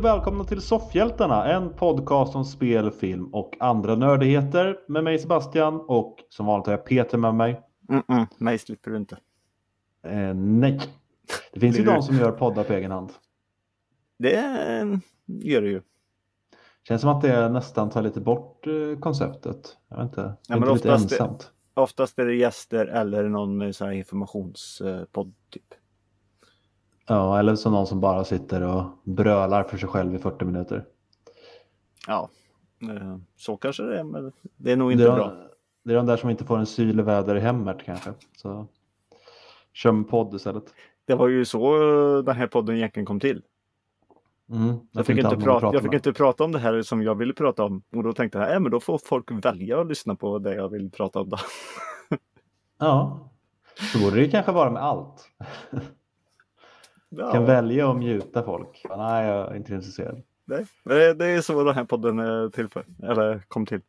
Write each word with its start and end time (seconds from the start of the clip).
Och 0.00 0.04
välkomna 0.04 0.44
till 0.44 0.60
Soffhjältarna, 0.60 1.52
en 1.52 1.72
podcast 1.72 2.36
om 2.36 2.44
spel, 2.44 2.90
film 2.90 3.34
och 3.34 3.56
andra 3.60 3.94
nördigheter 3.94 4.80
med 4.88 5.04
mig 5.04 5.18
Sebastian 5.18 5.80
och 5.80 6.16
som 6.28 6.46
vanligt 6.46 6.66
har 6.66 6.72
jag 6.72 6.84
Peter 6.84 7.18
med 7.18 7.34
mig. 7.34 7.60
Mm 7.88 8.02
-mm, 8.08 8.26
mig 8.38 8.58
slipper 8.58 8.90
du 8.90 8.96
inte. 8.96 9.18
Eh, 10.02 10.34
nej, 10.34 10.80
det 11.52 11.60
finns 11.60 11.78
ju 11.78 11.84
de 11.84 12.02
som 12.02 12.16
gör 12.16 12.32
poddar 12.32 12.64
på 12.64 12.72
egen 12.72 12.90
hand. 12.90 13.12
Det 14.18 14.36
eh, 14.36 14.98
gör 15.26 15.62
det 15.62 15.68
ju. 15.68 15.82
Känns 16.88 17.00
som 17.00 17.10
att 17.10 17.22
det 17.22 17.48
nästan 17.48 17.90
tar 17.90 18.02
lite 18.02 18.20
bort 18.20 18.66
eh, 18.66 18.98
konceptet. 19.00 19.76
Jag 19.88 19.96
vet 19.96 20.04
inte, 20.04 20.22
det 20.22 20.28
är 20.28 20.34
Ja, 20.48 20.56
men 20.56 20.60
lite 20.60 20.72
oftast, 20.72 21.12
ensamt. 21.12 21.50
oftast 21.74 22.18
är 22.18 22.26
det 22.26 22.34
gäster 22.34 22.86
eller 22.86 23.28
någon 23.28 23.74
så 23.74 23.84
här 23.84 23.92
informationspodd 23.92 25.34
typ. 25.50 25.74
Ja, 27.10 27.38
eller 27.38 27.54
som 27.54 27.72
någon 27.72 27.86
som 27.86 28.00
bara 28.00 28.24
sitter 28.24 28.62
och 28.62 28.84
brölar 29.04 29.62
för 29.64 29.76
sig 29.78 29.88
själv 29.88 30.14
i 30.14 30.18
40 30.18 30.44
minuter. 30.44 30.84
Ja, 32.06 32.28
eh, 32.82 33.16
så 33.36 33.56
kanske 33.56 33.82
det 33.82 33.98
är, 33.98 34.04
men 34.04 34.32
det 34.56 34.72
är 34.72 34.76
nog 34.76 34.88
Det 34.90 34.92
inte 34.92 35.04
är, 35.04 35.12
bra. 35.16 35.26
de, 35.28 35.48
det 35.84 35.92
är 35.92 35.96
de 35.96 36.06
där 36.06 36.16
som 36.16 36.30
inte 36.30 36.44
får 36.44 36.58
en 36.58 36.66
syl 36.66 37.00
i 37.00 37.02
väder 37.02 37.36
i 37.36 37.40
hemmet 37.40 37.76
kanske. 37.84 38.12
Så 38.36 38.66
kör 39.72 39.92
med 39.92 40.08
podd 40.08 40.34
istället. 40.34 40.64
Det 41.06 41.14
var 41.14 41.28
ju 41.28 41.44
så 41.44 41.74
eh, 42.18 42.24
den 42.24 42.36
här 42.36 42.46
podden 42.46 42.76
egentligen 42.76 43.06
kom 43.06 43.20
till. 43.20 43.42
Mm, 44.50 44.76
Jag 44.92 45.06
fick, 45.06 45.16
inte 45.18 45.36
prata, 45.36 45.60
prata 45.60 45.76
jag 45.76 45.82
fick 45.82 45.92
inte 45.94 46.12
prata 46.12 46.44
om 46.44 46.52
det 46.52 46.58
här 46.58 46.82
som 46.82 47.02
jag 47.02 47.14
ville 47.14 47.32
prata 47.34 47.64
om. 47.64 47.82
Och 47.96 48.02
då 48.02 48.12
tänkte 48.12 48.38
jag, 48.38 48.52
äh, 48.54 48.60
men 48.60 48.70
då 48.72 48.80
får 48.80 48.98
folk 48.98 49.30
välja 49.30 49.80
att 49.80 49.86
lyssna 49.86 50.14
på 50.14 50.38
det 50.38 50.54
jag 50.54 50.68
vill 50.68 50.90
prata 50.90 51.20
om. 51.20 51.28
Då. 51.28 51.36
Ja, 52.78 53.28
så 53.92 53.98
borde 53.98 54.16
det 54.16 54.28
kanske 54.28 54.52
vara 54.52 54.70
med 54.70 54.82
allt. 54.82 55.28
Ja, 57.12 57.32
Kan 57.32 57.44
välja 57.44 57.90
att 57.90 57.96
mjuta 57.96 58.42
folk. 58.42 58.86
Nej, 58.96 59.26
jag 59.26 59.52
är 59.52 59.56
inte 59.56 59.74
intresserad. 59.74 60.22
det, 60.84 61.14
det 61.14 61.26
är 61.26 61.40
så 61.40 61.64
den 61.64 61.74
här 61.74 61.84
podden 61.84 62.18
är 62.18 62.48
till 62.48 62.68
för. 62.68 62.84
Eller 63.02 63.38
kom 63.48 63.66
till. 63.66 63.80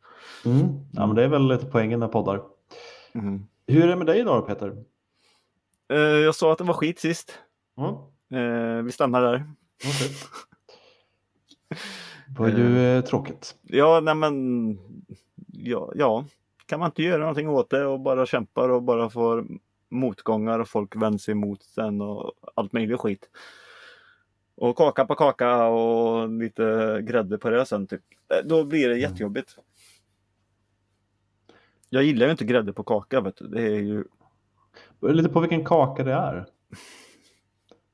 Mm. 0.44 0.68
Ja, 0.92 1.06
men 1.06 1.16
det 1.16 1.24
är 1.24 1.28
väl 1.28 1.48
lite 1.48 1.66
poängen 1.66 2.00
med 2.00 2.12
poddar. 2.12 2.42
Mm. 3.14 3.46
Hur 3.66 3.82
är 3.84 3.88
det 3.88 3.96
med 3.96 4.06
dig 4.06 4.20
idag 4.20 4.46
Peter? 4.46 4.84
Eh, 5.92 5.98
jag 5.98 6.34
sa 6.34 6.52
att 6.52 6.58
det 6.58 6.64
var 6.64 6.74
skit 6.74 6.98
sist. 6.98 7.38
Mm. 7.78 7.94
Eh, 8.78 8.82
vi 8.82 8.92
stannar 8.92 9.22
där. 9.22 9.44
okej. 9.84 10.16
Det 12.26 12.40
var 12.40 12.48
ju 12.48 12.96
eh, 12.96 13.04
tråkigt. 13.04 13.56
Ja, 13.62 14.00
nej 14.00 14.14
men 14.14 14.78
ja, 15.46 15.92
ja, 15.94 16.24
kan 16.66 16.80
man 16.80 16.86
inte 16.88 17.02
göra 17.02 17.18
någonting 17.20 17.48
åt 17.48 17.70
det 17.70 17.86
och 17.86 18.00
bara 18.00 18.26
kämpar 18.26 18.68
och 18.68 18.82
bara 18.82 19.10
får 19.10 19.46
motgångar 19.92 20.58
och 20.58 20.68
folk 20.68 20.96
vänder 20.96 21.18
sig 21.18 21.32
emot 21.32 21.60
den 21.76 22.00
och 22.00 22.32
allt 22.54 22.72
möjligt 22.72 23.00
skit. 23.00 23.30
Och 24.54 24.76
kaka 24.76 25.04
på 25.04 25.14
kaka 25.14 25.66
och 25.66 26.28
lite 26.28 26.98
grädde 27.02 27.38
på 27.38 27.50
det 27.50 27.66
sen 27.66 27.86
typ. 27.86 28.02
Eh, 28.34 28.46
Då 28.48 28.64
blir 28.64 28.88
det 28.88 28.98
jättejobbigt. 28.98 29.56
Jag 31.88 32.02
gillar 32.02 32.26
ju 32.26 32.32
inte 32.32 32.44
grädde 32.44 32.72
på 32.72 32.82
kaka 32.84 33.20
vet 33.20 33.36
du. 33.36 33.48
Det 33.48 33.62
är 33.62 33.80
ju 33.80 34.04
Det 35.00 35.12
lite 35.12 35.28
på 35.28 35.40
vilken 35.40 35.64
kaka 35.64 36.04
det 36.04 36.12
är. 36.12 36.46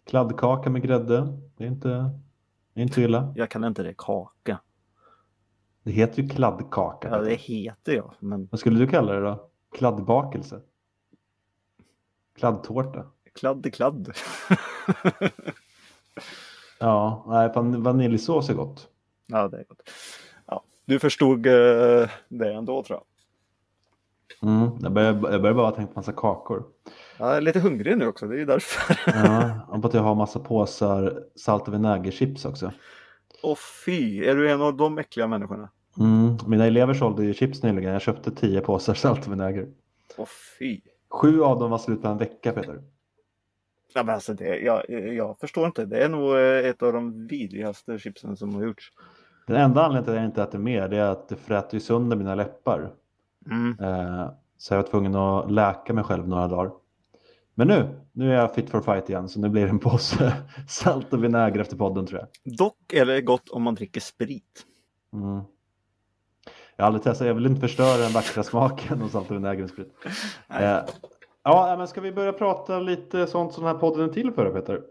Kladdkaka 0.06 0.70
med 0.70 0.82
grädde. 0.82 1.38
Det 1.56 1.64
är 1.64 1.68
inte, 1.68 1.88
det 2.74 2.80
är 2.80 2.82
inte 2.82 3.02
illa. 3.02 3.32
Jag 3.36 3.50
kan 3.50 3.64
inte 3.64 3.82
det 3.82 3.94
kaka. 3.98 4.60
Det 5.82 5.90
heter 5.90 6.22
ju 6.22 6.28
kladdkaka. 6.28 7.08
Ja, 7.08 7.18
det 7.18 7.34
heter 7.34 7.92
jag. 7.92 8.14
Men 8.20 8.48
Vad 8.50 8.60
skulle 8.60 8.78
du 8.78 8.86
kalla 8.86 9.12
det 9.12 9.20
då? 9.20 9.50
Kladdbakelse? 9.76 10.60
Kladdtårta? 12.38 13.04
kladd 13.34 13.74
kladd. 13.74 14.12
Ja, 16.80 17.24
nej, 17.28 17.50
van- 17.54 17.82
vaniljsås 17.82 18.50
är 18.50 18.54
gott. 18.54 18.88
ja, 19.26 19.48
det 19.48 19.56
är 19.58 19.64
gott. 19.64 19.90
Ja, 20.46 20.64
du 20.84 20.98
förstod 20.98 21.46
eh, 21.46 22.08
det 22.28 22.52
ändå 22.54 22.82
tror 22.82 22.98
jag. 22.98 23.04
Mm, 24.50 24.70
jag, 24.80 24.92
börjar, 24.92 25.08
jag 25.32 25.42
börjar 25.42 25.54
bara 25.54 25.70
tänka 25.70 25.92
på 25.92 25.98
massa 25.98 26.12
kakor. 26.12 26.64
Jag 27.18 27.36
är 27.36 27.40
lite 27.40 27.60
hungrig 27.60 27.98
nu 27.98 28.06
också, 28.06 28.26
det 28.26 28.34
är 28.34 28.38
ju 28.38 28.44
därför. 28.44 29.00
Ja, 29.24 29.60
och 29.68 29.82
på 29.82 29.88
att 29.88 29.94
jag 29.94 30.02
har 30.02 30.14
massa 30.14 30.38
påsar 30.40 31.22
salt 31.36 31.68
och 31.68 31.74
vinägerchips 31.74 32.44
också. 32.44 32.72
Åh 33.42 33.56
fy, 33.84 34.24
är 34.24 34.34
du 34.36 34.50
en 34.50 34.62
av 34.62 34.76
de 34.76 34.98
äckliga 34.98 35.26
människorna? 35.26 35.70
Mm, 35.98 36.36
mina 36.46 36.66
elever 36.66 36.94
sålde 36.94 37.24
ju 37.24 37.34
chips 37.34 37.62
nyligen. 37.62 37.92
Jag 37.92 38.02
köpte 38.02 38.30
tio 38.30 38.60
påsar 38.60 38.94
salt 38.94 39.26
och 39.26 39.32
vinäger. 39.32 39.68
Åh 40.16 40.26
fy. 40.58 40.80
Sju 41.10 41.42
av 41.42 41.58
dem 41.58 41.70
var 41.70 41.78
slut 41.78 42.02
på 42.02 42.08
en 42.08 42.18
vecka 42.18 42.52
Peter. 42.52 42.82
Ja, 43.94 44.02
men 44.02 44.14
alltså 44.14 44.34
det, 44.34 44.58
jag, 44.58 44.90
jag 45.14 45.38
förstår 45.38 45.66
inte, 45.66 45.84
det 45.84 46.04
är 46.04 46.08
nog 46.08 46.36
eh, 46.36 46.70
ett 46.70 46.82
av 46.82 46.92
de 46.92 47.26
vidrigaste 47.26 47.98
chipsen 47.98 48.36
som 48.36 48.54
har 48.54 48.62
gjorts. 48.62 48.92
Den 49.46 49.56
enda 49.56 49.84
anledningen 49.84 50.04
till 50.04 50.12
att 50.12 50.16
jag 50.16 50.24
inte 50.24 50.42
äter 50.42 50.58
mer 50.58 50.88
det 50.88 50.96
är 50.96 51.10
att 51.10 51.28
det 51.28 51.36
fräter 51.36 51.74
ju 51.74 51.80
sönder 51.80 52.16
mina 52.16 52.34
läppar. 52.34 52.90
Mm. 53.50 53.76
Eh, 53.80 54.30
så 54.58 54.74
jag 54.74 54.82
var 54.82 54.88
tvungen 54.88 55.14
att 55.14 55.52
läka 55.52 55.92
mig 55.92 56.04
själv 56.04 56.28
några 56.28 56.48
dagar. 56.48 56.72
Men 57.54 57.68
nu, 57.68 57.88
nu 58.12 58.30
är 58.30 58.34
jag 58.34 58.54
fit 58.54 58.70
for 58.70 58.80
fight 58.80 59.08
igen 59.08 59.28
så 59.28 59.40
nu 59.40 59.48
blir 59.48 59.62
det 59.62 59.68
en 59.68 59.78
påse 59.78 60.32
salt 60.68 61.12
och 61.12 61.24
vinäger 61.24 61.60
efter 61.60 61.76
podden 61.76 62.06
tror 62.06 62.20
jag. 62.20 62.56
Dock 62.58 62.92
är 62.92 63.06
det 63.06 63.20
gott 63.20 63.48
om 63.48 63.62
man 63.62 63.74
dricker 63.74 64.00
sprit. 64.00 64.66
Mm. 65.12 65.40
Jag 66.78 66.84
har 66.84 66.86
aldrig 66.86 67.02
testat, 67.02 67.26
jag 67.26 67.34
vill 67.34 67.46
inte 67.46 67.60
förstöra 67.60 67.96
den 67.96 68.12
vackra 68.12 68.42
smaken 68.42 69.02
av 69.02 69.08
salt 69.08 69.30
och. 69.30 69.40
Eh, 70.48 70.84
ja, 71.42 71.74
men 71.78 71.88
ska 71.88 72.00
vi 72.00 72.12
börja 72.12 72.32
prata 72.32 72.80
lite 72.80 73.26
sånt 73.26 73.52
som 73.52 73.64
den 73.64 73.74
här 73.74 73.80
podden 73.80 74.08
är 74.08 74.12
till 74.12 74.32
för 74.32 74.50
Peter? 74.50 74.82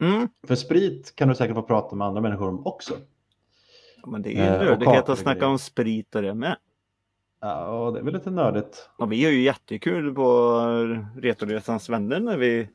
Mm. 0.00 0.28
För 0.46 0.54
sprit 0.54 1.16
kan 1.16 1.28
du 1.28 1.34
säkert 1.34 1.56
få 1.56 1.62
prata 1.62 1.96
med 1.96 2.06
andra 2.06 2.20
människor 2.20 2.48
om 2.48 2.66
också. 2.66 2.94
Ja, 4.02 4.10
men 4.10 4.22
det 4.22 4.28
är 4.28 4.32
ju 4.32 4.40
Eh, 4.40 4.58
och 4.58 4.64
nördighet 4.64 5.02
att 5.02 5.08
och 5.08 5.18
snacka 5.18 5.46
om 5.46 5.58
sprit 5.58 6.14
och 6.14 6.22
det 6.22 6.34
med. 6.34 6.56
Ja, 7.40 7.90
det 7.94 8.00
är 8.00 8.04
väl 8.04 8.14
lite 8.14 8.30
nördigt. 8.30 8.88
Och 8.96 9.12
vi 9.12 9.24
har 9.24 9.32
ju 9.32 9.42
jättekul 9.42 10.14
på 10.14 10.60
Retoresans 11.16 11.88
vänner 11.88 12.20
när 12.20 12.36
vi 12.36 12.68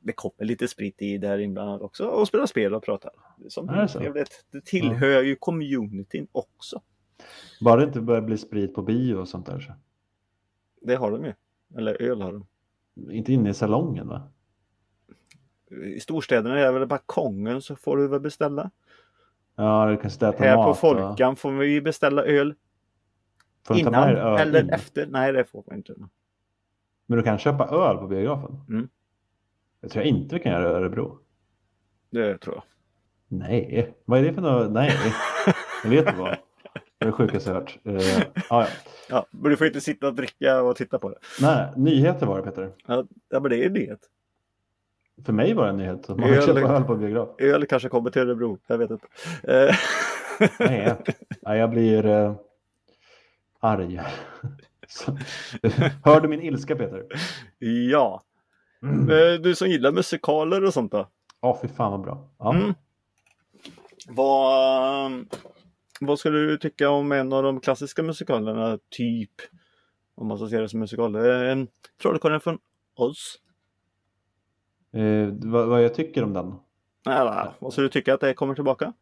det 0.00 0.12
kommer 0.12 0.44
lite 0.44 0.68
sprit 0.68 1.02
i 1.02 1.18
där 1.18 1.38
inblandat 1.38 1.82
också 1.82 2.06
och 2.06 2.28
spelar 2.28 2.46
spel 2.46 2.74
och 2.74 2.82
pratar. 2.82 3.12
Som 3.48 3.68
Är 3.68 3.82
det 3.82 3.88
så? 3.88 3.98
trevligt. 3.98 4.44
Det 4.50 4.64
tillhör 4.64 5.22
ju 5.22 5.36
communityn 5.36 6.26
också. 6.32 6.82
Bara 7.60 7.76
det 7.76 7.84
inte 7.86 8.00
börjar 8.00 8.22
bli 8.22 8.38
sprit 8.38 8.74
på 8.74 8.82
bio 8.82 9.14
och 9.14 9.28
sånt 9.28 9.46
där. 9.46 9.60
Så. 9.60 9.72
Det 10.82 10.94
har 10.94 11.10
de 11.10 11.24
ju. 11.24 11.32
Eller 11.76 12.02
öl 12.02 12.22
har 12.22 12.32
de. 12.32 12.46
Inte 13.12 13.32
inne 13.32 13.50
i 13.50 13.54
salongen 13.54 14.08
va? 14.08 14.22
I 15.96 16.00
storstäderna 16.00 16.58
är 16.58 16.64
det 16.72 16.78
väl 16.78 16.88
balkongen 16.88 17.62
så 17.62 17.76
får 17.76 17.96
du 17.96 18.08
väl 18.08 18.20
beställa. 18.20 18.70
Ja, 19.56 19.86
du 19.86 19.96
kan 19.96 20.10
äta 20.10 20.44
Här 20.44 20.56
mat. 20.56 20.66
på 20.66 20.74
Folkan 20.74 21.36
får 21.36 21.52
vi 21.52 21.66
ju 21.72 21.80
beställa 21.80 22.22
öl. 22.24 22.54
Får 23.66 23.74
du 23.74 23.80
ta 23.80 23.88
Innan 23.88 24.06
med 24.14 24.16
öl 24.22 24.40
eller 24.40 24.62
in? 24.62 24.70
efter. 24.70 25.06
Nej 25.06 25.32
det 25.32 25.44
får 25.44 25.64
man 25.66 25.76
inte. 25.76 25.94
Men 27.06 27.18
du 27.18 27.24
kan 27.24 27.38
köpa 27.38 27.66
öl 27.66 27.96
på 27.96 28.06
biografen? 28.06 28.60
Mm. 28.68 28.88
Det 29.80 29.88
tror 29.88 30.04
jag 30.04 30.08
inte 30.08 30.34
vi 30.34 30.40
kan 30.42 30.52
göra 30.52 30.70
i 30.70 30.72
Örebro. 30.74 31.18
Det 32.10 32.38
tror 32.38 32.54
jag. 32.54 32.62
Nej, 33.28 33.94
vad 34.04 34.18
är 34.18 34.22
det 34.22 34.32
för 34.34 34.42
något? 34.42 34.72
Nej, 34.72 34.92
jag 35.84 35.90
vet 35.90 36.06
inte 36.08 36.20
vad. 36.20 36.36
Det 36.98 37.04
är 37.04 37.06
det 37.06 37.12
sjukaste 37.12 37.50
jag 37.50 37.54
hört. 37.54 37.78
Uh, 37.86 38.00
ja, 38.34 38.42
ja. 38.50 38.66
Ja, 39.08 39.26
men 39.30 39.50
du 39.50 39.56
får 39.56 39.66
inte 39.66 39.80
sitta 39.80 40.06
och 40.06 40.14
dricka 40.14 40.62
och 40.62 40.76
titta 40.76 40.98
på 40.98 41.08
det. 41.08 41.18
Nej, 41.40 41.68
nyheter 41.76 42.26
var 42.26 42.36
det 42.36 42.42
Peter. 42.42 42.72
Ja, 42.86 43.04
ja 43.30 43.40
men 43.40 43.50
det 43.50 43.56
är 43.56 43.62
ju 43.62 43.68
det. 43.68 43.98
För 45.26 45.32
mig 45.32 45.54
var 45.54 45.64
det 45.64 45.70
en 45.70 45.76
nyhet. 45.76 46.08
Man 46.08 46.20
Öl- 46.24 46.46
köpa 46.46 46.60
öl 46.60 46.84
på 46.84 46.96
biograf. 46.96 47.28
Öl 47.38 47.66
kanske 47.66 47.88
kommer 47.88 48.10
till 48.10 48.22
Örebro. 48.22 48.58
Jag 48.66 48.78
vet 48.78 48.90
inte. 48.90 49.06
Eh, 49.42 49.74
Nej, 50.58 50.96
nej 51.42 51.58
jag 51.58 51.70
blir 51.70 52.06
uh, 52.06 52.34
arg. 53.60 54.00
Hör 56.04 56.20
du 56.20 56.28
min 56.28 56.40
ilska 56.42 56.76
Peter? 56.76 57.06
ja. 57.90 58.22
Mm. 58.82 59.42
Du 59.42 59.54
som 59.54 59.68
gillar 59.68 59.92
musikaler 59.92 60.64
och 60.64 60.74
sånt 60.74 60.92
då? 60.92 61.08
Ja, 61.40 61.58
fy 61.62 61.68
fan 61.68 61.90
vad 61.90 62.00
bra. 62.00 62.28
Ja. 62.38 62.54
Mm. 62.54 62.74
Vad, 64.08 65.12
vad 66.00 66.18
skulle 66.18 66.38
du 66.38 66.58
tycka 66.58 66.90
om 66.90 67.12
en 67.12 67.32
av 67.32 67.42
de 67.42 67.60
klassiska 67.60 68.02
musikalerna? 68.02 68.78
Typ, 68.90 69.30
om 70.14 70.26
man 70.26 70.38
ska 70.38 70.48
se 70.48 70.60
det 70.60 70.68
som 70.68 70.80
musikal. 70.80 71.14
Eh, 71.14 71.64
Trollkarlen 72.02 72.40
från 72.40 72.58
Oz. 72.96 73.38
Eh, 74.92 75.28
vad, 75.32 75.68
vad 75.68 75.84
jag 75.84 75.94
tycker 75.94 76.24
om 76.24 76.32
den? 76.32 76.54
Nej, 77.06 77.48
vad 77.58 77.72
skulle 77.72 77.84
du 77.84 77.90
tycka 77.92 78.14
att 78.14 78.20
det 78.20 78.34
kommer 78.34 78.54
tillbaka? 78.54 78.92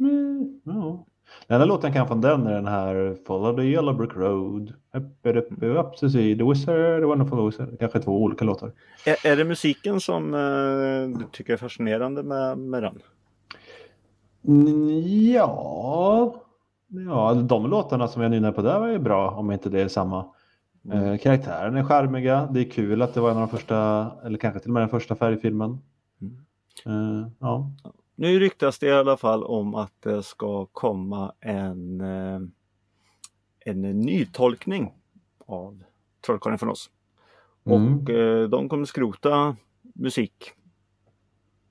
Mm, 0.00 0.60
ja. 0.64 1.06
Den 1.46 1.54
enda 1.54 1.66
låten 1.66 1.88
jag 1.88 1.96
kan 1.96 2.08
från 2.08 2.20
den 2.20 2.46
är 2.46 2.54
den 2.54 2.66
här 2.66 3.16
Follow 3.26 3.56
the 3.56 3.62
yellow 3.62 3.96
brick 3.96 4.16
road 4.16 4.74
Up, 4.94 5.26
up, 5.26 5.36
up, 5.36 5.62
up 5.62 5.96
to 5.96 6.08
see 6.08 6.38
the 6.38 6.44
wizard, 6.44 7.00
the 7.00 7.06
wonderful 7.06 7.46
wizard. 7.46 7.78
Kanske 7.78 8.00
två 8.00 8.22
olika 8.22 8.44
låtar. 8.44 8.72
Är, 9.06 9.26
är 9.26 9.36
det 9.36 9.44
musiken 9.44 10.00
som 10.00 10.34
eh, 10.34 11.18
du 11.18 11.24
tycker 11.32 11.52
är 11.52 11.56
fascinerande 11.56 12.22
med, 12.22 12.58
med 12.58 12.82
den? 12.82 13.02
Mm, 14.44 15.00
ja, 15.32 16.34
ja, 16.88 17.34
de 17.34 17.66
låtarna 17.66 18.08
som 18.08 18.22
jag 18.22 18.30
nynnar 18.30 18.52
på 18.52 18.62
där 18.62 18.80
var 18.80 18.88
ju 18.88 18.98
bra 18.98 19.30
om 19.30 19.50
inte 19.50 19.68
det 19.68 19.80
är 19.80 19.88
samma. 19.88 20.26
Eh, 20.92 21.16
karaktären 21.18 21.76
är 21.76 21.84
charmiga. 21.84 22.48
Det 22.52 22.60
är 22.60 22.70
kul 22.70 23.02
att 23.02 23.14
det 23.14 23.20
var 23.20 23.30
en 23.30 23.36
av 23.36 23.40
de 23.40 23.48
första, 23.48 24.10
eller 24.24 24.38
kanske 24.38 24.60
till 24.60 24.70
och 24.70 24.74
med 24.74 24.82
den 24.82 24.88
första 24.88 25.14
färgfilmen. 25.14 25.78
Mm. 26.20 27.20
Eh, 27.20 27.28
ja. 27.38 27.70
nu 28.14 28.38
ryktas 28.38 28.78
det 28.78 28.86
i 28.86 28.92
alla 28.92 29.16
fall 29.16 29.44
om 29.44 29.74
att 29.74 29.92
det 30.02 30.22
ska 30.22 30.66
komma 30.66 31.32
en, 31.40 32.00
eh, 32.00 32.40
en 33.64 33.80
nytolkning 34.00 34.92
av 35.46 35.82
Trollkarlen 36.26 36.58
från 36.58 36.70
oss. 36.70 36.90
Mm. 37.64 37.98
Och 37.98 38.04
de 38.50 38.68
kommer 38.68 38.84
skrota 38.84 39.56
musik 39.94 40.52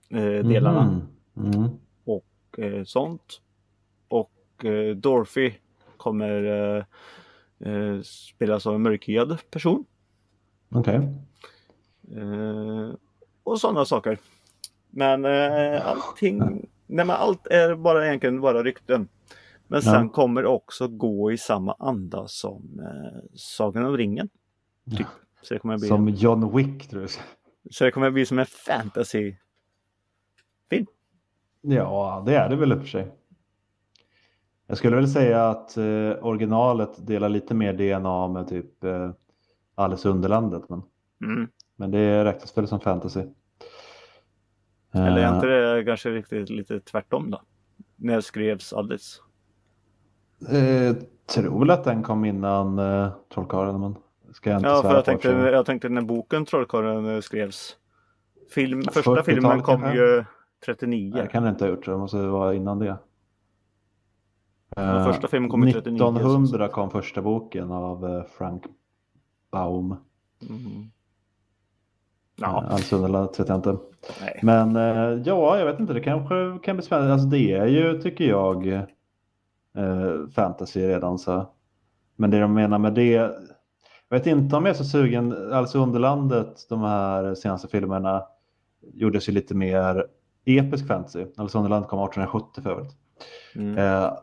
eh, 0.09 0.45
delarna 0.47 1.01
Mhm. 1.33 1.53
Mm. 1.53 1.69
Eh, 2.59 2.83
sånt. 2.83 3.41
Och 4.07 4.65
eh, 4.65 4.95
Dorothy 4.95 5.51
kommer 5.97 6.43
eh, 6.43 6.83
eh, 7.73 8.01
spelas 8.01 8.67
av 8.67 8.75
en 8.75 8.81
mörkhyad 8.81 9.37
person. 9.51 9.85
Okej. 10.69 10.95
Eh, 12.17 12.93
och 13.43 13.59
sådana 13.59 13.85
saker. 13.85 14.17
Men 14.89 15.25
eh, 15.25 15.87
allting, 15.87 16.37
nej 16.87 17.05
men 17.05 17.09
allt 17.09 17.47
är 17.47 17.75
bara 17.75 18.07
egentligen 18.07 18.41
bara 18.41 18.63
rykten. 18.63 19.07
Men 19.67 19.81
sen 19.81 19.93
Ja. 20.05 20.09
kommer 20.09 20.41
det 20.41 20.47
också 20.47 20.87
gå 20.87 21.31
i 21.31 21.37
samma 21.37 21.75
anda 21.79 22.27
som 22.27 22.79
eh, 22.79 23.19
Sagan 23.33 23.85
om 23.85 23.97
ringen. 23.97 24.29
Typ. 24.97 25.07
Så, 25.41 25.53
det 25.53 25.59
kommer 25.59 25.77
bli, 25.77 25.87
Som 25.87 26.09
John 26.09 26.55
Wick 26.57 26.89
tror 26.89 27.01
jag. 27.01 27.09
så 27.73 27.83
det 27.83 27.91
kommer 27.91 28.11
bli 28.11 28.25
som 28.25 28.39
en 28.39 28.45
fantasy. 28.45 29.35
Ja, 31.61 32.23
det 32.25 32.35
är 32.35 32.49
det 32.49 32.55
väl 32.55 32.71
i 32.71 32.75
och 32.75 32.79
för 32.79 32.87
sig. 32.87 33.11
Jag 34.67 34.77
skulle 34.77 34.95
väl 34.95 35.07
säga 35.07 35.49
att 35.49 35.77
eh, 35.77 36.11
originalet 36.21 37.07
delar 37.07 37.29
lite 37.29 37.53
mer 37.53 37.73
DNA 37.73 38.27
med 38.27 38.47
typ 38.47 38.83
eh, 38.83 39.11
Alice 39.75 40.09
Underlandet. 40.09 40.69
Men, 40.69 40.81
Mm. 41.23 41.47
men 41.75 41.91
det 41.91 42.25
räknas 42.25 42.57
väl 42.57 42.67
som 42.67 42.79
fantasy. 42.79 43.21
Eller 44.91 45.17
är 45.17 45.27
Eh, 45.27 45.35
inte 45.35 45.47
det 45.47 45.83
kanske 45.85 46.09
riktigt 46.09 46.49
lite 46.49 46.79
tvärtom 46.79 47.31
då? 47.31 47.41
När 47.95 48.21
skrevs 48.21 48.73
Alice? 48.73 49.21
eh, 50.51 50.95
tror 51.25 51.59
väl 51.59 51.69
att 51.69 51.83
den 51.83 52.03
kom 52.03 52.25
innan 52.25 52.79
eh, 52.79 53.09
Trollkarlen, 53.33 53.79
men 53.79 53.95
ska 54.33 54.49
jag 54.49 54.59
inte 54.59 54.69
Ja, 54.69 54.81
för 54.81 54.95
jag 54.95 55.05
tänkte, 55.05 55.29
jag 55.29 55.65
tänkte 55.65 55.89
när 55.89 56.01
boken 56.01 56.45
Trollkarlen 56.45 57.15
eh, 57.15 57.19
skrevs. 57.21 57.77
Film, 58.49 58.81
första 58.83 58.99
40-talet 59.11 59.25
filmen 59.25 59.61
kom 59.61 59.81
kanske? 59.81 59.97
ju 59.99 60.23
39. 60.65 61.11
Nej, 61.13 61.21
det 61.23 61.27
kan 61.27 61.43
det 61.43 61.49
inte 61.49 61.63
ha 61.65 61.69
gjort, 61.69 61.85
det 61.85 61.97
måste 61.97 62.17
vara 62.17 62.53
innan 62.53 62.79
det. 62.79 62.97
Eh, 64.77 65.05
första 65.05 65.27
filmen 65.27 65.49
kom 65.49 65.67
ju 65.67 65.73
39, 65.73 65.95
1900 65.95 66.67
kom 66.67 66.89
första 66.89 67.21
boken 67.21 67.71
av 67.71 68.05
eh, 68.05 68.23
Frank 68.23 68.63
Baum. 69.51 69.95
Mm. 70.49 70.91
Ja. 72.35 72.63
Ja, 72.63 72.67
Alltså 72.69 72.95
Underlandet 72.95 73.39
vet 73.39 73.49
jag 73.49 73.57
inte. 73.57 73.77
nej. 74.21 74.39
Men 74.43 74.75
eh, 74.75 75.21
ja, 75.25 75.57
jag 75.57 75.65
vet 75.65 75.79
inte, 75.79 75.93
det 75.93 75.99
kanske 76.01 76.59
kan 76.63 76.75
bli 76.75 76.85
spännande. 76.85 77.13
Alltså 77.13 77.27
det 77.27 77.51
är 77.51 77.65
ju, 77.65 78.01
tycker 78.01 78.25
jag, 78.25 78.67
eh, 78.67 78.83
fantasy 80.35 80.87
redan 80.87 81.19
så. 81.19 81.49
Men 82.15 82.31
det 82.31 82.39
de 82.39 82.53
menar 82.53 82.79
med 82.79 82.93
det, 82.93 83.11
jag 83.11 83.37
vet 84.09 84.27
inte 84.27 84.55
om 84.55 84.65
jag 84.65 84.73
är 84.73 84.77
så 84.77 84.83
sugen, 84.83 85.53
alltså 85.53 85.79
Underlandet, 85.79 86.69
de 86.69 86.81
här 86.81 87.35
senaste 87.35 87.67
filmerna 87.67 88.23
gjordes 88.93 89.29
ju 89.29 89.33
lite 89.33 89.55
mer 89.55 90.07
episk 90.57 90.87
fantasy. 90.87 91.25
Alltså 91.37 91.57
Underlandet 91.57 91.89
kom 91.89 91.99
1870 91.99 92.61
för 92.61 92.69
övrigt. 92.69 92.95
Mm. 93.55 93.77
Eh, 93.77 94.13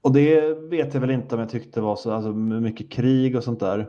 och 0.00 0.12
det 0.12 0.54
vet 0.54 0.94
jag 0.94 1.00
väl 1.00 1.10
inte 1.10 1.34
om 1.34 1.40
jag 1.40 1.50
tyckte 1.50 1.80
var 1.80 1.96
så 1.96 2.12
alltså, 2.12 2.32
mycket 2.32 2.90
krig 2.90 3.36
och 3.36 3.44
sånt 3.44 3.60
där. 3.60 3.88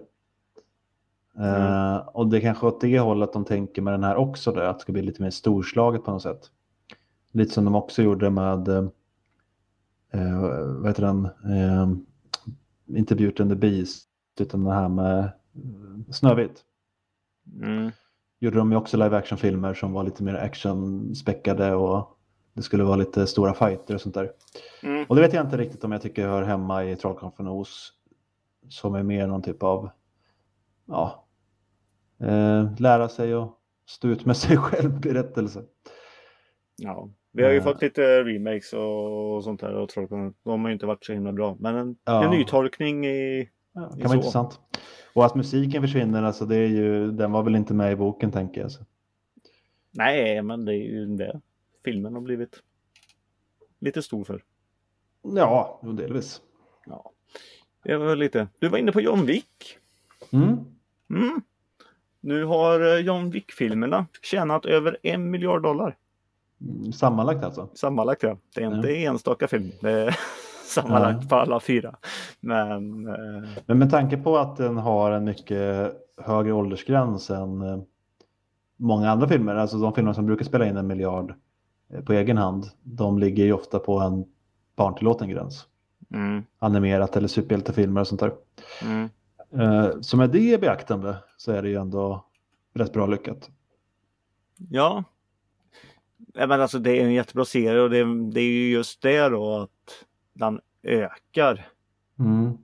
Eh, 1.39 1.97
och 1.97 2.27
det 2.27 2.37
är 2.37 2.41
kanske 2.41 2.65
åt 2.65 2.81
det 2.81 2.99
hållet 2.99 3.33
de 3.33 3.45
tänker 3.45 3.81
med 3.81 3.93
den 3.93 4.03
här 4.03 4.15
också, 4.15 4.51
då, 4.51 4.61
att 4.61 4.79
det 4.79 4.81
ska 4.81 4.91
bli 4.91 5.01
lite 5.01 5.21
mer 5.21 5.29
storslaget 5.29 6.03
på 6.03 6.11
något 6.11 6.21
sätt. 6.21 6.51
Lite 7.31 7.53
som 7.53 7.65
de 7.65 7.75
också 7.75 8.01
gjorde 8.01 8.29
med, 8.29 8.67
eh, 8.67 8.85
eh, 10.11 10.39
vad 10.79 10.87
heter 10.87 11.03
den, 11.03 11.25
eh, 11.25 11.87
inte 12.97 13.15
Beauty 13.15 13.43
and 13.43 13.51
the 13.51 13.55
Beast, 13.55 14.09
utan 14.39 14.63
den 14.63 14.73
här 14.73 14.89
med 14.89 15.19
eh, 15.19 16.11
Snövit. 16.11 16.63
Mm. 17.61 17.91
Gjorde 18.39 18.57
de 18.57 18.71
ju 18.71 18.77
också 18.77 18.97
live 18.97 19.17
action-filmer 19.17 19.73
som 19.73 19.93
var 19.93 20.03
lite 20.03 20.23
mer 20.23 20.35
action-späckade 20.35 21.73
och 21.75 22.17
det 22.53 22.61
skulle 22.61 22.83
vara 22.83 22.95
lite 22.95 23.27
stora 23.27 23.53
fighter 23.53 23.93
och 23.95 24.01
sånt 24.01 24.15
där. 24.15 24.31
Mm. 24.83 25.05
Och 25.09 25.15
det 25.15 25.21
vet 25.21 25.33
jag 25.33 25.45
inte 25.45 25.57
riktigt 25.57 25.83
om 25.83 25.91
jag 25.91 26.01
tycker 26.01 26.27
hör 26.27 26.43
hemma 26.43 26.83
i 26.85 26.95
Trollkarlen 26.95 27.31
från 27.31 27.47
Oz. 27.47 27.93
Som 28.69 28.95
är 28.95 29.03
mer 29.03 29.27
någon 29.27 29.41
typ 29.41 29.63
av, 29.63 29.89
ja, 30.87 31.25
eh, 32.21 32.65
lära 32.79 33.09
sig 33.09 33.35
och 33.35 33.53
stå 33.87 34.07
ut 34.07 34.25
med 34.25 34.37
sig 34.37 34.57
själv 34.57 34.99
berättelse. 34.99 35.63
Ja. 36.77 37.09
Vi 37.31 37.43
har 37.43 37.51
ju 37.51 37.57
Eh. 37.57 37.63
fått 37.63 37.81
lite 37.81 38.23
remakes 38.23 38.73
och, 38.73 39.35
och 39.35 39.43
sånt 39.43 39.59
där 39.61 39.73
och 39.73 39.89
Trollkarlen. 39.89 40.33
De 40.43 40.61
har 40.61 40.69
ju 40.69 40.73
inte 40.73 40.85
varit 40.85 41.05
så 41.05 41.13
himla 41.13 41.33
bra. 41.33 41.55
Men 41.59 41.75
en, 41.75 41.95
Ja. 42.05 42.23
en 42.23 42.31
nytolkning 42.31 43.05
i... 43.05 43.49
Ja, 43.73 43.81
kan 43.89 43.97
vara 43.99 44.09
så. 44.09 44.15
intressant. 44.15 44.59
Och 45.17 45.25
att 45.25 45.35
musiken 45.35 45.81
försvinner, 45.81 46.23
alltså 46.23 46.45
det 46.45 46.55
är 46.55 46.67
ju, 46.67 47.11
den 47.11 47.31
var 47.31 47.43
väl 47.43 47.55
inte 47.55 47.73
med 47.73 47.91
i 47.91 47.95
boken 47.95 48.31
tänker 48.31 48.61
jag. 48.61 48.71
Så. 48.71 48.85
Nej, 49.91 50.41
men 50.41 50.65
det 50.65 50.73
är 50.73 50.83
ju 50.83 51.05
det 51.05 51.41
filmen 51.85 52.13
har 52.13 52.21
blivit 52.21 52.63
lite 53.79 54.01
stor 54.01 54.23
för. 54.23 54.43
Ja, 55.21 55.81
delvis. 55.83 56.41
Ja. 56.85 57.11
Det 57.83 57.97
var 57.97 58.15
lite. 58.15 58.47
Du 58.59 58.69
var 58.69 58.77
inne 58.77 58.91
på 58.91 59.01
John 59.01 59.25
Wick. 59.25 59.77
Mm. 60.31 60.57
Mm. 61.09 61.41
Nu 62.19 62.43
har 62.43 62.95
eh, 62.95 63.05
John 63.05 63.29
Wick-filmerna 63.29 64.05
tjänat 64.21 64.65
över 64.65 64.97
en 65.03 65.31
miljard 65.31 65.63
dollar. 65.63 65.97
Mm, 66.61 66.93
Sammanlagt 66.93 67.43
alltså. 67.43 67.69
Sammanlagt 67.73 68.23
ja. 68.23 68.37
Det 68.55 68.63
är 68.63 68.75
inte 68.75 68.95
enstaka 68.95 69.47
film. 69.47 69.71
Det 69.81 69.91
är 69.91 70.17
sammanlagt 70.73 71.29
på 71.29 71.35
alla 71.35 71.59
fyra. 71.59 71.95
Men 72.39 73.07
eh, 73.07 73.49
Men 73.65 73.79
med 73.79 73.89
tanke 73.89 74.17
på 74.17 74.37
att 74.37 74.57
den 74.57 74.77
har 74.77 75.11
en 75.11 75.23
mycket 75.23 75.93
högre 76.21 76.53
åldersgräns 76.53 77.29
än 77.29 77.61
eh, 77.61 77.79
många 78.77 79.11
andra 79.11 79.27
filmer, 79.27 79.55
alltså 79.55 79.77
de 79.77 79.93
filmer 79.93 80.13
som 80.13 80.25
brukar 80.25 80.45
spela 80.45 80.65
in 80.67 80.77
en 80.77 80.87
miljard 80.87 81.33
eh, 81.93 82.01
på 82.03 82.13
egen 82.13 82.37
hand, 82.37 82.65
de 82.83 83.19
ligger 83.19 83.45
ju 83.45 83.53
ofta 83.53 83.79
på 83.79 83.99
en 83.99 84.25
barntillåten 84.75 85.29
gräns. 85.29 85.65
mm, 86.13 86.43
Animerat 86.59 87.15
eller 87.17 87.27
superhjältefilmer 87.27 88.01
och 88.01 88.07
sånt 88.07 88.21
där. 88.21 88.31
mm. 88.83 89.09
Eh, 89.51 89.89
Så 90.01 90.17
med 90.17 90.29
det 90.29 90.53
i 90.53 90.57
beaktande 90.57 91.15
så 91.37 91.51
är 91.51 91.61
det 91.61 91.69
ju 91.69 91.75
ändå 91.75 92.25
rätt 92.73 92.93
bra 92.93 93.07
lyckat. 93.07 93.49
Ja. 94.69 95.03
Ja, 96.33 96.47
Men 96.47 96.61
alltså 96.61 96.79
det 96.79 96.99
är 96.99 97.03
en 97.03 97.13
jättebra 97.13 97.45
serie 97.45 97.81
och 97.81 97.89
det, 97.89 98.31
det 98.31 98.41
är 98.41 98.51
ju 98.51 98.69
just 98.71 99.01
det 99.01 99.29
då 99.29 99.55
att 99.55 99.69
den 100.37 100.61
ökar 100.83 101.67
Mm. 102.19 102.57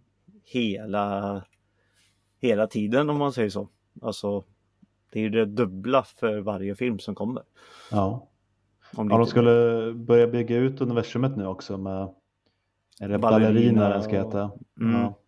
hela, 0.43 1.41
hela 2.41 2.67
tiden 2.67 3.09
om 3.09 3.17
man 3.17 3.31
säger 3.33 3.49
så. 3.49 3.67
Alltså 4.01 4.43
det 5.11 5.19
är 5.19 5.29
det 5.29 5.45
dubbla 5.45 6.03
för 6.03 6.39
varje 6.39 6.75
film 6.75 6.99
som 6.99 7.15
kommer. 7.15 7.43
Ja. 7.91 8.27
Om 8.95 9.09
ja, 9.11 9.17
de 9.17 9.25
skulle 9.27 9.93
börja 9.93 10.27
bygga 10.27 10.57
ut 10.57 10.81
universumet 10.81 11.37
nu 11.37 11.45
också 11.47 11.77
med 11.77 12.13
är 12.99 13.09
det 13.09 13.17
Ballerina 13.19 13.47
ballerina 13.51 13.89
den 13.89 14.03
ska 14.03 14.19
och- 14.21 14.25
heta. 14.25 14.51
Mm. 14.81 15.01
Ja. 15.01 15.19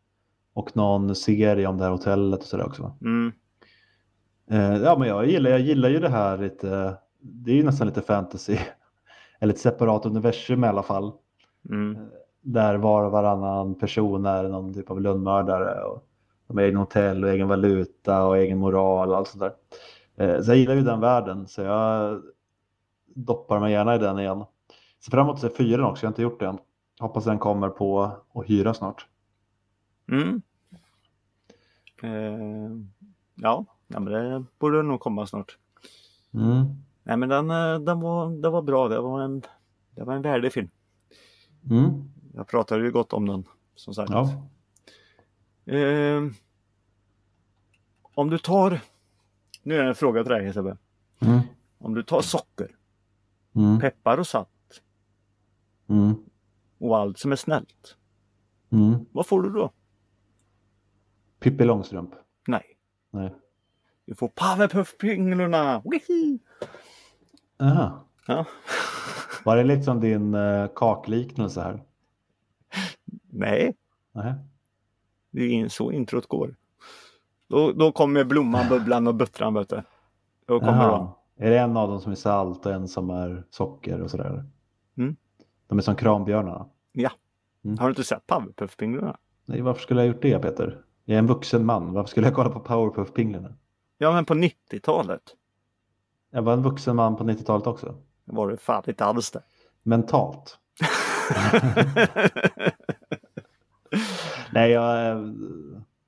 Och 0.54 0.76
någon 0.76 1.16
serie 1.16 1.68
om 1.68 1.78
det 1.78 1.84
här 1.84 1.92
hotellet 1.92 2.40
och 2.40 2.46
sådär 2.46 2.66
också. 2.66 2.98
Mm, 3.02 3.32
Eh, 4.52 4.76
ja, 4.78 4.96
men 5.00 5.08
jag 5.08 5.26
gillar, 5.30 5.50
jag 5.50 5.60
gillar 5.60 5.90
ju 5.90 6.00
det 6.00 6.10
här 6.10 6.38
lite. 6.38 6.98
Det 7.20 7.52
är 7.52 7.56
ju 7.56 7.64
nästan 7.64 7.88
lite 7.88 8.02
fantasy. 8.02 8.58
Eller 9.40 9.54
ett 9.54 9.60
separat 9.60 10.06
universum 10.06 10.64
i 10.64 10.68
alla 10.68 10.84
fall. 10.84 11.12
mm, 11.70 11.98
Där 12.48 12.78
var 12.78 13.04
och 13.04 13.12
varannan 13.12 13.76
person 13.76 14.26
är 14.26 14.44
någon 14.44 14.74
typ 14.74 14.92
av 14.92 15.02
lönnmördare. 15.02 15.84
Och 15.84 16.08
de 16.48 16.58
har 16.58 16.64
egen 16.64 16.78
hotell 16.78 17.24
och 17.24 17.30
egen 17.30 17.48
valuta 17.48 18.26
och 18.26 18.38
egen 18.38 18.58
moral 18.58 19.10
och 19.10 19.18
allt 19.18 19.28
sånt 19.28 19.44
där. 19.44 19.54
Eh, 20.16 20.42
så 20.42 20.52
jag 20.52 20.58
gillar 20.58 20.76
ju 20.76 20.82
den 20.82 21.00
världen. 21.00 21.48
Så 21.48 21.62
jag 21.62 22.22
doppar 23.16 23.60
mig 23.60 23.72
gärna 23.72 23.96
i 23.96 23.98
den 23.98 24.20
igen. 24.20 24.44
Så 25.00 25.12
fram 25.12 25.26
emot 25.26 25.36
att 25.36 25.42
se 25.42 25.50
fyran 25.50 25.86
också, 25.86 26.04
jag 26.04 26.08
har 26.08 26.12
inte 26.12 26.22
gjort 26.22 26.40
det 26.40 26.48
än. 26.48 26.58
Hoppas 27.00 27.24
den 27.24 27.40
kommer 27.40 27.70
på 27.70 28.04
att 28.34 28.50
hyra 28.50 28.74
snart. 28.74 29.08
mm. 30.12 30.42
Eh, 32.04 32.70
ja, 33.36 33.66
ja, 33.88 34.00
men 34.00 34.14
det 34.14 34.44
borde 34.60 34.84
nog 34.84 35.00
komma 35.00 35.28
snart. 35.28 35.58
Mm. 36.34 36.66
Nej 37.04 37.18
men 37.18 37.30
den, 37.30 37.52
eh, 37.52 37.80
den, 37.80 38.00
var, 38.00 38.42
den 38.42 38.52
var 38.52 38.62
bra. 38.62 38.88
Det 38.88 39.02
var 39.02 39.22
en, 39.22 39.42
det 39.96 40.04
var 40.04 40.14
en 40.14 40.22
värdig 40.22 40.54
film. 40.54 40.70
Mm. 41.70 42.12
Jag 42.36 42.48
pratade 42.48 42.84
ju 42.84 42.92
gott 42.92 43.14
om 43.14 43.26
den 43.28 43.44
som 43.76 43.94
sagt. 43.94 44.12
Ja. 44.12 44.30
Eh, 45.74 46.24
om 48.14 48.30
du 48.30 48.38
tar, 48.38 48.82
nu 49.64 49.76
är 49.76 49.84
det 49.84 49.90
en 49.90 49.96
fråga 49.96 50.24
till 50.24 50.32
dig 50.32 50.54
Sebbe. 50.54 50.78
Mm. 51.20 51.40
Om 51.78 51.94
du 51.94 52.04
tar 52.04 52.22
socker, 52.22 52.76
Mm. 53.56 53.80
peppar 53.80 54.18
och 54.18 54.28
salt 54.28 54.82
Mm. 55.90 56.16
och 56.78 56.98
allt 56.98 57.20
som 57.20 57.32
är 57.32 57.36
snällt. 57.36 57.98
Mm. 58.70 59.06
Vad 59.12 59.28
får 59.28 59.42
du 59.42 59.50
då? 59.50 59.72
Pippi 61.40 61.66
Långstrump. 61.66 62.14
Nej, 62.48 62.64
Nej. 63.12 63.36
du 64.06 64.16
får 64.16 64.28
Powerpuff-pinglorna! 64.28 65.82
Aha. 67.60 68.06
Ja. 68.28 68.46
Var 69.46 69.58
det 69.58 69.64
liksom 69.64 70.00
din 70.00 70.36
uh, 70.36 70.70
kakliknelse 70.76 71.62
här? 71.62 71.84
Nej, 73.36 73.76
Nej. 74.12 74.34
det 75.32 75.42
är 75.44 75.50
in- 75.50 75.70
så 75.70 75.92
introt 75.92 76.28
går. 76.28 76.56
Då, 77.48 77.72
då 77.72 77.92
kommer 77.92 78.24
blomman, 78.24 78.70
bubblan 78.70 79.08
och 79.08 79.16
buttran 79.16 79.54
vet 79.54 79.70
du. 79.70 79.82
Då 80.46 80.60
kommer 80.60 80.72
de. 80.72 80.78
Jaha. 80.80 81.12
Är 81.38 81.50
det 81.50 81.60
en 81.60 81.78
av 81.78 81.90
dem 81.90 82.02
som 82.02 82.12
är 82.12 82.16
salt 82.16 82.66
och 82.66 82.72
en 82.72 82.88
som 82.88 83.10
är 83.10 83.44
socker 83.50 84.02
och 84.02 84.12
sådär? 84.12 84.46
Mm. 84.98 85.16
De 85.68 85.78
är 85.78 85.82
som 85.82 85.96
krambjörnarna. 85.96 86.66
Ja. 86.92 87.10
Mm. 87.66 87.78
Har 87.78 87.86
du 87.88 87.92
inte 87.92 88.04
sett 88.04 88.28
Powerpuff-pinglarna? 88.28 89.18
Nej, 89.46 89.62
varför 89.62 89.82
skulle 89.82 90.02
jag 90.02 90.08
ha 90.08 90.14
gjort 90.14 90.22
det 90.22 90.40
Peter? 90.40 90.82
Jag 91.06 91.16
är 91.16 91.20
en 91.20 91.28
vuxen 91.28 91.66
man. 91.66 91.94
Varför 91.94 92.10
skulle 92.10 92.28
jag 92.28 92.36
kolla 92.36 92.50
på 92.50 92.60
Powerpuff-pinglarna? 92.60 93.54
Ja, 93.98 94.12
men 94.12 94.26
på 94.26 94.34
90-talet 94.34 95.22
Jag 96.32 96.42
var 96.42 96.54
en 96.54 96.64
vuxen 96.64 96.96
man 96.96 97.16
på 97.16 97.24
90-talet 97.24 97.68
också. 97.68 97.96
var 98.26 98.50
det 98.50 98.58
fan 98.58 98.84
inte 98.88 99.06
alls 99.06 99.32
det. 99.32 99.42
Mentalt. 99.84 100.60
Nej, 104.54 104.72
jag 104.72 105.12
eh, 105.12 105.22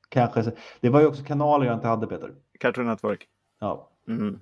kanske... 0.09 0.51
Det 0.79 0.89
var 0.89 1.01
ju 1.01 1.07
också 1.07 1.23
kanaler 1.23 1.65
jag 1.65 1.75
inte 1.75 1.87
hade 1.87 2.07
Peter. 2.07 2.35
Cartoon 2.59 2.85
Network. 2.85 3.27
Ja. 3.59 3.89
Mm. 4.07 4.39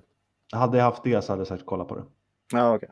Hade 0.52 0.78
jag 0.78 0.84
haft 0.84 1.04
det 1.04 1.22
så 1.22 1.32
hade 1.32 1.40
jag 1.40 1.46
säkert 1.46 1.66
kollat 1.66 1.88
på 1.88 1.96
det. 1.96 2.04
Ja, 2.52 2.74
okej. 2.74 2.88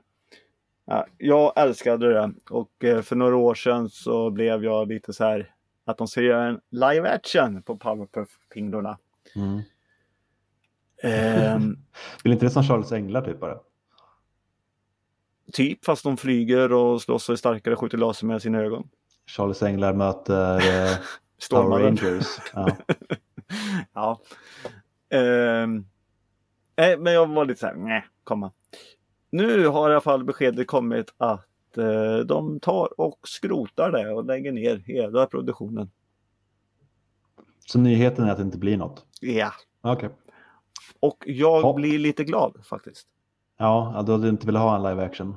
Ja, 0.84 1.06
jag 1.18 1.52
älskade 1.56 2.12
det 2.12 2.32
och 2.50 2.84
eh, 2.84 3.02
för 3.02 3.16
några 3.16 3.36
år 3.36 3.54
sedan 3.54 3.88
så 3.88 4.30
blev 4.30 4.64
jag 4.64 4.88
lite 4.88 5.12
så 5.12 5.24
här 5.24 5.54
att 5.84 5.98
de 5.98 6.08
ska 6.08 6.20
göra 6.20 6.46
en 6.46 6.60
live 6.70 7.10
action 7.10 7.62
på 7.62 7.76
Powerpuff-pinglarna. 7.76 8.98
Mm. 9.36 9.60
Ehm, 11.02 11.76
Vill 12.24 12.32
inte 12.32 12.46
det 12.46 12.50
som 12.50 12.62
Charles 12.62 12.92
Änglar 12.92 13.22
typ 13.22 13.40
bara? 13.40 13.58
typ 15.52 15.84
fast 15.84 16.04
de 16.04 16.16
flyger 16.16 16.72
och 16.72 17.02
slåss 17.02 17.28
och 17.28 17.32
är 17.32 17.36
starkare 17.36 17.74
och 17.74 17.80
skjuter 17.80 17.98
laser 17.98 18.26
med 18.26 18.42
sina 18.42 18.58
ögon. 18.60 18.88
Charles 19.26 19.62
Änglar 19.62 19.92
möter 19.92 20.56
eh, 20.90 20.96
Power. 21.50 21.78
Rangers. 21.84 22.26
Ja. 22.54 22.68
ja. 23.94 24.20
Nej, 26.76 26.98
men 26.98 27.12
jag 27.12 27.26
var 27.26 27.44
lite 27.44 27.60
så 27.60 27.66
här, 27.66 27.74
nej, 27.74 28.04
komma. 28.24 28.52
Nu 29.30 29.66
har 29.66 29.90
i 29.90 29.92
alla 29.92 30.00
fall 30.00 30.24
beskedet 30.24 30.66
kommit 30.66 31.14
att 31.16 31.78
eh, 31.78 32.16
de 32.26 32.60
tar 32.60 33.00
och 33.00 33.18
skrotar 33.28 33.90
det 33.92 34.10
och 34.12 34.24
lägger 34.24 34.52
ner 34.52 34.76
hela 34.76 35.26
produktionen. 35.26 35.90
Så 37.66 37.78
nyheten 37.78 38.24
är 38.24 38.30
att 38.30 38.36
det 38.36 38.42
inte 38.42 38.58
blir 38.58 38.76
något? 38.76 39.06
Ja. 39.20 39.52
Okej. 39.80 40.08
Och 41.00 41.24
jag 41.26 41.62
Ja. 41.62 41.72
blir 41.72 41.98
lite 41.98 42.24
glad 42.24 42.66
faktiskt. 42.68 43.06
Ja, 43.58 44.02
då 44.06 44.12
hade 44.12 44.24
du 44.24 44.28
inte 44.30 44.46
velat 44.46 44.62
ha 44.62 44.76
en 44.76 44.82
live 44.82 45.04
action. 45.04 45.34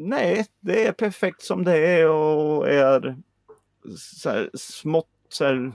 Nej, 0.00 0.46
det 0.60 0.86
är 0.86 0.92
perfekt 0.92 1.42
som 1.42 1.64
det 1.64 1.78
är 1.78 2.08
och 2.08 2.68
är 2.68 3.16
så 3.98 4.30
här, 4.30 4.50
smått 4.54 5.08
så 5.28 5.44
här, 5.44 5.72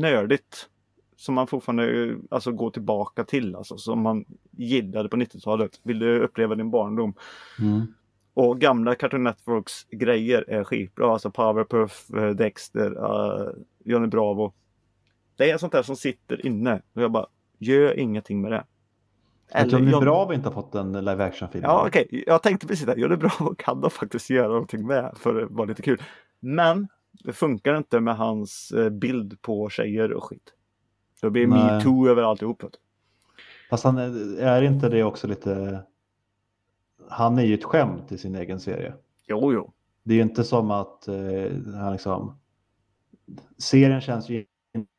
nördigt. 0.00 0.68
Som 1.16 1.34
man 1.34 1.46
fortfarande 1.46 2.16
alltså, 2.30 2.52
går 2.52 2.70
tillbaka 2.70 3.24
till. 3.24 3.56
Alltså, 3.56 3.78
som 3.78 4.02
man 4.02 4.24
gillade 4.50 5.08
på 5.08 5.16
90-talet. 5.16 5.80
Vill 5.82 5.98
du 5.98 6.20
uppleva 6.20 6.54
din 6.54 6.70
barndom. 6.70 7.14
Mm. 7.60 7.94
Och 8.34 8.60
gamla 8.60 8.94
Cartoon 8.94 9.24
Networks 9.24 9.86
grejer 9.90 10.44
är 10.48 10.64
skitbra. 10.64 11.12
Alltså 11.12 11.30
Powerpuff, 11.30 12.10
eh, 12.10 12.30
Dexter, 12.30 12.90
uh, 12.90 13.50
Johnny 13.84 14.06
Bravo. 14.06 14.52
Det 15.36 15.50
är 15.50 15.58
sånt 15.58 15.72
där 15.72 15.82
som 15.82 15.96
sitter 15.96 16.46
inne. 16.46 16.82
Och 16.92 17.02
jag 17.02 17.12
bara, 17.12 17.26
gör 17.58 17.98
ingenting 17.98 18.40
med 18.40 18.52
det. 18.52 18.64
Att 19.52 19.72
Johnny 19.72 19.90
John- 19.90 20.00
Bravo 20.00 20.32
inte 20.32 20.48
har 20.48 20.54
fått 20.54 20.74
en 20.74 20.92
live 20.92 21.24
action-film. 21.24 21.64
Ja 21.64 21.86
okej, 21.86 22.24
jag 22.26 22.42
tänkte 22.42 22.66
precis 22.66 22.86
det. 22.86 22.94
Johnny 22.94 23.16
Bravo 23.16 23.54
kan 23.58 23.80
de 23.80 23.90
faktiskt 23.90 24.30
göra 24.30 24.48
någonting 24.48 24.86
med 24.86 25.12
för 25.16 25.42
att 25.42 25.50
vara 25.50 25.66
lite 25.66 25.82
kul. 25.82 26.02
Men 26.40 26.88
det 27.24 27.32
funkar 27.32 27.76
inte 27.76 28.00
med 28.00 28.16
hans 28.16 28.72
eh, 28.72 28.90
bild 28.90 29.42
på 29.42 29.68
tjejer 29.68 30.12
och 30.12 30.24
skit. 30.24 30.52
Det 31.20 31.30
blir 31.30 31.46
metoo 31.46 32.08
över 32.08 32.22
alltihop. 32.22 32.62
Fast 33.70 33.84
han 33.84 33.98
är, 33.98 34.38
är 34.40 34.62
inte 34.62 34.88
det 34.88 35.04
också 35.04 35.26
lite... 35.26 35.82
Han 37.08 37.38
är 37.38 37.42
ju 37.42 37.54
ett 37.54 37.64
skämt 37.64 38.12
i 38.12 38.18
sin 38.18 38.34
egen 38.34 38.60
serie. 38.60 38.94
Jo, 39.26 39.52
jo. 39.52 39.72
Det 40.02 40.12
är 40.12 40.16
ju 40.16 40.22
inte 40.22 40.44
som 40.44 40.70
att 40.70 41.08
eh, 41.08 41.14
han 41.74 41.92
liksom... 41.92 42.38
Serien 43.58 44.00
känns 44.00 44.28
ju 44.28 44.44
inte 44.74 44.90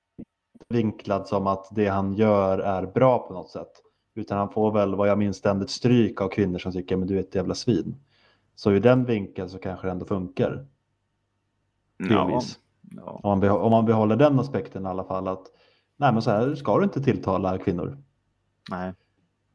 vinklad 0.69 1.27
som 1.27 1.47
att 1.47 1.67
det 1.71 1.87
han 1.87 2.13
gör 2.13 2.59
är 2.59 2.85
bra 2.85 3.27
på 3.27 3.33
något 3.33 3.49
sätt. 3.49 3.71
Utan 4.17 4.37
han 4.37 4.49
får 4.49 4.71
väl, 4.71 4.95
vad 4.95 5.09
jag 5.09 5.17
minns, 5.17 5.37
ständigt 5.37 5.69
stryk 5.69 6.21
av 6.21 6.29
kvinnor 6.29 6.59
som 6.59 6.71
tycker 6.71 6.95
men 6.97 7.07
du 7.07 7.15
är 7.15 7.19
ett 7.19 7.35
jävla 7.35 7.55
svin. 7.55 7.95
Så 8.55 8.73
i 8.73 8.79
den 8.79 9.05
vinkeln 9.05 9.49
så 9.49 9.59
kanske 9.59 9.87
det 9.87 9.91
ändå 9.91 10.05
funkar. 10.05 10.67
Delvis. 11.97 12.59
Ja. 12.95 13.19
Om, 13.23 13.39
man 13.39 13.49
om 13.49 13.71
man 13.71 13.85
behåller 13.85 14.15
den 14.15 14.39
aspekten 14.39 14.85
i 14.85 14.87
alla 14.87 15.03
fall 15.03 15.27
att 15.27 15.47
nej 15.97 16.13
men 16.13 16.21
så 16.21 16.31
här 16.31 16.55
ska 16.55 16.77
du 16.77 16.83
inte 16.83 17.01
tilltala 17.03 17.57
kvinnor. 17.57 17.97
Nej. 18.69 18.93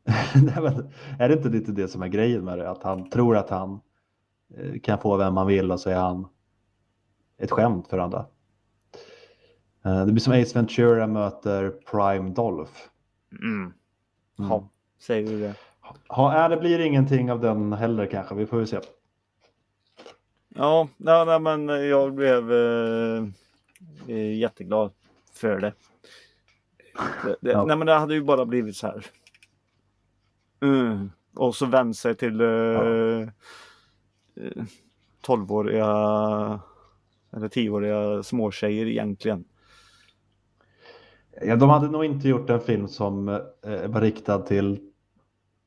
Nej, 0.35 0.78
är 1.19 1.28
det 1.28 1.35
inte 1.35 1.49
lite 1.49 1.73
det 1.73 1.88
som 1.88 2.02
är 2.02 2.09
grejen 2.09 2.45
med 2.45 2.59
det? 2.59 2.71
Att 2.71 2.83
han 2.83 3.11
tror 3.11 3.37
att 3.37 3.50
han 3.50 3.81
eh, 4.57 4.81
kan 4.81 4.99
få 4.99 5.16
vem 5.16 5.35
man 5.35 5.47
vill 5.47 5.73
och 5.73 5.81
så 5.81 5.90
är 5.90 5.97
han 6.00 6.28
ett 7.38 7.50
skämt 7.50 7.88
för 7.88 7.99
andra. 7.99 8.26
Eh, 9.85 10.04
Det 10.07 10.12
blir 10.12 10.21
som 10.21 10.33
Ace 10.33 10.59
Ventura 10.59 11.07
möter 11.07 11.71
Prime 11.71 12.31
Dolph. 12.31 12.73
Mm. 13.42 13.73
Mm. 14.39 14.51
Ja, 14.51 14.69
säger 14.99 15.31
du 15.31 15.41
det. 15.41 15.55
Ja, 16.09 16.49
det 16.49 16.57
blir 16.57 16.79
ingenting 16.79 17.33
av 17.33 17.41
den 17.41 17.73
heller 17.73 18.07
kanske. 18.07 18.35
Vi 18.35 18.47
får 18.47 18.61
ju 18.61 18.67
se. 18.67 18.81
Ja, 20.55 20.89
nej, 20.97 21.27
nej, 21.27 21.41
men 21.41 21.69
jag 21.89 22.15
blev 22.15 22.53
eh, 22.53 23.25
eh, 24.09 24.39
jätteglad 24.39 24.93
för 25.33 25.61
det. 25.61 25.73
det, 27.25 27.37
det 27.41 27.51
Ja. 27.51 27.65
Nej 27.65 27.77
men 27.77 27.87
det 27.87 27.95
hade 27.95 28.15
ju 28.15 28.23
bara 28.23 28.45
blivit 28.45 28.77
så 28.77 28.87
här. 28.87 29.07
Mm. 30.61 31.11
Och 31.35 31.55
så 31.55 31.67
vänt 31.67 31.97
sig 31.97 32.15
till 32.15 32.41
eh, 32.41 32.49
eh, 34.37 34.65
12-åriga 35.27 35.87
eller 37.33 37.49
10-åriga 37.49 38.23
småtjejer 38.23 38.87
egentligen. 38.87 39.45
Ja, 41.45 41.57
de 41.57 41.71
hade 41.71 41.89
nog 41.89 42.05
inte 42.05 42.29
gjort 42.29 42.51
en 42.51 42.61
film 42.61 42.89
som 42.89 43.29
eh, 43.29 43.39
var 43.87 44.01
riktad 44.01 44.39
till 44.39 44.79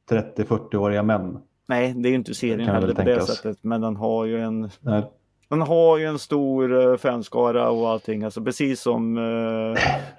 30-40-åriga 0.09 1.03
män. 1.03 1.39
Nej, 1.67 1.93
det 1.93 2.07
är 2.07 2.09
ju 2.09 2.15
inte 2.15 2.33
serien 2.33 2.69
heller 2.69 2.93
på 2.93 3.01
det 3.01 3.21
sättet. 3.21 3.57
Men 3.61 3.81
den 3.81 3.95
har 3.95 4.25
ju 4.25 4.41
en 4.41 4.69
Nej. 4.79 5.03
Den 5.49 5.61
har 5.61 5.97
ju 5.97 6.05
en 6.05 6.19
stor 6.19 6.91
eh, 6.91 6.97
fanskara 6.97 7.69
och 7.69 7.89
allting. 7.89 8.23
Alltså 8.23 8.43
precis 8.43 8.81
som 8.81 9.17
uh, 9.17 9.77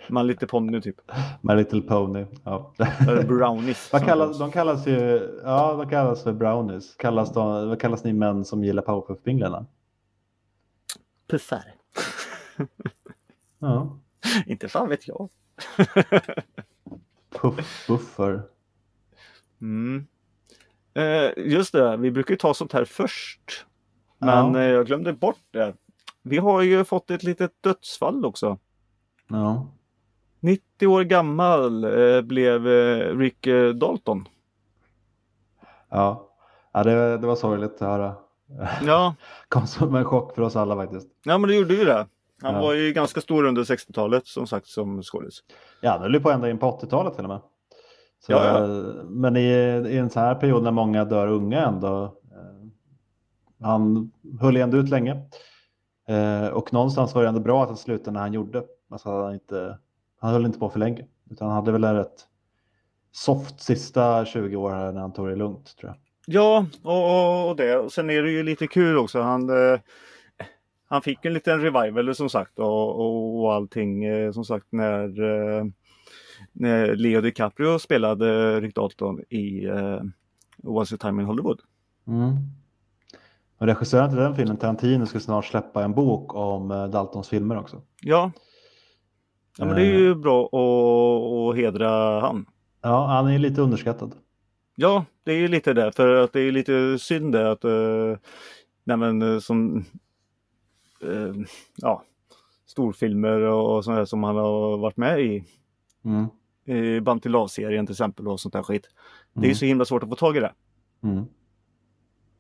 Man 0.09 0.27
Little 0.27 0.49
Pony 0.49 0.81
typ. 0.81 0.97
My 1.41 1.55
Little 1.55 1.81
Pony. 1.81 2.25
Ja. 2.45 2.73
Eller 3.01 3.23
Brownies. 3.23 3.93
Vad 3.93 4.05
kallas. 4.05 4.39
de 4.39 4.51
kallas 4.51 4.87
ju, 4.87 5.31
ja 5.45 5.73
de 5.73 5.89
kallas 5.89 6.23
för 6.23 6.33
brownies. 6.33 6.95
Kallas 6.95 7.33
de, 7.33 7.69
vad 7.69 7.81
kallas 7.81 8.05
ni 8.05 8.13
män 8.13 8.45
som 8.45 8.65
gillar 8.65 8.83
powerpuff-pinglarna? 8.83 9.67
Puffar. 11.29 11.65
Ja, 13.59 13.99
Inte 14.47 14.69
fan 14.69 14.89
vet 14.89 15.09
jag. 15.09 15.29
Puff-buffer. 17.35 18.43
Mm. 19.61 20.07
Eh, 20.95 21.31
just 21.37 21.73
det, 21.73 21.97
vi 21.97 22.11
brukar 22.11 22.33
ju 22.35 22.39
ta 22.39 22.55
sånt 22.55 22.73
här 22.73 22.85
först. 22.85 23.67
Men 24.19 24.55
Ja. 24.55 24.61
eh, 24.61 24.67
jag 24.71 24.87
glömde 24.87 25.13
bort 25.13 25.41
det. 25.51 25.75
Vi 26.23 26.39
har 26.39 26.63
ju 26.63 26.85
fått 26.85 27.11
ett 27.11 27.23
litet 27.23 27.53
dödsfall 27.63 28.25
också. 28.25 28.59
Ja. 29.29 29.67
90 30.41 30.87
år 30.87 31.03
gammal 31.03 31.85
eh, 31.85 32.21
blev 32.23 32.69
eh, 32.69 33.17
Rick 33.19 33.47
eh, 33.47 33.69
Dalton. 33.75 34.29
Ja, 35.89 36.31
ja 36.73 36.83
det, 36.85 37.19
det 37.19 37.27
var 37.27 37.37
sorgligt 37.37 37.73
att 37.75 37.81
höra. 37.81 38.15
Ja, 38.87 39.15
Kom 39.49 39.67
som 39.67 39.95
en 39.95 40.05
chock 40.05 40.35
för 40.35 40.43
oss 40.43 40.57
alla 40.57 40.77
faktiskt. 40.77 41.09
ja 41.25 41.39
men 41.39 41.49
det 41.51 41.57
gjorde 41.57 41.75
ju 41.75 41.85
det. 41.85 42.07
Han 42.43 42.55
Ja. 42.55 42.61
var 42.61 42.73
ju 42.75 42.93
ganska 42.93 43.21
stor 43.21 43.45
under 43.45 43.65
60-talet 43.65 44.27
som 44.27 44.47
sagt 44.47 44.67
som 44.67 45.03
skådis. 45.03 45.43
Ja, 45.81 45.93
det 45.97 46.03
höll 46.03 46.15
ju 46.15 46.21
på 46.21 46.31
ända 46.31 46.51
in 46.51 46.59
på 46.59 46.67
80-talet 46.81 47.15
till 47.15 47.25
och 47.25 47.29
med. 47.31 47.41
Så, 48.27 48.33
Ja, 48.33 48.59
ja. 48.61 48.67
Men 49.05 49.37
i, 49.37 49.41
i 49.89 49.97
en 49.99 50.11
sån 50.11 50.23
här 50.23 50.35
period 50.35 50.63
när 50.63 50.71
många 50.71 51.05
dör 51.05 51.27
unga 51.29 51.67
ändå. 51.67 52.05
Eh, 52.05 52.69
han 53.67 54.13
höll 54.41 54.57
ändå 54.57 54.77
ut 54.77 54.89
länge. 54.89 55.23
Eh, 56.09 56.47
och 56.49 56.73
någonstans 56.73 57.15
var 57.15 57.23
det 57.23 57.29
ändå 57.29 57.41
bra 57.41 57.63
att 57.63 57.69
han 57.69 57.77
slutade 57.77 58.11
när 58.11 58.21
han 58.21 58.33
gjorde. 58.33 58.65
Alltså, 58.91 59.23
han, 59.23 59.35
inte, 59.35 59.79
han 60.21 60.33
höll 60.33 60.47
inte 60.47 60.59
på 60.59 60.69
för 60.71 60.79
länge. 60.79 61.05
Utan 61.31 61.47
han 61.49 61.57
hade 61.57 61.73
väl 61.73 61.85
en 61.85 61.95
rätt 61.97 62.27
soft 63.13 63.61
sista 63.61 64.25
20 64.25 64.57
år 64.57 64.71
här 64.71 64.93
när 64.93 65.01
han 65.01 65.13
tog 65.13 65.29
det 65.29 65.37
lugnt 65.37 65.77
tror 65.77 65.91
jag. 65.93 65.99
Ja, 66.27 66.67
och, 66.83 67.49
och 67.51 67.57
det. 67.57 67.77
Och 67.77 67.93
sen 67.93 68.11
är 68.11 68.23
det 68.23 68.31
ju 68.31 68.43
lite 68.43 68.67
kul 68.67 68.99
också. 68.99 69.21
Han, 69.21 69.51
eh, 69.51 69.81
han 70.89 71.03
fick 71.03 71.25
en 71.25 71.35
liten 71.35 71.61
revival 71.61 72.15
som 72.15 72.29
sagt 72.29 72.59
och, 72.59 73.01
och, 73.01 73.41
och 73.41 73.55
allting 73.55 74.05
eh, 74.05 74.33
som 74.33 74.45
sagt 74.45 74.67
när, 74.71 75.23
eh, 75.23 75.65
när 76.53 76.97
Leo 76.97 77.21
DiCaprio 77.21 77.79
spelade 77.79 78.61
Rick 78.61 78.75
Dalton 78.75 79.21
i 79.29 79.65
eh, 79.65 80.01
Once 80.63 80.95
a 80.95 80.99
time 81.01 81.23
in 81.23 81.29
Hollywood. 81.29 81.61
Mm. 82.07 82.37
Och 83.59 83.67
regissören 83.67 84.09
till 84.09 84.19
den 84.19 84.37
filmen, 84.37 84.57
Tarantino, 84.57 85.07
ska 85.07 85.21
snart 85.21 85.45
släppa 85.45 85.85
en 85.85 85.95
bok 85.95 86.35
om 86.35 86.69
Daltons 86.69 87.29
filmer 87.29 87.59
också. 87.59 87.83
Ja. 88.03 88.33
Ja 89.59 89.65
men 89.65 89.75
det 89.75 89.83
är 89.83 89.99
ju 89.99 90.15
bra 90.15 90.45
att, 90.47 91.51
att 91.51 91.57
hedra 91.57 92.21
han. 92.21 92.47
Ja, 92.83 93.07
han 93.07 93.27
är 93.27 93.39
lite 93.39 93.61
underskattad. 93.61 94.15
Ja, 94.75 95.05
det 95.25 95.33
är 95.33 95.37
ju 95.37 95.49
lite 95.49 95.73
det. 95.73 95.93
För 95.93 96.15
att 96.15 96.33
det 96.33 96.41
är 96.41 96.53
lite 96.53 96.99
synd 96.99 97.33
det 97.33 97.51
att 97.51 97.65
uh, 97.65 98.17
nej 98.85 98.97
men, 98.97 99.23
uh, 99.23 99.39
som 99.39 99.85
uh, 101.05 101.35
ja, 101.77 102.03
storfilmer 102.67 103.41
och, 103.41 103.77
och 103.77 103.85
sånt 103.85 104.09
som 104.09 104.25
han 104.25 104.37
har 104.37 104.79
varit 104.79 104.97
med 104.97 105.21
i. 105.21 105.45
Mm. 106.05 106.27
I 106.65 107.01
Bantilav-serien 107.01 107.87
till 107.87 107.93
exempel 107.93 108.29
och 108.29 108.41
sånt 108.41 108.53
där 108.53 108.63
skit. 108.63 108.89
Det 109.33 109.41
är 109.41 109.43
ju 109.45 109.49
Mm. 109.49 109.57
så 109.57 109.65
himla 109.65 109.85
svårt 109.85 110.03
att 110.03 110.09
få 110.09 110.17
tag 110.17 110.37
i 110.37 110.41
det. 110.41 110.53
Mm. 111.03 111.25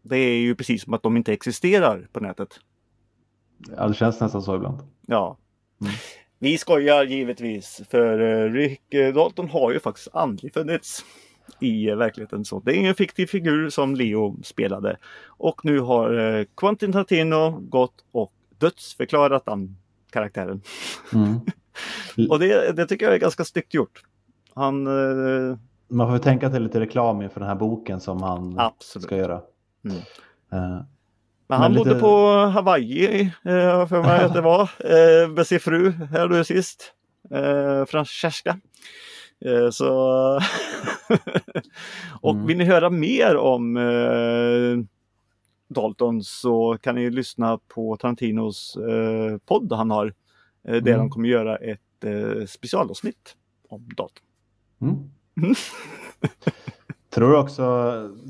Det 0.02 0.16
är 0.16 0.38
ju 0.38 0.54
precis 0.54 0.82
som 0.82 0.94
att 0.94 1.02
de 1.02 1.16
inte 1.16 1.32
existerar 1.32 2.08
på 2.12 2.20
nätet. 2.20 2.60
Ja, 3.76 3.88
det 3.88 3.94
känns 3.94 4.20
nästan 4.20 4.42
så 4.42 4.56
ibland. 4.56 4.78
Ja. 5.06 5.36
Mm. 5.80 5.92
Vi 6.38 6.58
skojar 6.58 7.04
givetvis 7.04 7.82
för 7.90 8.20
eh, 8.20 8.52
Rick 8.52 8.94
eh, 8.94 9.14
Dalton 9.14 9.48
har 9.48 9.72
ju 9.72 9.80
faktiskt 9.80 10.08
aldrig 10.12 10.52
funnits 10.54 11.04
i 11.60 11.88
eh, 11.88 11.96
verkligheten. 11.96 12.44
Så 12.44 12.60
det 12.60 12.76
är 12.76 12.88
en 12.88 12.94
fiktiv 12.94 13.26
figur 13.26 13.70
som 13.70 13.94
Leo 13.94 14.42
spelade. 14.42 14.96
Och 15.26 15.64
nu 15.64 15.80
har 15.80 16.38
eh, 16.38 16.44
Quentin 16.56 16.92
Tarantino 16.92 17.50
gått 17.60 18.04
och 18.12 18.32
dödsförklarat 18.58 19.44
den 19.46 19.76
karaktären. 20.10 20.62
Mm. 21.14 21.40
Och 22.30 22.38
det, 22.38 22.72
det 22.76 22.86
tycker 22.86 23.06
jag 23.06 23.14
är 23.14 23.18
ganska 23.18 23.44
snyggt 23.44 23.74
gjort. 23.74 24.02
Han, 24.54 24.86
eh, 24.86 25.56
Man 25.88 26.08
får 26.10 26.18
tänka 26.18 26.46
att 26.46 26.52
det 26.52 26.58
är 26.58 26.60
lite 26.62 26.80
reklam 26.80 27.22
inför 27.22 27.40
den 27.40 27.48
här 27.48 27.56
boken 27.56 28.00
som 28.00 28.22
han 28.22 28.58
absolut. 28.58 29.04
ska 29.06 29.16
göra. 29.16 29.40
Mm. 29.84 29.96
Eh, 30.52 30.82
Men 31.48 31.58
han 31.58 31.72
Men 31.72 31.74
bodde 31.78 31.90
lite- 31.90 32.00
på 32.00 32.26
Hawaii, 32.46 33.20
eh, 33.44 33.86
för 33.86 34.02
mig 34.02 34.24
att 34.24 34.34
det 34.34 34.40
var, 34.40 34.62
eh, 34.62 35.28
med 35.28 35.46
sin 35.46 35.60
fru 35.60 35.90
här 35.90 36.28
nu 36.28 36.44
sist. 36.44 36.92
Eh, 37.30 37.84
Francesca. 37.84 38.58
Eh, 39.44 39.70
så... 39.70 39.90
och 42.20 42.30
Mm. 42.34 42.46
vill 42.46 42.58
ni 42.58 42.64
höra 42.64 42.90
mer 42.90 43.36
om 43.36 43.76
eh, 43.76 44.84
Dalton 45.68 46.22
så 46.22 46.78
kan 46.80 46.94
ni 46.94 47.10
lyssna 47.10 47.58
på 47.68 47.96
Tarantinos 47.96 48.76
eh, 48.76 49.38
podd 49.38 49.72
han 49.72 49.90
har. 49.90 50.06
Eh, 50.64 50.72
där 50.72 50.78
Mm. 50.92 50.98
de 50.98 51.10
kommer 51.10 51.28
göra 51.28 51.56
ett 51.56 52.04
eh, 52.04 52.46
specialavsnitt 52.46 53.36
om 53.68 53.88
Dalton. 53.96 54.24
Mm. 54.80 55.08
Tror 57.10 57.36
också, 57.36 57.62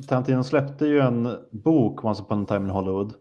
Tarantino 0.09 0.45
släppte 0.45 0.87
ju 0.87 1.01
en 1.01 1.29
bok, 1.51 2.05
Once 2.05 2.23
upon 2.23 2.43
a 2.43 2.47
time 2.49 2.65
in 2.65 2.71
Hollywood. 2.71 3.15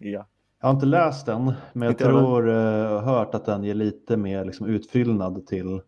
Ja. 0.00 0.26
Jag 0.60 0.68
har 0.68 0.74
inte 0.74 0.86
läst 0.86 1.26
den, 1.26 1.44
men 1.72 1.82
jag 1.82 1.92
Inte 1.92 2.04
jag 2.04 2.12
tror, 2.12 2.48
uh, 2.48 3.00
hört 3.00 3.34
att 3.34 3.44
den 3.44 3.64
ger 3.64 3.74
lite 3.74 4.16
mer 4.16 4.44
liksom, 4.44 4.66
utfyllnad 4.66 5.46
till 5.46 5.80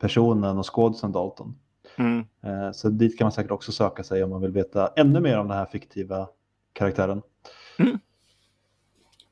personen 0.00 0.58
och 0.58 0.74
skådisen 0.74 1.12
Dalton. 1.12 1.54
Mm. 1.96 2.18
Eh, 2.18 2.72
så 2.72 2.88
dit 2.88 3.18
kan 3.18 3.24
man 3.24 3.32
säkert 3.32 3.50
också 3.50 3.72
söka 3.72 4.04
sig 4.04 4.24
om 4.24 4.30
man 4.30 4.40
vill 4.40 4.52
veta 4.52 4.86
ännu 4.96 5.20
mer 5.20 5.38
om 5.38 5.48
den 5.48 5.56
här 5.56 5.66
fiktiva 5.66 6.28
karaktären. 6.72 7.22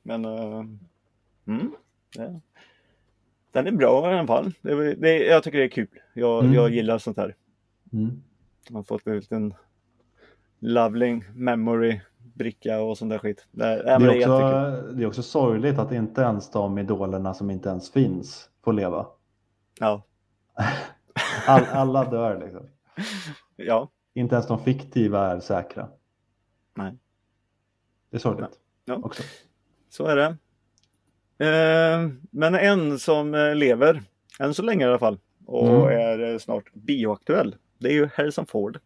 Men 0.03 0.24
uh, 0.24 0.64
mm, 1.46 1.72
ja. 2.16 2.40
den 3.53 3.66
är 3.66 3.72
bra 3.72 4.11
i 4.12 4.18
alla 4.18 4.26
fall. 4.26 4.53
Det, 4.62 4.94
det, 4.94 5.18
jag 5.18 5.42
tycker 5.42 5.59
det 5.59 5.64
är 5.64 5.68
kul. 5.68 5.88
Jag, 6.14 6.44
Mm. 6.44 6.55
jag 6.55 6.70
gillar 6.70 6.98
sånt 6.98 7.16
här. 7.16 7.35
Mm. 7.92 8.22
Man 8.70 8.76
har 8.76 8.83
fått 8.83 9.07
en 9.07 9.16
liten 9.16 9.55
loving 10.59 11.24
memory 11.35 12.00
bricka 12.35 12.81
och 12.83 12.98
sån 12.98 13.09
där 13.09 13.18
skit. 13.18 13.46
Det, 13.50 13.76
ja, 13.76 13.83
Det, 13.83 13.90
är 13.90 13.98
det 13.98 14.22
är 14.22 14.76
också, 14.76 14.92
det 14.92 15.03
är 15.03 15.07
också 15.07 15.22
sorgligt 15.22 15.79
att 15.79 15.92
inte 15.92 16.20
ens 16.20 16.50
de 16.50 16.79
idolerna 16.79 17.35
som 17.35 17.50
inte 17.50 17.68
ens 17.68 17.92
finns 17.92 18.50
får 18.64 18.72
leva. 18.72 19.07
Ja. 19.81 20.03
All, 21.46 21.64
alla 21.64 22.11
dör 22.11 22.40
liksom. 22.44 22.66
ja, 23.57 23.90
Inte 24.14 24.35
ens 24.35 24.46
de 24.46 24.64
fiktiva 24.64 25.26
är 25.26 25.40
säkra. 25.40 25.88
Nej. 26.74 26.98
Det 28.11 28.16
är 28.16 28.18
sorgligt 28.18 28.51
Ja. 28.85 28.94
också. 29.03 29.23
så 29.88 30.07
är 30.07 30.16
det. 30.16 30.37
Eh, 31.46 32.09
men 32.31 32.55
en 32.55 32.99
som 32.99 33.35
eh, 33.35 33.55
lever, 33.55 34.03
än 34.38 34.55
så 34.55 34.62
länge 34.62 34.85
i 34.85 34.88
alla 34.88 34.99
fall, 34.99 35.18
och 35.46 35.68
Mm. 35.68 35.99
är 36.01 36.33
eh, 36.33 36.38
snart 36.38 36.73
bioaktuell. 36.73 37.57
Det 37.79 37.88
är 37.88 37.92
ju 37.92 38.09
Harrison 38.14 38.46
Ford. 38.46 38.79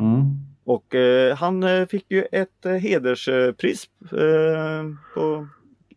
Mm. 0.00 0.24
Och 0.64 0.94
eh, 0.94 1.36
han 1.36 1.62
eh, 1.62 1.86
fick 1.86 2.10
ju 2.10 2.24
ett 2.32 2.64
hederspris 2.64 3.90
eh, 4.12 4.84
på, 5.14 5.48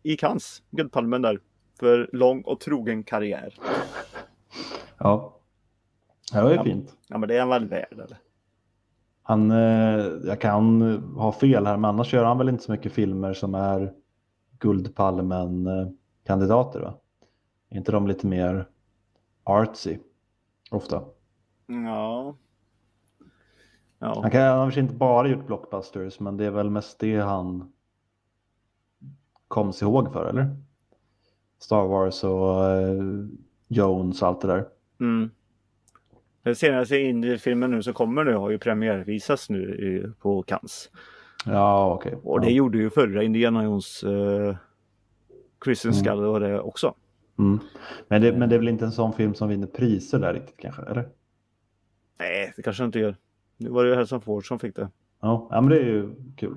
i 0.02 0.16
Cannes, 0.16 0.62
Guldpalmen 0.70 1.22
där, 1.22 1.40
för 1.80 2.10
lång 2.12 2.42
och 2.42 2.60
trogen 2.60 3.02
karriär. 3.04 3.54
Ja. 4.98 5.38
det 6.32 6.38
är 6.38 6.54
Ja. 6.54 6.64
fint. 6.64 6.94
Ja 7.08 7.18
men 7.18 7.28
det 7.28 7.34
är 7.36 7.40
han 7.40 7.48
väl 7.48 7.68
värd 7.68 7.88
eller? 7.92 8.18
Han, 9.28 9.50
eh, 9.50 10.04
jag 10.24 10.40
kan 10.40 10.82
ha 11.16 11.32
fel 11.32 11.66
här, 11.66 11.76
men 11.76 11.88
annars 11.88 12.12
gör 12.12 12.24
han 12.24 12.38
väl 12.38 12.48
inte 12.48 12.64
så 12.64 12.72
mycket 12.72 12.92
filmer 12.92 13.32
som 13.32 13.54
är 13.54 13.92
Guldpalmen-kandidater 14.58 16.80
va? 16.80 16.94
Är 17.70 17.76
inte 17.76 17.92
de 17.92 18.06
lite 18.06 18.26
mer 18.26 18.68
artsy 19.44 19.98
ofta? 20.70 21.02
Ja. 21.66 22.36
Ja, 23.98 24.20
Han 24.22 24.30
kan 24.30 24.42
han 24.42 24.58
har 24.58 24.78
inte 24.78 24.94
bara 24.94 25.28
gjort 25.28 25.46
blockbusters, 25.46 26.20
men 26.20 26.36
det 26.36 26.44
är 26.44 26.50
väl 26.50 26.70
mest 26.70 26.98
det 26.98 27.16
han 27.16 27.72
kom 29.48 29.72
sig 29.72 29.88
ihåg 29.88 30.12
för, 30.12 30.26
eller? 30.26 30.56
Star 31.58 31.86
Wars 31.86 32.24
och 32.24 32.64
eh, 32.64 33.02
Jones 33.68 34.22
och 34.22 34.28
allt 34.28 34.40
det 34.40 34.48
där. 34.48 34.68
mm. 35.00 35.30
Den 36.46 36.56
senaste 36.56 36.98
indiefilmen 36.98 37.70
nu 37.70 37.82
som 37.82 37.94
kommer 37.94 38.24
nu 38.24 38.34
har 38.34 38.50
ju 38.50 38.58
premiärvisats 38.58 39.50
nu 39.50 39.74
i, 39.74 40.20
på 40.20 40.42
Cannes. 40.42 40.90
Ja, 41.46 41.94
okej. 41.94 42.18
Och 42.22 42.40
det 42.40 42.46
ja. 42.46 42.52
gjorde 42.52 42.78
ju 42.78 42.90
förra 42.90 43.22
Indiana 43.22 43.64
Jones 43.64 44.04
uh, 44.04 44.56
Christian 45.64 45.92
Mm. 45.92 46.04
Skull 46.04 46.24
och 46.24 46.40
det 46.40 46.60
också. 46.60 46.94
Mm. 47.38 47.58
Men, 48.08 48.22
det, 48.22 48.32
men 48.32 48.48
det 48.48 48.54
är 48.54 48.58
väl 48.58 48.68
inte 48.68 48.84
en 48.84 48.92
sån 48.92 49.12
film 49.12 49.34
som 49.34 49.48
vinner 49.48 49.66
priser 49.66 50.18
där 50.18 50.34
riktigt 50.34 50.56
kanske, 50.56 50.82
eller? 50.82 51.08
Nej, 52.18 52.52
det 52.56 52.62
kanske 52.62 52.84
inte 52.84 52.98
gör. 52.98 53.16
Nu 53.56 53.70
var 53.70 53.84
det 53.84 53.90
ju 53.90 53.96
Harrison 53.96 54.20
Ford 54.20 54.48
som 54.48 54.58
fick 54.58 54.76
det. 54.76 54.88
Ja, 55.20 55.48
ja 55.50 55.60
men 55.60 55.70
det 55.70 55.78
är 55.78 55.84
ju 55.84 56.14
kul. 56.36 56.56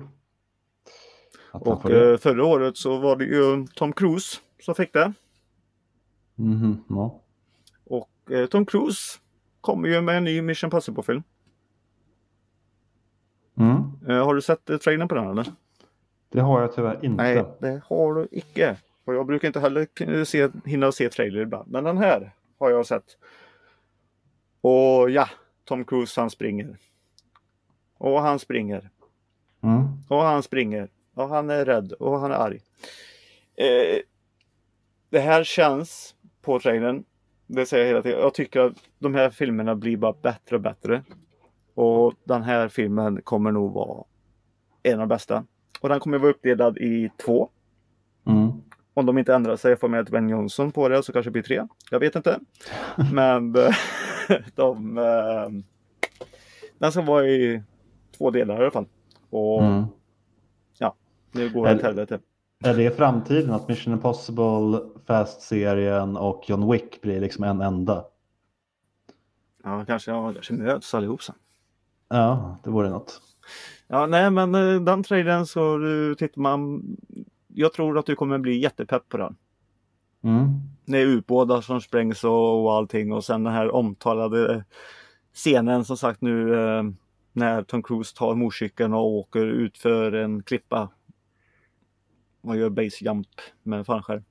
Och 1.52 1.90
eh, 1.90 2.16
förra 2.16 2.44
året 2.44 2.76
så 2.76 2.98
var 2.98 3.16
det 3.16 3.24
ju 3.24 3.66
Tom 3.74 3.92
Cruise 3.92 4.38
som 4.60 4.74
fick 4.74 4.92
det. 4.92 5.12
Mhm, 6.34 6.84
ja. 6.88 7.20
Och 7.84 8.30
eh, 8.30 8.46
Tom 8.46 8.66
Cruise 8.66 9.18
kommer 9.60 9.88
ju 9.88 10.00
med 10.00 10.16
en 10.16 10.24
ny 10.24 10.42
Mission 10.42 10.68
Impossible-film. 10.68 11.22
Mm. 13.58 13.82
Eh, 14.08 14.24
har 14.24 14.34
du 14.34 14.42
sett 14.42 14.70
eh, 14.70 14.76
trailern 14.76 15.08
på 15.08 15.14
den 15.14 15.30
eller? 15.30 15.46
Det 16.28 16.40
har 16.40 16.60
jag 16.60 16.74
tyvärr 16.74 17.04
inte. 17.04 17.22
Nej, 17.22 17.44
det 17.58 17.82
har 17.86 18.14
du 18.14 18.28
icke. 18.30 18.76
Och 19.04 19.14
jag 19.14 19.26
brukar 19.26 19.48
inte 19.48 19.60
heller 19.60 20.24
se, 20.24 20.48
hinna 20.64 20.92
se 20.92 21.08
trailer 21.08 21.40
ibland. 21.40 21.70
Men 21.70 21.84
den 21.84 21.98
här 21.98 22.32
har 22.58 22.70
jag 22.70 22.86
sett. 22.86 23.16
Och 24.60 25.10
ja, 25.10 25.28
Tom 25.64 25.84
Cruise 25.84 26.20
han 26.20 26.30
springer. 26.30 26.76
Och 27.98 28.20
han 28.20 28.38
springer. 28.38 28.90
Mm. 29.62 29.82
Och 30.08 30.22
han 30.22 30.42
springer. 30.42 30.88
Och 31.14 31.28
han 31.28 31.50
är 31.50 31.64
rädd. 31.64 31.92
Och 31.92 32.18
han 32.18 32.30
är 32.30 32.34
arg. 32.34 32.60
Eh, 33.54 34.00
det 35.10 35.20
här 35.20 35.44
känns 35.44 36.14
på 36.42 36.60
trailern. 36.60 37.04
Det 37.52 37.66
säger 37.66 37.84
jag 37.84 37.88
hela 37.88 38.02
tiden. 38.02 38.20
Jag 38.20 38.34
tycker 38.34 38.60
att 38.60 38.72
de 38.98 39.14
här 39.14 39.30
filmerna 39.30 39.74
blir 39.74 39.96
bara 39.96 40.12
bättre 40.22 40.56
och 40.56 40.62
bättre. 40.62 41.02
Och 41.74 42.14
den 42.24 42.42
här 42.42 42.68
filmen 42.68 43.22
kommer 43.22 43.52
nog 43.52 43.72
vara 43.72 44.04
en 44.82 44.92
av 44.92 44.98
de 44.98 45.08
bästa. 45.08 45.44
Och 45.80 45.88
den 45.88 46.00
kommer 46.00 46.18
vara 46.18 46.30
uppdelad 46.30 46.78
i 46.78 47.10
två. 47.24 47.48
Mm. 48.26 48.50
Om 48.94 49.06
de 49.06 49.18
inte 49.18 49.34
ändrar 49.34 49.56
sig 49.56 49.76
får 49.76 49.88
med 49.88 50.04
Dwayne 50.06 50.30
Johnson 50.32 50.72
på 50.72 50.88
det 50.88 51.02
så 51.02 51.12
kanske 51.12 51.28
det 51.30 51.32
blir 51.32 51.42
tre. 51.42 51.66
Jag 51.90 52.00
vet 52.00 52.16
inte. 52.16 52.40
Men 53.12 53.56
eh, 53.56 53.74
de... 54.54 54.98
eh, 54.98 55.48
Den 56.78 56.92
ska 56.92 57.02
vara 57.02 57.26
i 57.26 57.62
två 58.18 58.30
delar 58.30 58.54
i 58.54 58.58
alla 58.62 58.70
fall. 58.70 58.86
Och 59.30 59.62
Mm. 59.62 59.84
nu 61.32 61.50
går 61.50 61.66
det 61.66 61.74
åt 61.74 61.82
helvete. 61.82 62.18
Är 62.64 62.74
det 62.74 62.96
framtiden 62.96 63.50
att 63.54 63.68
Mission 63.68 63.92
Impossible, 63.92 64.80
Fast-serien 65.06 66.16
och 66.16 66.44
John 66.46 66.72
Wick 66.72 67.00
blir 67.00 67.20
liksom 67.20 67.44
en 67.44 67.60
enda? 67.60 68.04
Ja, 69.64 69.84
kanske, 69.84 70.10
ja, 70.10 70.32
kanske 70.32 70.52
möts 70.52 70.94
allihop 70.94 71.22
sen. 71.22 71.34
Ja, 72.08 72.58
det 72.64 72.70
vore 72.70 72.90
något. 72.90 73.20
Ja, 73.88 74.06
nej, 74.06 74.30
men 74.30 74.54
eh, 74.54 74.80
den 74.80 75.02
trailern 75.02 75.46
så 75.46 75.78
tittar 76.18 76.40
man. 76.40 76.82
Jag 77.48 77.72
tror 77.72 77.98
att 77.98 78.06
du 78.06 78.14
kommer 78.16 78.38
bli 78.38 78.58
jättepepp 78.58 79.08
på 79.08 79.16
den. 79.16 79.36
Mm. 80.24 80.48
Det 80.84 80.98
är 80.98 81.06
ubåtar 81.06 81.60
som 81.60 81.80
sprängs 81.80 82.24
och, 82.24 82.64
och 82.64 82.72
allting 82.72 83.12
och 83.12 83.24
sen 83.24 83.44
den 83.44 83.52
här 83.52 83.74
omtalade 83.74 84.64
scenen 85.34 85.84
som 85.84 85.96
sagt 85.96 86.20
nu. 86.20 86.54
Eh, 86.54 86.82
När 87.32 87.62
Tom 87.62 87.82
Cruise 87.82 88.16
tar 88.16 88.34
motorcykeln 88.34 88.94
och 88.94 89.06
åker 89.06 89.46
ut 89.46 89.78
för 89.78 90.12
en 90.12 90.42
klippa. 90.42 90.88
Och 92.40 92.56
gör 92.56 92.70
base 92.70 93.04
jump 93.04 93.28
med 93.62 93.86
fallskärm. 93.86 94.24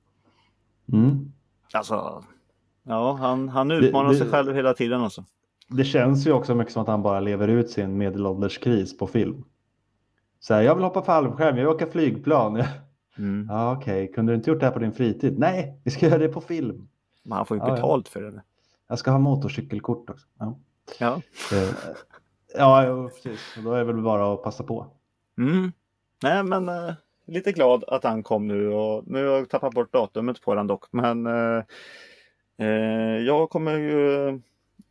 Mm. 0.92 1.32
Alltså, 1.72 2.24
ja 2.82 3.12
han, 3.12 3.48
han 3.48 3.70
utmanar 3.70 4.08
det, 4.08 4.14
det, 4.14 4.18
sig 4.18 4.30
själv 4.30 4.54
hela 4.54 4.74
tiden 4.74 5.00
alltså. 5.00 5.24
Det 5.68 5.84
känns 5.84 6.26
ju 6.26 6.32
också 6.32 6.54
mycket 6.54 6.72
som 6.72 6.82
att 6.82 6.88
han 6.88 7.02
bara 7.02 7.20
lever 7.20 7.48
ut 7.48 7.70
sin 7.70 7.98
medelålderskris 7.98 8.98
på 8.98 9.06
film. 9.06 9.44
Så 10.40 10.54
här, 10.54 10.62
jag 10.62 10.74
vill 10.74 10.84
hoppa 10.84 11.02
fallskärm, 11.02 11.56
jag 11.56 11.64
vill 11.64 11.74
åka 11.74 11.86
flygplan. 11.86 12.62
Mm. 13.18 13.46
Ja, 13.50 13.76
Okej, 13.76 14.04
okay. 14.04 14.14
kunde 14.14 14.32
du 14.32 14.36
inte 14.36 14.50
gjort 14.50 14.60
det 14.60 14.66
här 14.66 14.72
på 14.72 14.78
din 14.78 14.92
fritid? 14.92 15.38
Nej, 15.38 15.80
vi 15.84 15.90
ska 15.90 16.06
göra 16.06 16.18
det 16.18 16.28
på 16.28 16.40
film. 16.40 16.88
Men 17.22 17.36
han 17.36 17.46
får 17.46 17.56
ju 17.56 17.62
ja, 17.62 17.74
betalt 17.74 18.06
ja. 18.06 18.12
för 18.12 18.22
det. 18.22 18.42
Jag 18.88 18.98
ska 18.98 19.10
ha 19.10 19.18
motorcykelkort 19.18 20.10
också. 20.10 20.26
Ja, 20.38 20.58
ja. 20.98 21.20
Eh, 21.52 21.74
ja 22.54 23.10
precis. 23.14 23.40
Då 23.64 23.72
är 23.72 23.78
det 23.78 23.84
väl 23.84 24.02
bara 24.02 24.34
att 24.34 24.42
passa 24.42 24.64
på. 24.64 24.86
Mm. 25.38 25.72
Nej, 26.22 26.42
men 26.42 26.68
äh, 26.68 26.94
lite 27.30 27.52
glad 27.52 27.84
att 27.88 28.04
han 28.04 28.22
kom 28.22 28.48
nu 28.48 28.68
och 28.68 29.02
nu 29.06 29.26
har 29.26 29.36
jag 29.36 29.48
tappat 29.48 29.74
bort 29.74 29.92
datumet 29.92 30.40
på 30.40 30.54
den 30.54 30.66
dock. 30.66 30.84
Men 30.90 31.26
äh, 31.26 31.64
äh, 32.56 33.18
jag 33.26 33.50
kommer 33.50 33.78
ju 33.78 34.40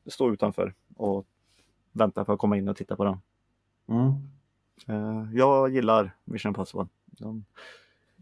stå 0.08 0.34
utanför 0.34 0.74
och 0.96 1.26
vänta 1.92 2.26
för 2.26 2.34
att 2.34 2.40
komma 2.40 2.58
in 2.58 2.70
och 2.70 2.78
titta 2.78 2.96
på 2.96 3.04
den. 3.04 3.18
Mm. 3.90 5.36
jag 5.36 5.70
gillar 5.70 6.16
Mission 6.26 6.50
Impossible. 6.50 6.88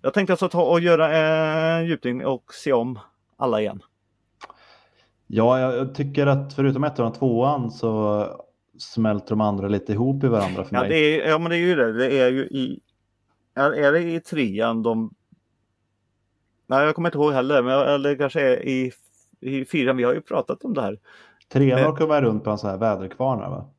Jag 0.02 0.14
tänkte 0.14 0.34
alltså 0.34 0.50
ta 0.50 0.64
och 0.64 0.80
göra 0.80 1.18
en 1.18 1.86
djupdykning 1.86 2.26
och 2.26 2.54
se 2.54 2.74
om 2.74 3.00
alla 3.38 3.62
igen. 3.62 3.82
Ja, 5.28 5.60
jag 5.60 5.96
tycker 5.96 6.28
att 6.28 6.54
förutom 6.54 6.84
ettan 6.84 7.06
och 7.06 7.16
tvåan 7.16 7.72
så 7.72 8.26
smälter 8.78 9.30
de 9.30 9.42
andra 9.42 9.68
lite 9.68 9.94
ihop 9.94 10.24
i 10.24 10.28
varandra 10.28 10.64
för 10.64 10.76
ja, 10.76 10.82
mig. 10.82 10.90
Det 10.90 10.98
är, 10.98 11.30
ja, 11.30 11.38
men 11.38 11.50
det 11.50 11.56
är 11.56 11.60
ju 11.60 11.76
det. 11.76 11.94
Det 11.94 12.20
är 12.20 12.32
ju 12.32 12.42
i... 12.42 12.80
Är 13.58 13.92
det 13.92 14.02
i 14.02 14.20
trean 14.20 14.84
de... 14.84 15.14
Nej, 16.68 16.86
jag 16.86 16.96
kommer 16.96 17.10
inte 17.10 17.18
ihåg 17.18 17.34
heller, 17.34 17.64
men 17.64 17.80
eller 17.80 18.16
kanske 18.16 18.42
är 18.42 18.68
i, 18.68 18.92
i 19.40 19.66
fyran. 19.66 19.98
Vi 19.98 20.04
har 20.04 20.14
ju 20.14 20.22
pratat 20.22 20.64
om 20.64 20.74
det 20.74 20.82
här. 20.82 21.00
Trean 21.50 21.92
åker 21.92 22.08
man 22.08 22.22
runt 22.22 22.44
på 22.44 22.50
en 22.50 22.58
sån 22.58 22.70
här 22.70 22.78
väderkvarnar 22.78 23.50
va? 23.50 23.70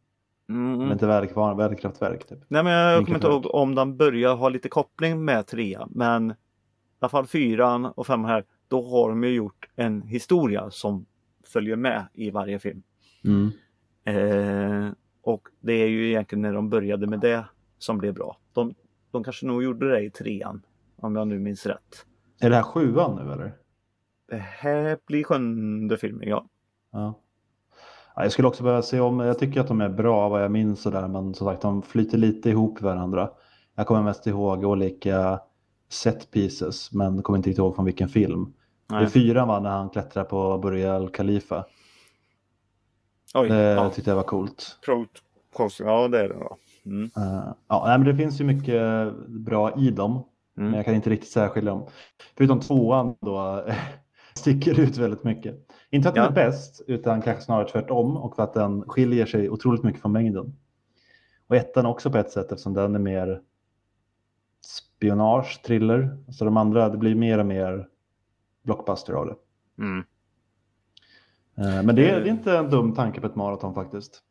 Mm. 0.48 0.78
Men 0.78 0.92
inte 0.92 1.06
väderkvarnar, 1.06 1.54
väderkraftverk. 1.54 2.28
Typ. 2.28 2.38
Nej, 2.48 2.64
men 2.64 2.72
jag 2.72 3.04
kommer 3.04 3.18
inte 3.18 3.26
ihåg 3.26 3.54
om 3.54 3.74
de 3.74 3.96
börjar 3.96 4.34
ha 4.34 4.48
lite 4.48 4.68
koppling 4.68 5.24
med 5.24 5.46
trean. 5.46 5.90
Men 5.94 6.30
i 6.30 6.34
alla 6.98 7.08
fall 7.08 7.26
fyran 7.26 7.86
och 7.86 8.06
femman 8.06 8.30
här, 8.30 8.44
då 8.68 8.82
har 8.82 9.08
de 9.08 9.24
ju 9.24 9.30
gjort 9.30 9.68
en 9.76 10.02
historia 10.02 10.70
som 10.70 11.06
följer 11.46 11.76
med 11.76 12.06
i 12.14 12.30
varje 12.30 12.58
film. 12.58 12.82
Mm. 13.24 13.50
Eh, 14.04 14.92
och 15.22 15.48
det 15.60 15.72
är 15.72 15.86
ju 15.86 16.08
egentligen 16.08 16.42
när 16.42 16.52
de 16.52 16.70
började 16.70 17.06
med 17.06 17.20
det 17.20 17.44
som 17.78 17.98
blev 17.98 18.14
bra. 18.14 18.36
De, 18.52 18.74
de 19.10 19.24
kanske 19.24 19.46
nog 19.46 19.62
gjorde 19.62 19.90
det 19.90 20.00
i 20.00 20.10
trean, 20.10 20.62
om 20.96 21.16
jag 21.16 21.28
nu 21.28 21.38
minns 21.38 21.66
rätt. 21.66 22.06
Är 22.40 22.50
det 22.50 22.56
här 22.56 22.62
sjuan 22.62 23.16
nu 23.16 23.32
eller? 23.32 23.52
Det 24.28 24.36
här 24.36 24.98
blir 25.06 25.24
sjunde 25.24 25.96
filmen, 25.96 26.28
ja. 26.28 26.48
ja. 26.92 27.20
Jag 28.16 28.32
skulle 28.32 28.48
också 28.48 28.62
behöva 28.62 28.82
se 28.82 29.00
om, 29.00 29.20
jag 29.20 29.38
tycker 29.38 29.60
att 29.60 29.68
de 29.68 29.80
är 29.80 29.88
bra 29.88 30.28
vad 30.28 30.42
jag 30.42 30.50
minns 30.50 30.82
sådär, 30.82 31.08
men 31.08 31.34
som 31.34 31.46
sagt 31.46 31.62
de 31.62 31.82
flyter 31.82 32.18
lite 32.18 32.50
ihop 32.50 32.80
varandra. 32.80 33.30
Jag 33.74 33.86
kommer 33.86 34.02
mest 34.02 34.26
ihåg 34.26 34.64
olika 34.64 35.40
set 35.88 36.30
pieces, 36.30 36.92
men 36.92 37.22
kommer 37.22 37.36
inte 37.36 37.50
ihåg 37.50 37.74
från 37.74 37.84
vilken 37.84 38.08
film. 38.08 38.52
Nej. 38.90 39.04
Det 39.04 39.10
fyran 39.10 39.48
var 39.48 39.60
när 39.60 39.70
han 39.70 39.90
klättrar 39.90 40.24
på 40.24 40.58
Burj 40.58 40.86
Al 40.86 41.08
Khalifa. 41.08 41.64
Oj, 43.34 43.48
det 43.48 43.56
ja. 43.56 43.90
tyckte 43.90 44.10
jag 44.10 44.16
var 44.16 44.22
coolt. 44.22 44.78
Pro 44.84 45.06
ja 45.78 46.08
det 46.08 46.18
är 46.18 46.28
det. 46.28 46.36
Ja. 46.40 46.58
Mm. 46.88 47.04
Uh, 47.04 47.54
ja, 47.68 47.84
nej, 47.86 47.98
men 47.98 48.06
det 48.06 48.16
finns 48.16 48.40
ju 48.40 48.44
mycket 48.44 49.12
bra 49.28 49.78
i 49.78 49.90
dem. 49.90 50.12
Mm. 50.12 50.70
Men 50.70 50.74
jag 50.74 50.84
kan 50.84 50.94
inte 50.94 51.10
riktigt 51.10 51.30
särskilja 51.30 51.70
dem. 51.70 51.86
Förutom 52.36 52.60
tvåan 52.60 53.14
då 53.20 53.64
sticker 54.34 54.80
ut 54.80 54.96
väldigt 54.96 55.24
mycket. 55.24 55.54
Inte 55.90 56.08
att 56.08 56.14
den 56.14 56.24
ja. 56.24 56.30
är 56.30 56.34
bäst, 56.34 56.82
utan 56.86 57.22
kanske 57.22 57.44
snarare 57.44 57.68
tvärtom 57.68 58.16
och 58.16 58.36
för 58.36 58.42
att 58.42 58.54
den 58.54 58.82
skiljer 58.82 59.26
sig 59.26 59.50
otroligt 59.50 59.82
mycket 59.82 60.02
från 60.02 60.12
mängden. 60.12 60.56
Och 61.46 61.56
ettan 61.56 61.86
också 61.86 62.10
på 62.10 62.18
ett 62.18 62.30
sätt 62.30 62.52
eftersom 62.52 62.74
den 62.74 62.94
är 62.94 62.98
mer 62.98 63.40
spionage, 64.64 65.62
thriller. 65.66 66.18
Så 66.32 66.44
de 66.44 66.56
andra, 66.56 66.88
det 66.88 66.98
blir 66.98 67.14
mer 67.14 67.38
och 67.38 67.46
mer 67.46 67.88
blockbuster 68.62 69.12
av 69.12 69.26
det. 69.26 69.36
Mm. 69.82 70.04
Eh, 71.56 71.82
men 71.82 71.94
det 71.94 72.10
är, 72.10 72.20
det 72.20 72.28
är, 72.28 72.32
inte 72.32 72.58
en 72.58 72.70
dum 72.70 72.94
tanke 72.94 73.20
på 73.20 73.26
ett 73.26 73.36
maraton 73.36 73.74
faktiskt. 73.74 74.22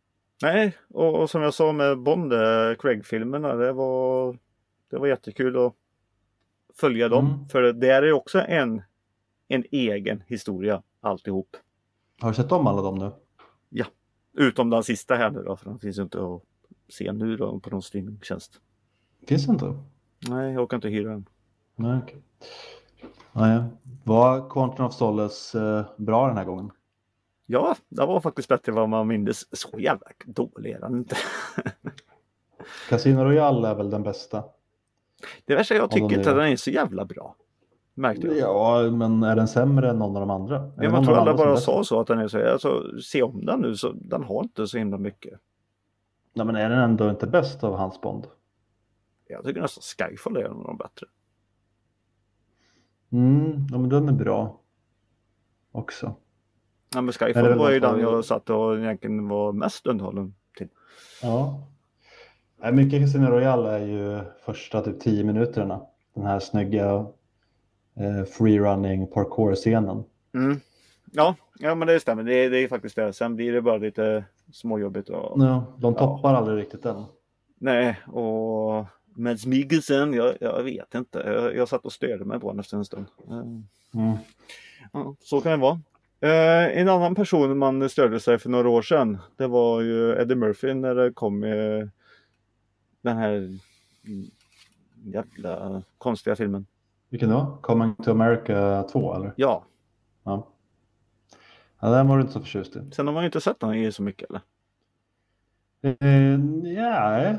Nej, 0.42 0.78
och, 0.90 1.22
och 1.22 1.30
som 1.30 1.42
jag 1.42 1.54
sa 1.54 1.72
med 1.72 2.00
Bond, 2.00 2.34
eh, 2.34 2.76
Craig-filmerna, 2.80 3.56
det 3.56 3.74
var, 3.74 4.38
det 4.90 4.98
var 4.98 5.08
jättekul 5.08 5.66
att 5.66 5.74
följa 6.80 7.10
dem. 7.10 7.28
Mm. 7.28 7.50
För 7.50 7.62
det 7.62 7.90
är 7.90 8.12
också 8.12 8.40
en, 8.42 8.82
en 9.48 9.64
egen 9.72 10.24
historia 10.28 10.84
alltihop. 11.02 11.58
Har 12.22 12.30
du 12.30 12.36
sett 12.36 12.52
om 12.52 12.68
alla 12.68 12.82
dem 12.82 12.96
nu? 12.96 13.12
Ja, 13.70 13.86
utom 14.34 14.70
den 14.70 14.84
sista 14.84 15.16
här 15.16 15.30
nu 15.30 15.44
då, 15.44 15.56
för 15.56 15.70
den 15.70 15.80
finns 15.80 15.98
ju 15.98 16.04
inte 16.04 16.26
att 16.26 16.42
se 16.90 17.12
nu 17.12 17.38
då 17.38 17.60
på 17.60 17.70
någon 17.70 17.82
streamingtjänst. 17.82 18.62
Finns 19.28 19.46
det 19.46 19.52
inte? 19.52 19.74
Nej, 20.30 20.54
jag 20.54 20.64
orkar 20.64 20.78
inte 20.78 20.90
hyra 20.90 21.10
den. 21.10 21.30
Nej, 21.76 21.98
okay. 21.98 22.16
Nej. 23.32 23.64
Var 24.04 24.50
Quantum 24.50 24.86
of 24.86 24.94
Solace 24.94 25.60
eh, 25.60 25.86
bra 25.98 26.28
den 26.28 26.38
här 26.38 26.46
gången? 26.46 26.72
Ja, 27.50 27.76
det 27.90 28.06
var 28.06 28.20
faktiskt 28.20 28.50
bättre 28.50 28.72
än 28.72 28.76
vad 28.76 28.90
man 28.90 29.08
minns. 29.08 29.48
Så 29.52 29.80
jävla 29.80 30.08
dålig 30.26 30.72
är 30.72 30.80
den 30.80 30.98
inte. 30.98 31.16
Casino 32.90 33.24
Royale 33.24 33.68
är 33.68 33.76
väl 33.76 33.90
den 33.90 34.04
bästa? 34.04 34.44
Det 35.46 35.56
värsta 35.56 35.76
jag 35.76 35.92
tycker 35.92 36.18
inte 36.18 36.30
att 36.30 36.38
den 36.38 36.48
är 36.48 36.56
så 36.56 36.70
jävla 36.70 37.06
bra. 37.06 37.36
Märkte 37.94 38.28
jag. 38.28 38.38
Ja, 38.38 38.92
men 38.92 39.24
är 39.24 39.36
den 39.36 39.48
sämre 39.48 39.90
än 39.90 40.00
någon 40.00 40.16
av 40.16 40.20
de 40.20 40.30
andra? 40.30 40.72
Ja, 40.78 40.90
man 40.90 41.06
tror 41.06 41.18
alla 41.18 41.34
bara 41.34 41.58
sa 41.58 41.84
så 41.84 42.00
att 42.00 42.08
den 42.08 42.20
är 42.20 42.28
så. 42.28 42.52
Alltså, 42.52 43.02
se 43.02 43.24
om 43.24 43.46
den 43.46 43.60
nu, 43.60 43.76
så 43.76 43.92
den 43.92 44.24
har 44.24 44.44
inte 44.44 44.68
så 44.68 44.78
himla 44.78 44.98
mycket. 44.98 45.40
Nej, 46.34 46.46
men 46.46 46.56
är 46.56 46.70
den 46.70 46.80
ändå 46.80 47.10
inte 47.10 47.28
bäst 47.28 47.64
av 47.64 47.76
hans 47.76 48.02
Bond? 48.02 48.28
Jag 49.28 49.46
tycker 49.46 49.62
nästan 49.62 49.82
Skyfall 49.82 50.38
är 50.38 50.44
en 50.44 50.52
av 50.52 50.64
de 50.64 50.78
bättre. 50.78 51.08
Mm, 53.12 53.68
ja, 53.72 53.78
men 53.78 53.90
den 53.90 54.10
är 54.10 54.14
bra 54.14 54.60
också. 55.72 56.16
Ja, 56.94 57.02
men 57.02 57.14
Skyfall 57.14 57.58
var 57.58 57.72
ju 57.72 57.80
den 57.80 58.00
jag 58.00 58.26
satt 58.26 58.50
och 58.50 58.78
egentligen 58.78 59.28
var 59.28 59.52
mest 59.52 59.88
underhållen 59.88 60.36
till. 60.58 60.68
Ja. 61.22 61.64
Mycket 62.72 63.02
Casino 63.02 63.26
Royale 63.26 63.70
är 63.70 63.86
ju 63.86 64.20
första 64.46 64.82
typ 64.82 65.00
tio 65.00 65.24
minuterna. 65.24 65.82
Den 66.14 66.26
här 66.26 66.40
snygga 66.40 67.06
eh, 67.96 68.24
freerunning 68.38 69.08
parkour-scenen. 69.08 70.04
Mm. 70.34 70.60
Ja, 71.12 71.36
ja, 71.60 71.76
men 71.76 71.88
det 71.88 72.00
stämmer. 72.00 72.24
Det, 72.24 72.50
det 72.50 72.58
är 72.58 72.68
faktiskt 72.68 72.96
det. 72.96 73.14
Sen 73.14 73.36
blir 73.36 73.54
det 73.54 73.62
bara 73.62 73.78
lite 73.78 74.26
småjobbigt. 74.54 75.10
Och, 75.10 75.42
ja, 75.42 75.66
de 75.78 75.96
toppar 75.96 76.32
ja. 76.32 76.38
aldrig 76.38 76.58
riktigt 76.58 76.84
den. 76.84 77.04
Nej, 77.60 78.00
och 78.08 78.86
med 79.16 79.48
Mikkelsen, 79.48 80.14
jag, 80.14 80.38
jag 80.42 80.64
vet 80.64 80.96
inte. 80.96 81.20
Jag, 81.20 81.56
jag 81.56 81.70
satt 81.70 81.86
och 81.86 81.94
störde 81.94 82.26
mig 82.26 82.40
på 82.40 82.48
honom 82.48 82.60
efter 82.60 82.78
en 82.78 82.86
stund. 82.86 83.06
Mm. 83.28 84.18
Ja, 84.94 85.16
så 85.20 85.42
kan 85.42 85.52
det 85.52 85.58
vara. 85.58 85.82
Eh, 86.20 86.80
en 86.80 86.90
annan 86.90 87.16
person 87.16 87.58
man 87.58 87.90
störde 87.90 88.20
sig 88.20 88.38
för 88.38 88.50
några 88.50 88.70
år 88.70 88.82
sedan, 88.82 89.18
det 89.36 89.48
var 89.48 89.82
ju 89.82 90.22
Eddie 90.22 90.36
Murphy 90.36 90.74
när 90.74 90.96
det 90.96 91.14
kom 91.14 91.44
eh, 91.44 91.88
den 93.02 93.18
här 93.18 93.60
jävla 95.04 95.84
konstiga 95.98 96.36
filmen. 96.36 96.66
Vilken 97.10 97.30
då? 97.30 97.60
Coming 97.62 97.96
to 97.96 98.12
America 98.12 98.84
2 98.84 99.16
eller? 99.16 99.34
Ja. 99.36 99.66
Ja, 100.24 100.48
ja 101.82 101.90
den 101.90 102.08
var 102.08 102.18
du 102.18 102.22
inte 102.22 102.34
så 102.34 102.40
förtjust 102.40 102.76
i. 102.76 102.92
Sen 102.92 103.08
har 103.08 103.14
man 103.14 103.24
ju 103.24 103.26
inte 103.26 103.42
sett 103.42 103.60
den 103.60 103.74
i 103.74 103.92
så 103.92 104.04
mycket 104.04 104.30
eller? 104.30 104.42
Eh, 105.82 106.40
ja, 106.74 107.36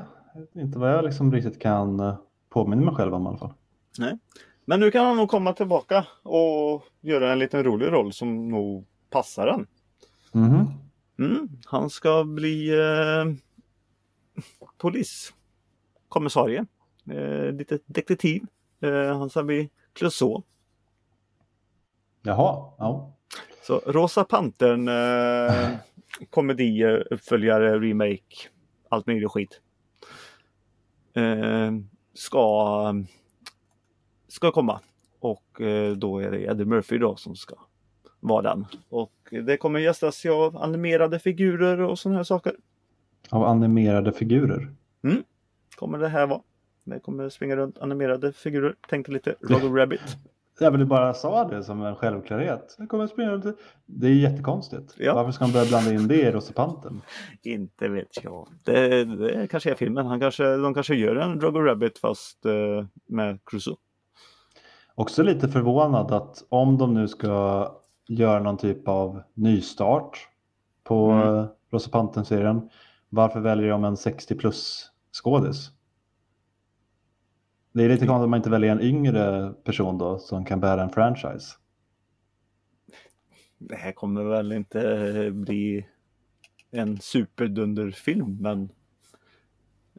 inte 0.52 0.78
vad 0.78 0.92
jag 0.92 1.04
liksom 1.04 1.32
riktigt 1.32 1.62
kan 1.62 2.00
eh, 2.00 2.16
påminna 2.48 2.84
mig 2.84 2.94
själv 2.94 3.14
om 3.14 3.24
i 3.24 3.28
alla 3.28 3.38
fall. 3.38 3.52
Nej. 3.98 4.18
Men 4.68 4.80
nu 4.80 4.90
kan 4.90 5.04
han 5.04 5.16
nog 5.16 5.30
komma 5.30 5.52
tillbaka 5.52 6.06
och 6.22 6.84
göra 7.00 7.32
en 7.32 7.38
liten 7.38 7.64
rolig 7.64 7.92
roll 7.92 8.12
som 8.12 8.48
nog 8.48 8.86
passar 9.10 9.46
den. 9.46 9.66
Mm. 10.34 10.66
Mm, 11.18 11.48
han 11.64 11.90
ska 11.90 12.24
bli 12.24 12.68
eh, 12.70 13.24
poliskommissarie. 14.78 16.66
Eh, 17.10 17.52
lite 17.52 17.78
detektiv. 17.86 18.42
Eh, 18.80 19.18
han 19.18 19.30
ska 19.30 19.42
bli 19.42 19.70
Clouseau. 19.92 20.42
Jaha, 22.22 22.72
ja. 22.78 23.12
Så 23.62 23.82
Rosa 23.86 24.24
Pantern 24.24 24.88
eh, 24.88 25.68
komedi, 26.30 26.84
uppföljare, 27.10 27.78
remake, 27.78 28.48
allt 28.88 29.06
möjligt 29.06 29.30
skit. 29.30 29.60
Eh, 31.14 31.72
ska, 32.14 32.94
ska 34.28 34.50
komma. 34.50 34.80
Och 35.20 35.60
eh, 35.60 35.92
då 35.92 36.18
är 36.18 36.30
det 36.30 36.40
Eddie 36.40 36.64
Murphy 36.64 36.98
då 36.98 37.16
som 37.16 37.36
ska 37.36 37.56
vara 38.20 38.42
den. 38.42 38.66
Och 38.88 39.12
det 39.30 39.56
kommer 39.56 39.80
gästas 39.80 40.26
av 40.26 40.56
animerade 40.56 41.18
figurer 41.18 41.80
och 41.80 41.98
sådana 41.98 42.18
här 42.18 42.24
saker. 42.24 42.52
Av 43.30 43.42
animerade 43.42 44.12
figurer. 44.12 44.68
Kommer 45.76 45.98
det 45.98 46.08
här 46.08 46.26
vara. 46.26 46.40
Det 46.84 47.00
kommer 47.00 47.28
springa 47.28 47.56
runt 47.56 47.78
animerade 47.78 48.32
figurer. 48.32 48.74
Tänkte 48.88 49.12
lite 49.12 49.34
Roger 49.40 49.68
Rabbit. 49.68 50.16
Jag 50.60 50.70
vill 50.70 50.86
bara 50.86 51.14
sa 51.14 51.48
det 51.48 51.64
som 51.64 51.82
en 51.82 51.96
självklarhet. 51.96 52.76
Det, 52.78 52.86
kommer 52.86 53.06
springa 53.06 53.30
runt. 53.30 53.58
det 53.86 54.06
är 54.06 54.14
jättekonstigt. 54.14 54.94
Ja. 54.96 55.14
Varför 55.14 55.32
ska 55.32 55.44
han 55.44 55.52
börja 55.52 55.66
blanda 55.66 55.92
in 55.92 56.08
det 56.08 56.20
i 56.20 56.32
Rosepanten? 56.32 57.00
Inte 57.42 57.88
vet 57.88 58.24
jag. 58.24 58.48
Det, 58.64 59.04
det 59.04 59.46
kanske 59.50 59.70
är 59.70 59.74
filmen. 59.74 60.06
Han 60.06 60.20
kanske, 60.20 60.56
de 60.56 60.74
kanske 60.74 60.94
gör 60.94 61.16
en 61.16 61.40
Roger 61.40 61.60
Rabbit 61.60 61.98
fast 61.98 62.46
eh, 62.46 62.86
med 63.06 63.38
Crusoe. 63.44 63.76
Också 64.98 65.22
lite 65.22 65.48
förvånad 65.48 66.12
att 66.12 66.44
om 66.48 66.78
de 66.78 66.94
nu 66.94 67.08
ska 67.08 67.72
göra 68.08 68.42
någon 68.42 68.56
typ 68.56 68.88
av 68.88 69.22
nystart 69.34 70.28
på 70.84 71.10
Mm. 71.10 71.28
mm. 71.28 71.46
Rosepanten-serien. 71.70 72.70
Varför 73.08 73.40
väljer 73.40 73.68
de 73.70 73.84
en 73.84 73.96
60 73.96 74.34
plus 74.34 74.90
skådis? 75.12 75.70
Det 77.72 77.84
är 77.84 77.88
lite 77.88 78.06
konstigt 78.06 78.22
att 78.24 78.30
man 78.30 78.36
inte 78.36 78.50
väljer 78.50 78.72
en 78.72 78.80
yngre 78.80 79.52
person 79.64 79.98
då 79.98 80.18
som 80.18 80.44
kan 80.44 80.60
bära 80.60 80.82
en 80.82 80.90
franchise. 80.90 81.56
Det 83.58 83.76
här 83.76 83.92
kommer 83.92 84.24
väl 84.24 84.52
inte 84.52 84.80
eh, 85.24 85.32
bli 85.32 85.86
en 86.70 86.98
superdunderfilm 87.00 88.36
men 88.40 88.68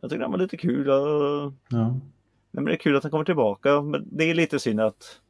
jag 0.02 0.10
tycker 0.10 0.22
den 0.22 0.32
var 0.32 0.38
lite 0.38 0.58
kul. 0.58 0.90
Och... 0.90 1.54
Ja. 1.70 2.00
Men 2.52 2.66
det 2.66 2.72
är 2.72 2.78
kul 2.78 2.96
att 2.96 3.04
han 3.04 3.12
kommer 3.12 3.26
tillbaka. 3.26 3.82
Men 3.82 4.08
det 4.12 4.24
är 4.24 4.34
lite 4.34 4.60
synd 4.60 4.80
att 4.80 5.22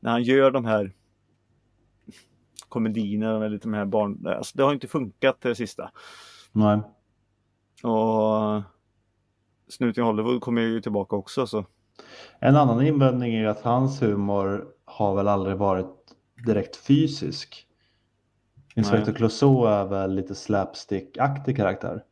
när 0.00 0.10
han 0.10 0.22
gör 0.22 0.50
de 0.50 0.64
här 0.64 0.92
komedierna 2.68 3.38
med 3.38 3.50
lite 3.50 3.68
de 3.68 3.74
här 3.74 3.84
barn. 3.84 4.26
Alltså, 4.26 4.56
det 4.56 4.62
har 4.62 4.72
inte 4.72 4.88
funkat 4.88 5.36
det 5.40 5.54
sista. 5.54 5.90
Nej. 6.52 6.80
Och 7.82 8.62
Snuten 9.68 10.04
i 10.04 10.06
Hollywood 10.06 10.40
kommer 10.40 10.62
ju 10.62 10.80
tillbaka 10.80 11.16
också. 11.16 11.46
Så. 11.46 11.64
En 12.38 12.56
annan 12.56 12.86
invändning 12.86 13.34
är 13.34 13.46
att 13.46 13.60
hans 13.60 14.02
humor 14.02 14.66
har 14.84 15.16
väl 15.16 15.28
aldrig 15.28 15.56
varit 15.56 16.14
direkt 16.46 16.76
fysisk. 16.76 17.66
Inspector 18.74 19.06
Nej. 19.06 19.14
Clouseau 19.14 19.64
är 19.66 19.84
väl 19.84 20.14
lite 20.14 20.34
slapstick-aktig 20.34 21.56
karaktär. 21.56 22.04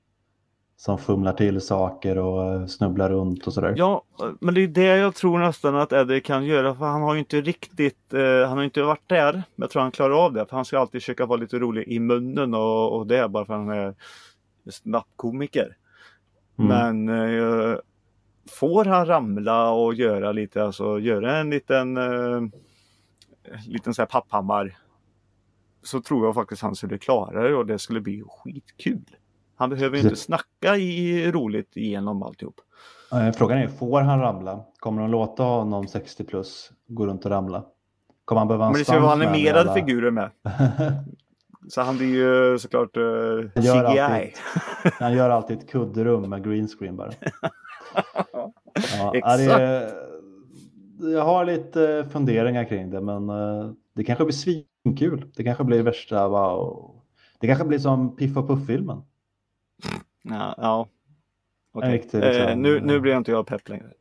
Som 0.81 0.99
fumlar 0.99 1.33
till 1.33 1.61
saker 1.61 2.19
och 2.19 2.45
eh, 2.45 2.67
snubblar 2.67 3.11
runt 3.11 3.47
och 3.47 3.53
sådär. 3.53 3.75
Ja, 3.77 4.03
men 4.41 4.55
det 4.55 4.61
är 4.61 4.69
det 4.69 4.97
jag 4.97 5.15
tror 5.15 5.39
nästan 5.39 5.77
att 5.77 5.93
Eddie 5.93 6.21
kan 6.21 6.45
göra. 6.45 6.75
För 6.75 6.85
han 6.85 7.03
har 7.03 7.15
ju 7.15 7.19
inte 7.19 7.41
riktigt, 7.41 8.15
eh, 8.15 8.49
han 8.49 8.57
har 8.57 8.65
inte 8.65 8.83
varit 8.83 9.09
där. 9.09 9.33
Men 9.33 9.43
jag 9.57 9.71
tror 9.71 9.83
han 9.83 9.91
klarar 9.91 10.25
av 10.25 10.33
det. 10.33 10.47
För 10.47 10.57
han 10.57 10.65
ska 10.65 10.79
alltid 10.79 11.03
försöka 11.03 11.27
vara 11.27 11.41
lite 11.41 11.59
rolig 11.59 11.89
i 11.89 11.99
munnen 11.99 12.55
och, 12.55 12.97
och 12.97 13.07
det 13.07 13.19
är 13.19 13.29
bara 13.29 13.45
för 13.45 13.55
att 13.55 13.61
han 13.61 13.71
är 13.71 13.95
snappkomiker. 14.71 15.77
Mm. 16.59 16.69
Men 16.69 17.09
eh, 17.09 17.77
får 18.51 18.85
han 18.85 19.07
ramla 19.07 19.71
och 19.71 19.95
göra 19.95 20.33
lite, 20.33 20.65
alltså 20.65 20.99
göra 20.99 21.37
en 21.37 21.51
liten, 21.51 21.97
eh, 21.97 22.43
liten 23.67 23.95
så 23.95 24.03
här 24.03 24.07
papphammar. 24.07 24.77
Så 25.83 26.01
tror 26.01 26.27
jag 26.27 26.35
faktiskt 26.35 26.63
han 26.63 26.75
skulle 26.75 26.99
klara 26.99 27.49
det 27.49 27.55
och 27.55 27.67
det 27.67 27.79
skulle 27.79 28.01
bli 28.01 28.23
skitkul. 28.29 29.17
Han 29.59 29.71
behöver 29.71 29.99
inte 29.99 30.17
snacka 30.17 30.77
i 30.77 31.31
roligt 31.33 31.77
igenom 31.77 32.23
alltihop. 32.23 32.61
Eh, 33.13 33.33
Frågan 33.33 33.59
är, 33.59 33.69
får 33.69 34.01
han 34.01 34.21
ramla? 34.21 34.65
Kommer 34.79 35.03
de 35.03 35.11
låta 35.11 35.43
honom 35.43 35.89
60 35.89 36.25
plus 36.25 36.71
gå 36.87 37.07
runt 37.07 37.25
och 37.25 37.31
ramla? 37.31 37.65
Kommer 38.25 38.39
han 38.41 38.49
behöva 38.49 38.65
en 38.67 38.73
Men 38.73 38.79
det 38.79 38.85
ska 38.85 39.01
vara 39.01 39.13
animerade 39.13 39.61
alla- 39.61 39.75
figurer 39.75 40.11
med. 40.11 40.31
Så 41.71 41.81
han 41.81 41.97
blir 41.97 42.09
ju 42.15 42.59
såklart 42.59 42.97
uh, 42.97 43.03
Han 43.55 43.65
gör 43.65 43.91
CGI. 43.91 44.01
alltid- 44.01 44.33
Han 44.99 45.13
gör 45.13 45.31
alltid 45.31 45.59
ett 45.59 45.69
kudderum 45.71 46.31
med 46.31 46.45
green 46.45 46.69
screen 46.69 46.97
bara. 46.97 47.11
Ja, 48.97 49.13
ja, 49.15 49.37
det 49.37 49.93
jag 51.01 51.25
har 51.25 51.45
lite 51.45 52.07
funderingar 52.13 52.65
kring 52.65 52.91
det 52.91 53.01
men 53.01 53.31
eh, 53.31 53.71
det 53.95 54.05
kanske 54.05 54.25
blir 54.25 54.35
svinkul. 54.35 55.25
Det 55.37 55.45
kanske 55.45 55.65
blir 55.65 55.83
värsta 55.83 56.29
wow. 56.29 56.91
Det 57.41 57.47
kanske 57.47 57.65
blir 57.65 57.79
som 57.79 58.17
Piff 58.17 58.37
och 58.37 58.49
Puff-filmen. 58.49 59.03
Ja, 60.23 60.55
ja. 60.59 60.89
Riktig, 61.83 62.21
liksom, 62.21 62.43
Eh, 62.47 62.57
nu, 62.57 62.81
nu 62.81 63.01
blir 63.01 63.13
jag 63.13 63.21
inte 63.21 63.31
jag 63.31 63.47
pepp 63.47 63.69
längre. 63.69 63.93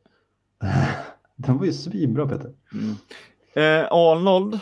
Den 1.36 1.58
var 1.58 1.64
ju 1.66 1.72
svinbra 1.72 2.28
Peter. 2.28 2.52
Mm. 2.72 2.94
Eh, 3.54 3.88
Arnold 3.90 4.60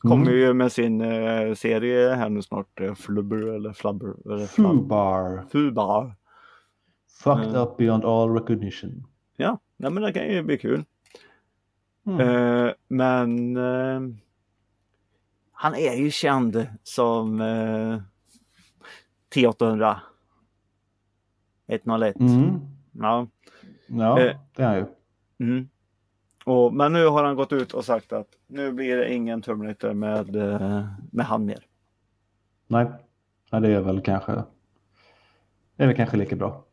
kommer 0.00 0.26
Mm. 0.26 0.38
ju 0.38 0.52
med 0.52 0.72
sin 0.72 1.00
eh, 1.00 1.54
serie 1.54 2.14
här 2.14 2.28
nu 2.28 2.42
snart. 2.42 2.80
Eh, 2.80 2.94
Flubber 2.94 3.36
eller 3.36 3.72
Flubber. 3.72 4.32
Eller. 4.34 4.46
Fubar. 4.46 5.44
Fubar. 5.52 6.14
Fucked 7.24 7.48
Mm. 7.48 7.60
up 7.62 7.76
beyond 7.76 8.04
all 8.04 8.30
recognition. 8.34 9.06
Ja, 9.36 9.58
nej, 9.76 9.90
men 9.90 10.02
det 10.02 10.12
kan 10.12 10.28
ju 10.28 10.42
bli 10.42 10.58
kul. 10.58 10.84
Mm. 12.06 12.20
Eh, 12.20 12.72
men 12.88 13.56
eh, 13.56 14.00
han 15.52 15.74
är 15.74 15.94
ju 15.94 16.10
känd 16.10 16.66
som 16.82 17.40
eh, 17.40 18.00
T800. 19.34 19.96
101. 21.68 22.20
Mm. 22.20 22.60
Ja. 22.92 23.26
Ja, 23.86 24.20
Eh. 24.20 24.36
det 24.56 24.62
är 24.62 24.66
han 24.66 24.76
ju. 24.76 24.84
Mm. 25.46 25.68
Och, 26.44 26.74
men 26.74 26.92
nu 26.92 27.06
har 27.06 27.24
han 27.24 27.36
gått 27.36 27.52
ut 27.52 27.74
och 27.74 27.84
sagt 27.84 28.12
att 28.12 28.26
nu 28.46 28.72
blir 28.72 28.96
det 28.96 29.14
ingen 29.14 29.42
Terminator 29.42 29.92
med, 29.94 30.36
eh, 30.36 30.86
med 31.12 31.26
han 31.26 31.46
mer. 31.46 31.66
Nej, 32.66 32.86
ja, 33.50 33.60
det 33.60 33.68
är 33.72 33.80
väl 33.80 34.00
kanske 34.00 34.32
det 35.76 35.82
är 35.82 35.86
väl 35.86 35.96
kanske 35.96 36.16
lika 36.16 36.36
bra. 36.36 36.64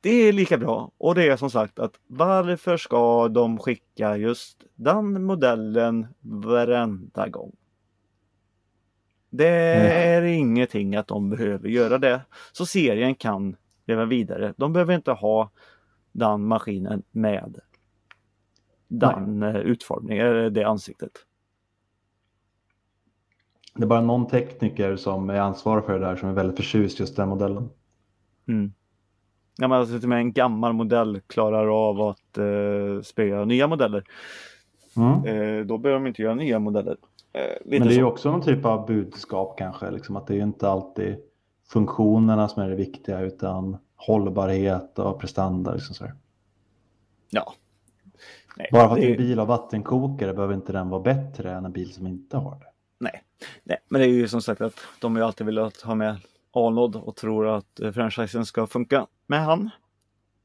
Det 0.00 0.10
är 0.10 0.32
lika 0.32 0.58
bra 0.58 0.90
och 0.98 1.14
det 1.14 1.28
är 1.28 1.36
som 1.36 1.50
sagt 1.50 1.78
att 1.78 2.00
varför 2.06 2.76
ska 2.76 3.28
de 3.28 3.58
skicka 3.58 4.16
just 4.16 4.64
den 4.74 5.24
modellen 5.24 6.06
varenda 6.20 7.28
gång? 7.28 7.52
Det 9.30 9.48
är 9.48 10.22
ingenting 10.22 10.96
att 10.96 11.06
de 11.08 11.30
behöver 11.30 11.68
göra 11.68 11.98
det. 11.98 12.20
Så 12.52 12.66
serien 12.66 13.14
kan 13.14 13.56
leva 13.92 14.04
vidare. 14.04 14.54
De 14.56 14.72
behöver 14.72 14.94
inte 14.94 15.12
ha 15.12 15.50
den 16.12 16.46
maskinen 16.46 17.02
med 17.10 17.60
den 18.88 19.42
eh, 19.42 19.56
utformningen, 19.56 20.26
eller 20.26 20.50
det 20.50 20.64
ansiktet. 20.64 21.12
Det 23.74 23.82
är 23.82 23.86
bara 23.86 24.00
någon 24.00 24.26
tekniker 24.26 24.96
som 24.96 25.30
är 25.30 25.40
ansvarig 25.40 25.84
för 25.84 25.98
det 25.98 26.06
där 26.06 26.16
som 26.16 26.28
är 26.28 26.32
väldigt 26.32 26.56
förtjust 26.56 27.00
just 27.00 27.16
den 27.16 27.28
modellen. 27.28 27.68
Mm. 28.48 28.72
Ja, 29.58 29.68
men 29.68 29.78
alltså, 29.78 29.94
till 29.94 30.04
och 30.04 30.08
med 30.08 30.18
en 30.18 30.32
gammal 30.32 30.72
modell 30.72 31.20
klarar 31.26 31.88
av 31.88 32.00
att 32.00 32.38
eh, 32.38 33.02
spela 33.02 33.44
nya 33.44 33.66
modeller. 33.66 34.04
Mm. 34.96 35.24
Eh, 35.24 35.66
då 35.66 35.78
behöver 35.78 36.00
de 36.00 36.06
inte 36.06 36.22
göra 36.22 36.34
nya 36.34 36.58
modeller. 36.58 36.96
Eh, 37.32 37.40
Men 37.64 37.82
det 37.82 37.88
är 37.88 37.92
ju 37.92 38.00
så. 38.00 38.06
också 38.06 38.30
någon 38.30 38.42
typ 38.42 38.64
av 38.64 38.86
budskap 38.86 39.58
kanske, 39.58 39.90
liksom 39.90 40.16
att 40.16 40.26
det 40.26 40.34
är 40.34 40.36
ju 40.36 40.42
inte 40.42 40.68
alltid 40.68 41.16
funktionerna 41.72 42.48
som 42.48 42.62
är 42.62 42.68
det 42.68 42.74
viktiga 42.74 43.20
utan 43.20 43.76
hållbarhet 43.96 44.98
och 44.98 45.20
prestanda. 45.20 45.74
Liksom 45.74 45.94
så. 45.94 46.10
Ja. 47.30 47.54
Nej, 48.56 48.68
Bara 48.72 48.88
för 48.88 48.94
att 48.94 49.00
det, 49.00 49.10
en 49.10 49.16
bil 49.16 49.38
har 49.38 49.46
vattenkokare 49.46 50.34
behöver 50.34 50.54
inte 50.54 50.72
den 50.72 50.88
vara 50.88 51.02
bättre 51.02 51.52
än 51.52 51.64
en 51.64 51.72
bil 51.72 51.92
som 51.92 52.06
inte 52.06 52.36
har 52.36 52.50
det. 52.58 52.66
nej. 52.98 53.22
nej, 53.64 53.78
men 53.88 54.00
det 54.00 54.06
är 54.06 54.10
ju 54.10 54.28
som 54.28 54.42
sagt 54.42 54.60
att 54.60 54.74
de 55.00 55.12
har 55.12 55.20
ju 55.20 55.26
alltid 55.26 55.46
velat 55.46 55.80
ha 55.80 55.94
med 55.94 56.16
Arnold 56.52 56.96
och 56.96 57.16
tror 57.16 57.56
att 57.56 57.80
eh, 57.80 57.92
franchisen 57.92 58.46
ska 58.46 58.66
funka 58.66 59.06
med 59.26 59.44
han. 59.44 59.70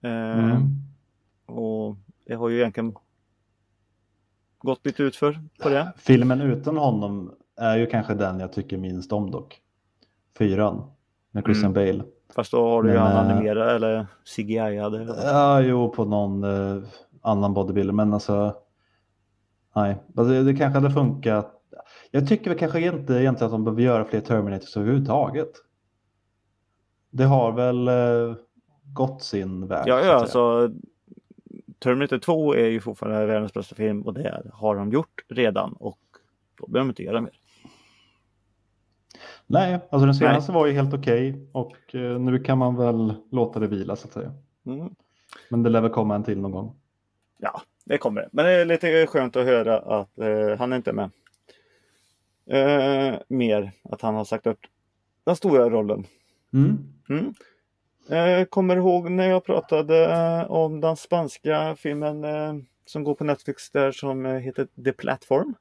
Eh, 0.02 0.40
Mm. 0.40 0.62
Och 1.46 1.96
det 2.26 2.36
har 2.36 2.50
ju 2.50 2.58
egentligen 2.60 2.96
gått 4.58 4.86
lite 4.86 5.04
utför 5.04 5.40
på 5.60 5.70
det. 5.70 5.94
Filmen 5.98 6.42
utan 6.42 6.78
honom 6.78 7.32
är 7.56 7.78
ju 7.78 7.86
kanske 7.86 8.14
den 8.14 8.40
jag 8.40 8.54
tycker 8.54 8.78
minst 8.78 9.12
om 9.12 9.32
dock. 9.32 9.62
Fyran 10.38 10.92
med 11.38 11.46
Christian 11.46 11.74
Bale. 11.74 12.04
Fast 12.36 12.52
då 12.52 12.70
har 12.70 12.84
du 12.84 12.92
ju 12.92 12.98
han 12.98 13.12
eh, 13.12 13.32
animerad 13.32 13.76
eller 13.76 14.08
CGI-ade. 14.36 15.16
Ja, 15.24 15.62
jo, 15.62 15.90
på 15.90 16.06
någon 16.06 16.44
eh, 16.44 16.84
annan 17.22 17.54
bodybuilder, 17.54 17.94
men 17.94 18.14
alltså. 18.14 18.56
Nej, 19.76 19.98
alltså, 20.16 20.34
det, 20.34 20.44
det 20.44 20.56
kanske 20.56 20.80
hade 20.80 20.94
funkat. 20.94 21.54
Jag 22.12 22.28
tycker 22.28 22.50
väl 22.50 22.60
kanske 22.60 22.82
inte 22.82 23.14
egentligen 23.14 23.46
att 23.46 23.52
de 23.52 23.64
behöver 23.64 23.82
göra 23.82 24.06
fler 24.06 24.20
Terminators 24.20 24.78
överhuvudtaget. 24.78 25.52
Det 27.10 27.24
har 27.24 27.52
väl 27.52 27.88
eh, 27.88 28.36
gått 28.94 29.24
sin 29.24 29.68
väg. 29.68 29.88
Ja, 29.88 30.00
ja 30.06 30.14
alltså 30.14 30.72
Terminator 31.80 32.18
2 32.18 32.56
är 32.56 32.68
ju 32.68 32.80
fortfarande 32.80 33.26
världens 33.26 33.54
bästa 33.54 33.76
film 33.76 34.02
och 34.02 34.14
det 34.14 34.42
har 34.54 34.76
de 34.76 34.92
gjort 34.92 35.26
redan 35.28 35.74
och 35.74 36.00
då 36.60 36.68
behöver 36.68 36.88
de 36.88 36.92
inte 36.92 37.04
göra 37.04 37.22
mer. 37.22 37.40
Nej, 39.48 39.80
alltså 39.90 40.06
den 40.06 40.16
senaste 40.16 40.52
var 40.52 40.68
ju 40.68 40.74
helt 40.74 40.94
okej 40.94 41.50
och 41.52 41.96
eh, 41.96 42.20
nu 42.20 42.40
kan 42.40 42.58
man 42.58 42.76
väl 42.76 43.14
låta 43.32 43.60
det 43.60 43.68
vila 43.68 43.96
så 43.96 44.08
att 44.08 44.14
säga. 44.14 44.34
Mm. 44.66 44.90
Men 45.50 45.64
det 45.64 45.70
lär 45.70 45.82
väl 45.82 45.92
komma 45.92 46.16
en 46.16 46.24
till 46.24 46.42
någon 46.42 46.52
gång. 46.52 46.76
Ja, 47.38 47.62
det 47.86 47.98
kommer 47.98 48.22
det. 48.22 48.30
Men 48.32 48.46
det 48.46 48.52
är 48.52 48.66
lite 48.66 49.08
skönt 49.08 49.36
att 49.36 49.46
höra 49.46 49.80
att 49.80 50.20
eh, 50.20 50.58
han 50.60 50.74
inte 50.74 50.90
är 50.90 50.94
med. 50.94 51.10
Eh, 52.50 53.20
mer 53.28 53.72
att 53.84 54.02
han 54.02 54.16
har 54.16 54.26
sagt 54.26 54.48
upp 54.48 54.60
den 55.24 55.36
stora 55.36 55.70
rollen. 55.70 56.06
Mm. 56.54 56.78
Mm. 57.10 57.34
Eh, 58.10 58.46
kommer 58.46 58.78
ihåg 58.78 59.12
när 59.12 59.30
jag 59.30 59.46
pratade 59.46 60.06
eh, 60.14 60.52
om 60.52 60.82
den 60.82 60.98
spanska 60.98 61.76
filmen 61.76 62.24
eh, 62.24 62.54
som 62.86 63.04
går 63.04 63.16
på 63.16 63.24
Netflix 63.24 63.72
där 63.72 63.92
som 63.92 64.26
heter 64.26 64.68
The 64.84 64.94
Platform? 64.94 65.56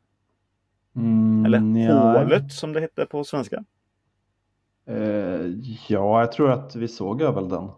Mm, 0.97 1.45
Eller 1.47 1.81
ja. 1.89 2.19
Hålet 2.23 2.53
som 2.53 2.73
det 2.73 2.81
hette 2.81 3.07
på 3.07 3.25
svenska. 3.25 3.65
Eh, 4.89 5.47
ja, 5.89 6.21
jag 6.21 6.33
tror 6.33 6.51
att 6.51 6.77
vi 6.77 6.89
såg 6.89 7.23
väl 7.23 7.49
den. 7.49 7.69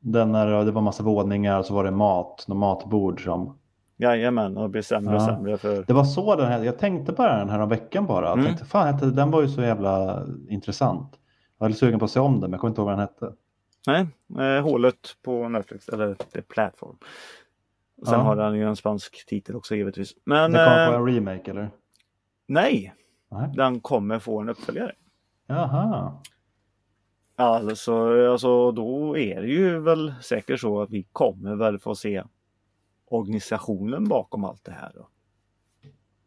Den 0.00 0.32
när 0.32 0.64
det 0.64 0.70
var 0.72 0.82
massa 0.82 1.02
våningar 1.02 1.58
och 1.58 1.66
så 1.66 1.74
var 1.74 1.84
det 1.84 1.90
mat, 1.90 2.44
något 2.48 2.56
matbord 2.58 3.24
som... 3.24 3.56
Jajamän, 3.96 4.56
och 4.56 4.70
blir 4.70 4.82
sämre 4.82 5.16
och 5.16 5.22
Ja. 5.22 5.26
sämre 5.26 5.58
för... 5.58 5.84
Det 5.86 5.92
var 5.92 6.04
så 6.04 6.36
den 6.36 6.46
här, 6.46 6.64
jag 6.64 6.78
tänkte 6.78 7.12
på 7.12 7.22
den 7.22 7.48
här 7.50 7.58
om 7.60 7.68
veckan 7.68 8.06
bara. 8.06 8.24
Jag 8.26 8.32
Mm. 8.32 8.46
tänkte, 8.46 8.64
fan, 8.64 8.94
hette- 8.94 9.10
den 9.10 9.30
var 9.30 9.42
ju 9.42 9.48
så 9.48 9.62
jävla 9.62 10.26
intressant. 10.48 11.18
Jag 11.58 11.66
var 11.68 11.72
sugen 11.74 11.98
på 11.98 12.04
att 12.04 12.10
se 12.10 12.20
om 12.20 12.32
den, 12.32 12.40
men 12.40 12.50
jag 12.52 12.60
kommer 12.60 12.70
inte 12.70 12.80
ihåg 12.80 12.86
vad 12.88 12.98
den 12.98 13.00
hette. 13.00 13.32
Nej, 13.86 14.06
eh, 14.56 14.62
Hålet 14.62 15.16
på 15.22 15.48
Netflix, 15.48 15.88
eller 15.88 16.14
The 16.14 16.42
Platform. 16.42 16.96
Och 18.00 18.06
sen 18.06 18.18
Ja. 18.18 18.24
har 18.24 18.36
den 18.36 18.54
ju 18.54 18.68
en 18.68 18.76
spansk 18.76 19.26
titel 19.26 19.56
också 19.56 19.74
givetvis. 19.74 20.12
Men 20.24 20.52
Det 20.52 20.58
kommer 20.64 20.86
eh, 20.86 20.90
på 20.92 20.96
en 21.08 21.14
remake 21.14 21.50
eller? 21.50 21.70
Nej, 22.50 22.94
Nej. 23.28 23.52
den 23.56 23.80
kommer 23.80 24.18
få 24.18 24.40
en 24.40 24.48
uppföljare. 24.48 24.92
Jaha. 25.46 26.20
Alltså, 27.36 28.28
alltså 28.30 28.72
då 28.72 29.18
är 29.18 29.40
det 29.40 29.48
ju 29.48 29.78
väl 29.78 30.14
säkert 30.22 30.60
så 30.60 30.82
att 30.82 30.90
vi 30.90 31.02
kommer 31.02 31.56
väl 31.56 31.78
få 31.78 31.94
se 31.94 32.24
organisationen 33.04 34.08
bakom 34.08 34.44
allt 34.44 34.64
det 34.64 34.72
här. 34.72 34.92
Då. 34.94 35.08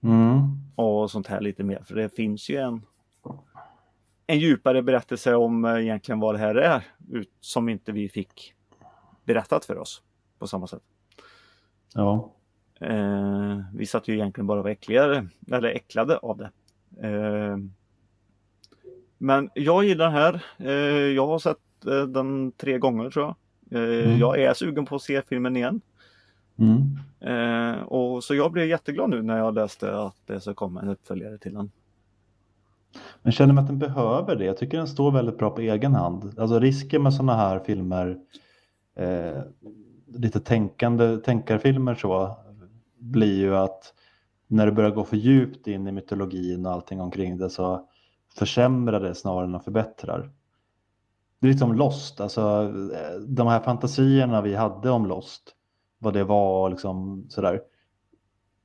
Mm. 0.09 0.41
Och 0.75 1.11
sånt 1.11 1.27
här 1.27 1.41
lite 1.41 1.63
mer. 1.63 1.83
För 1.83 1.95
det 1.95 2.09
finns 2.09 2.49
ju 2.49 2.57
en, 2.57 2.81
en 4.27 4.39
djupare 4.39 4.81
berättelse 4.81 5.35
om 5.35 5.65
eh, 5.65 5.81
egentligen 5.81 6.19
vad 6.19 6.35
det 6.35 6.39
här 6.39 6.55
är. 6.55 6.87
Som 7.39 7.69
inte 7.69 7.91
vi 7.91 8.09
fick 8.09 8.53
berättat 9.23 9.65
för 9.65 9.77
oss 9.77 10.03
på 10.39 10.47
samma 10.47 10.67
sätt. 10.67 10.83
Ja. 11.93 12.33
Eh, 12.83 13.59
vi 13.73 13.85
satt 13.85 14.07
ju 14.07 14.13
egentligen 14.13 14.47
bara 14.47 14.59
och 14.59 14.63
var 14.63 14.71
äckligare, 14.71 15.27
eller 15.51 15.69
äcklade 15.69 16.17
av 16.17 16.37
det. 16.37 16.51
Eh, 17.07 17.57
men 19.17 19.49
jag 19.53 19.83
gillar 19.83 20.05
den 20.05 20.13
här. 20.13 20.43
Eh, 20.57 21.07
jag 21.15 21.27
har 21.27 21.39
sett 21.39 21.85
eh, 21.87 22.03
den 22.03 22.51
tre 22.51 22.77
gånger 22.77 23.09
tror 23.09 23.25
jag. 23.25 23.35
Eh, 23.81 24.05
Mm. 24.05 24.19
Jag 24.19 24.39
är 24.41 24.53
sugen 24.53 24.85
på 24.85 24.95
att 24.95 25.01
se 25.01 25.21
filmen 25.21 25.55
igen. 25.57 25.81
Mm. 26.57 26.97
Eh, 27.19 27.81
och 27.83 28.23
så 28.23 28.35
jag 28.35 28.51
blev 28.51 28.67
jätteglad 28.67 29.09
nu 29.09 29.21
när 29.21 29.37
jag 29.37 29.53
läste 29.55 29.97
att 29.97 30.15
det 30.25 30.41
ska 30.41 30.53
komma 30.53 30.81
en 30.81 30.89
uppföljare 30.89 31.37
till 31.37 31.53
den. 31.53 31.71
Men 33.21 33.31
känner 33.31 33.53
man 33.53 33.63
att 33.63 33.69
den 33.69 33.79
behöver 33.79 34.35
det? 34.35 34.45
Jag 34.45 34.57
tycker 34.57 34.77
den 34.77 34.87
står 34.87 35.11
väldigt 35.11 35.37
bra 35.37 35.49
på 35.49 35.61
egen 35.61 35.95
hand. 35.95 36.39
Alltså 36.39 36.59
risken 36.59 37.03
med 37.03 37.13
sådana 37.13 37.35
här 37.35 37.59
filmer, 37.59 38.17
eh, 38.95 39.41
lite 40.15 40.39
tänkande, 40.39 41.17
tänkarfilmer 41.17 41.95
så, 41.95 42.37
blir 43.03 43.37
ju 43.37 43.55
att 43.55 43.93
när 44.47 44.65
det 44.65 44.71
börjar 44.71 44.91
gå 44.91 45.03
för 45.03 45.17
djupt 45.17 45.67
in 45.67 45.87
i 45.87 45.91
mytologin 45.91 46.65
och 46.65 46.71
allting 46.71 47.01
omkring 47.01 47.37
det 47.37 47.49
så 47.49 47.89
försämrar 48.35 48.99
det 48.99 49.15
snarare 49.15 49.45
än 49.45 49.55
att 49.55 49.63
förbättrar. 49.63 50.31
Det 51.39 51.47
är 51.47 51.49
lite 51.49 51.59
som 51.59 51.73
Lost, 51.75 52.21
alltså 52.21 52.41
eh, 52.93 53.19
de 53.27 53.47
här 53.47 53.59
fantasierna 53.59 54.41
vi 54.41 54.55
hade 54.55 54.89
om 54.89 55.05
Lost, 55.05 55.55
vad 55.99 56.13
det 56.13 56.23
var 56.23 56.63
och 56.63 56.69
liksom 56.69 57.25
sådär. 57.29 57.61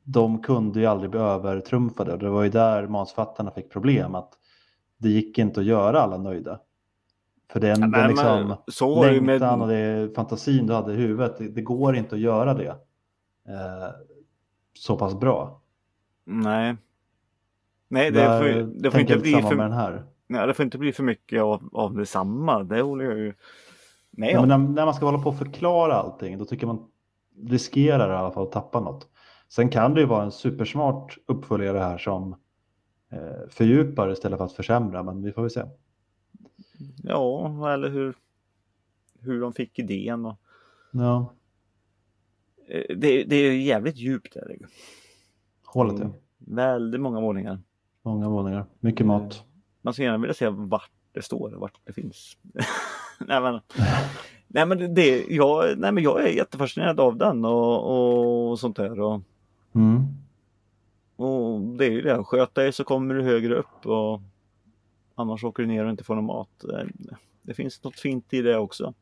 De 0.05 0.43
kunde 0.43 0.81
ju 0.81 0.87
aldrig 0.87 1.11
bli 1.11 1.21
övertrumfade 1.21 2.13
och 2.13 2.19
det 2.19 2.29
var 2.31 2.43
ju 2.43 2.51
där 2.51 2.87
manusförfattarna 2.87 3.51
fick 3.51 3.71
problem 3.71 4.15
att 4.15 4.33
det 4.99 5.09
gick 5.09 5.39
inte 5.39 5.61
att 5.61 5.67
göra 5.67 6.01
alla 6.01 6.17
nöjda. 6.17 6.61
För 7.53 7.61
den, 7.61 7.81
men- 7.81 7.91
den 7.91 8.09
liksom 8.09 8.49
men 8.49 8.57
så 8.67 8.95
var 8.95 9.07
det 9.07 9.15
ju 9.15 9.21
med- 9.21 9.41
längtan 9.41 9.63
och 9.63 9.69
det 9.69 10.15
fantasin 10.15 10.67
du 10.67 10.75
hade 10.75 10.93
i 10.93 10.97
huvudet, 10.97 11.39
det, 11.39 11.49
det 11.49 11.63
går 11.63 11.97
inte 11.97 12.15
att 12.15 12.21
göra 12.21 12.55
det 12.55 12.69
eh, 13.49 13.89
så 14.79 14.99
pass 14.99 15.15
bra. 15.15 15.61
Nej. 16.25 16.77
Nej, 17.89 18.11
det 18.11 18.21
Där 18.21 18.39
får, 18.39 18.63
det 18.83 18.91
får 18.91 19.01
inte 19.01 19.19
bli 19.19 19.33
för, 19.33 19.57
med 19.57 19.67
den 19.67 19.73
här. 19.73 20.05
nej, 20.27 20.47
det 20.47 20.55
får 20.55 20.65
inte 20.65 20.79
bli 20.79 20.93
för 20.93 21.03
mycket 21.03 21.43
av, 21.43 21.69
av 21.73 21.95
detsamma. 21.95 22.63
Det 22.65 22.81
håller 22.81 23.05
jag 23.05 23.19
ju 23.19 23.35
med 24.11 24.39
om. 24.39 24.49
men 24.49 24.63
när, 24.65 24.75
när 24.75 24.85
man 24.85 24.95
ska 24.95 25.05
hålla 25.05 25.19
på 25.19 25.29
och 25.29 25.39
förklara 25.39 25.95
allting, 25.95 26.39
då 26.39 26.45
tycker 26.45 26.67
man 26.67 26.87
riskerar 27.47 28.13
i 28.13 28.17
alla 28.17 28.31
fall 28.31 28.43
att 28.47 28.53
tappa 28.53 28.81
något. 28.81 29.09
Sen 29.49 29.69
kan 29.69 29.95
det 29.95 30.01
ju 30.01 30.07
vara 30.07 30.25
en 30.25 30.33
supersmart 30.33 31.19
uppföljare 31.27 31.79
här 31.79 31.99
som 31.99 32.33
eh, 33.13 33.49
fördjupar 33.51 34.13
istället 34.13 34.39
för 34.39 34.45
att 34.45 34.53
försämra, 34.53 35.03
men 35.03 35.23
vi 35.23 35.33
får 35.33 35.43
väl 35.43 35.51
se. 35.51 35.63
Ja, 37.03 37.73
eller 37.75 37.89
hur, 37.89 38.15
hur 39.21 39.41
de 39.41 39.53
fick 39.53 39.79
idén. 39.79 40.27
Och, 40.27 40.37
Ja, 40.93 41.33
det, 42.97 43.25
det 43.25 43.37
är 43.37 43.53
jävligt 43.53 43.97
djupt 43.97 44.35
där. 44.35 44.57
hålet 45.65 45.95
ja. 45.99 46.05
Mm. 46.05 46.17
Väldigt 46.39 47.01
många 47.01 47.21
våningar. 47.21 47.59
Många 48.03 48.29
våningar, 48.29 48.67
mycket 48.81 49.07
mat. 49.07 49.45
Man 49.83 49.93
skulle 49.95 50.07
gärna 50.07 50.19
vilja 50.19 50.35
se 50.35 50.49
vart 50.49 50.91
det 51.13 51.23
står, 51.23 51.51
vart 51.51 51.81
det 51.85 51.93
finns. 51.93 52.37
nej, 53.21 53.41
men, 53.41 53.61
nej, 54.47 54.67
men 54.67 54.95
det- 54.95 55.25
jag, 55.29 55.79
nej 55.79 55.93
men 55.93 56.03
jag 56.05 56.23
är 56.23 56.29
jättefascinerad 56.33 57.01
av 57.01 57.17
den 57.17 57.45
och, 57.45 58.51
och 58.51 58.59
sånt 58.61 58.77
där. 58.77 59.01
Och, 59.01 59.21
Mm. 59.75 60.03
och 61.17 61.61
det 61.61 61.87
är 61.87 61.91
ju 61.91 62.01
det, 62.03 62.25
sköt 62.25 62.55
dig 62.55 62.73
så 62.73 62.85
kommer 62.85 63.15
du 63.15 63.23
högre 63.23 63.55
upp 63.55 63.87
och 63.87 64.21
annars 65.15 65.45
åker 65.45 65.63
du 65.63 65.67
ner 65.69 65.85
och 65.85 65.91
inte 65.91 66.05
får 66.05 66.15
någon 66.15 66.25
mat. 66.25 66.49
Det, 66.61 66.89
det 67.43 67.55
finns 67.55 67.85
något 67.85 67.99
fint 68.01 68.35
i 68.35 68.43
det 68.43 68.57
också. 68.59 68.95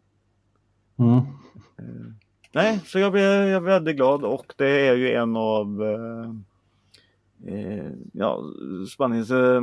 Mm. 0.96 1.20
Nej, 2.56 2.80
så 2.84 2.98
jag 2.98 3.12
blev, 3.12 3.24
jag 3.24 3.62
blev 3.62 3.74
väldigt 3.74 3.96
glad 3.96 4.24
och 4.24 4.54
det 4.56 4.88
är 4.88 4.94
ju 4.94 5.12
en 5.12 5.36
av 5.36 5.82
eh, 5.82 6.30
eh, 7.54 7.90
ja, 8.12 8.42
Spaniens 8.92 9.30
eh, 9.30 9.62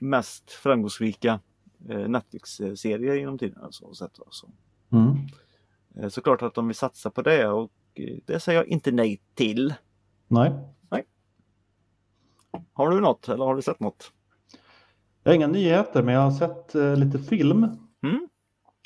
mest 0.00 0.50
framgångsrika 0.50 1.40
eh, 1.88 2.08
Netflix-serier 2.08 3.14
genom 3.14 3.38
tiden. 3.38 3.62
Alltså, 3.62 3.94
sett, 3.94 4.20
alltså. 4.26 4.48
Mm. 4.92 5.16
Eh, 5.96 6.08
såklart 6.08 6.42
att 6.42 6.54
de 6.54 6.66
vill 6.66 6.76
satsa 6.76 7.10
på 7.10 7.22
det 7.22 7.48
och 7.48 7.72
eh, 7.94 8.16
det 8.24 8.40
säger 8.40 8.58
jag 8.58 8.68
inte 8.68 8.92
nej 8.92 9.20
till. 9.34 9.74
Nej, 10.28 10.52
Har 12.72 12.90
du 12.90 13.00
något 13.00 13.28
eller 13.28 13.44
har 13.44 13.56
du 13.56 13.62
sett 13.62 13.80
något? 13.80 14.12
jag 15.22 15.30
har 15.30 15.36
inga 15.36 15.46
nyheter, 15.46 16.02
men 16.02 16.14
jag 16.14 16.20
har 16.20 16.30
sett 16.30 16.74
eh, 16.74 16.96
lite 16.96 17.18
film. 17.18 17.64
Mm? 18.02 18.28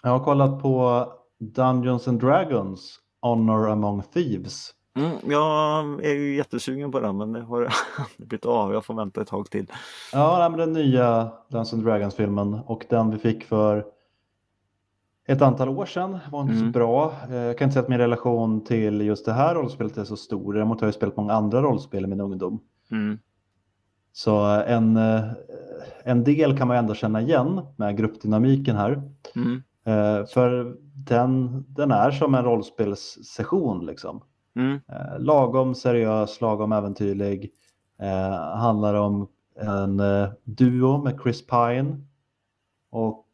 Jag 0.02 0.10
har 0.10 0.24
kollat 0.24 0.62
på 0.62 1.06
Dungeons 1.38 2.08
and 2.08 2.20
Dragons 2.20 3.00
Honor 3.22 3.68
Among 3.70 4.02
Thieves. 4.02 4.70
Mm, 4.96 5.11
jag 5.24 5.85
är 6.04 6.14
ju 6.14 6.37
jättesugen 6.37 6.92
på 6.92 7.00
den 7.00 7.16
men 7.16 7.33
det 7.33 7.40
har 7.42 7.68
blivit 8.16 8.46
av. 8.46 8.72
Jag 8.72 8.85
får 8.85 8.94
vänta 8.94 9.20
ett 9.22 9.28
tag 9.28 9.50
till. 9.50 9.66
Ja, 10.12 10.37
nej, 10.38 10.50
men 10.50 10.59
den 10.59 10.72
nya 10.72 11.30
Dungeons 11.48 11.72
and 11.72 11.85
Dragons-filmen 11.85 12.55
och 12.55 12.86
den 12.90 13.11
vi 13.11 13.18
fick 13.18 13.45
för 13.45 13.84
ett 15.28 15.42
antal 15.42 15.68
år 15.68 15.86
sedan 15.86 16.18
var 16.32 16.40
inte 16.42 16.55
så 16.55 16.61
Mm. 16.61 16.72
bra. 16.72 17.12
Eh, 17.30 17.34
Jag 17.36 17.59
kan 17.59 17.66
inte 17.66 17.72
säga 17.72 17.82
att 17.82 17.88
min 17.88 17.99
relation 17.99 18.64
till 18.64 19.01
just 19.01 19.26
det 19.26 19.32
här 19.32 19.55
rollspelet 19.55 19.97
är 19.97 20.05
så 20.05 20.16
stor. 20.16 20.53
Däremot 20.55 20.80
har 20.80 20.86
jag 20.86 20.95
spelat 20.95 21.16
många 21.16 21.32
andra 21.32 21.62
rollspel 21.62 22.05
i 22.05 22.07
min 22.07 22.20
ungdom. 22.20 22.61
Mm. 22.90 23.18
Så 24.12 24.55
eh, 24.55 24.72
en, 24.72 24.97
eh, 24.97 25.22
en 26.05 26.24
del 26.24 26.59
kan 26.59 26.68
man 26.68 26.76
ändå 26.76 26.95
känna 26.95 27.20
igen 27.20 27.61
med 27.76 27.97
gruppdynamiken 27.97 28.76
här. 28.76 29.03
Mm. 29.36 29.62
Eh, 29.91 30.26
För 30.26 30.76
den, 30.95 31.64
den 31.68 31.91
är 31.91 32.11
som 32.11 32.34
en 32.34 32.45
rollspelssession 32.45 33.86
liksom. 33.86 34.22
Mm. 34.57 34.80
Eh, 34.88 35.18
lagom 35.18 35.74
seriös, 35.74 36.41
lagom 36.41 36.72
äventyrlig. 36.72 37.51
Eh, 37.99 38.57
handlar 38.57 38.95
om 38.95 39.28
en 39.61 40.03
duo 40.45 41.03
med 41.03 41.18
Chris 41.22 41.47
Pine 41.47 41.97
och 42.91 43.26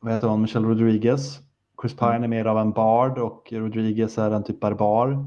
vad 0.00 0.12
heter 0.12 0.28
hon, 0.28 0.42
Michelle 0.42 0.68
Rodriguez. 0.68 1.40
Chris 1.82 1.96
Pine 1.96 2.24
är 2.24 2.28
mer 2.28 2.44
av 2.44 2.58
en 2.58 2.72
bard 2.72 3.18
och 3.18 3.52
Rodriguez 3.52 4.18
är 4.18 4.30
en 4.30 4.44
typ 4.44 4.60
barbar. 4.60 5.26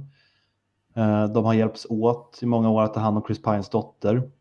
De 1.34 1.46
har 1.46 1.54
hjälpts 1.54 1.88
åt 1.90 2.40
i 2.42 2.46
många 2.46 2.70
år 2.70 2.82
att 2.82 2.94
ta 2.94 3.00
hand 3.00 3.18
om 3.18 3.24
Chris 3.24 3.42
Pines 3.42 3.70
dotter. 3.70 4.32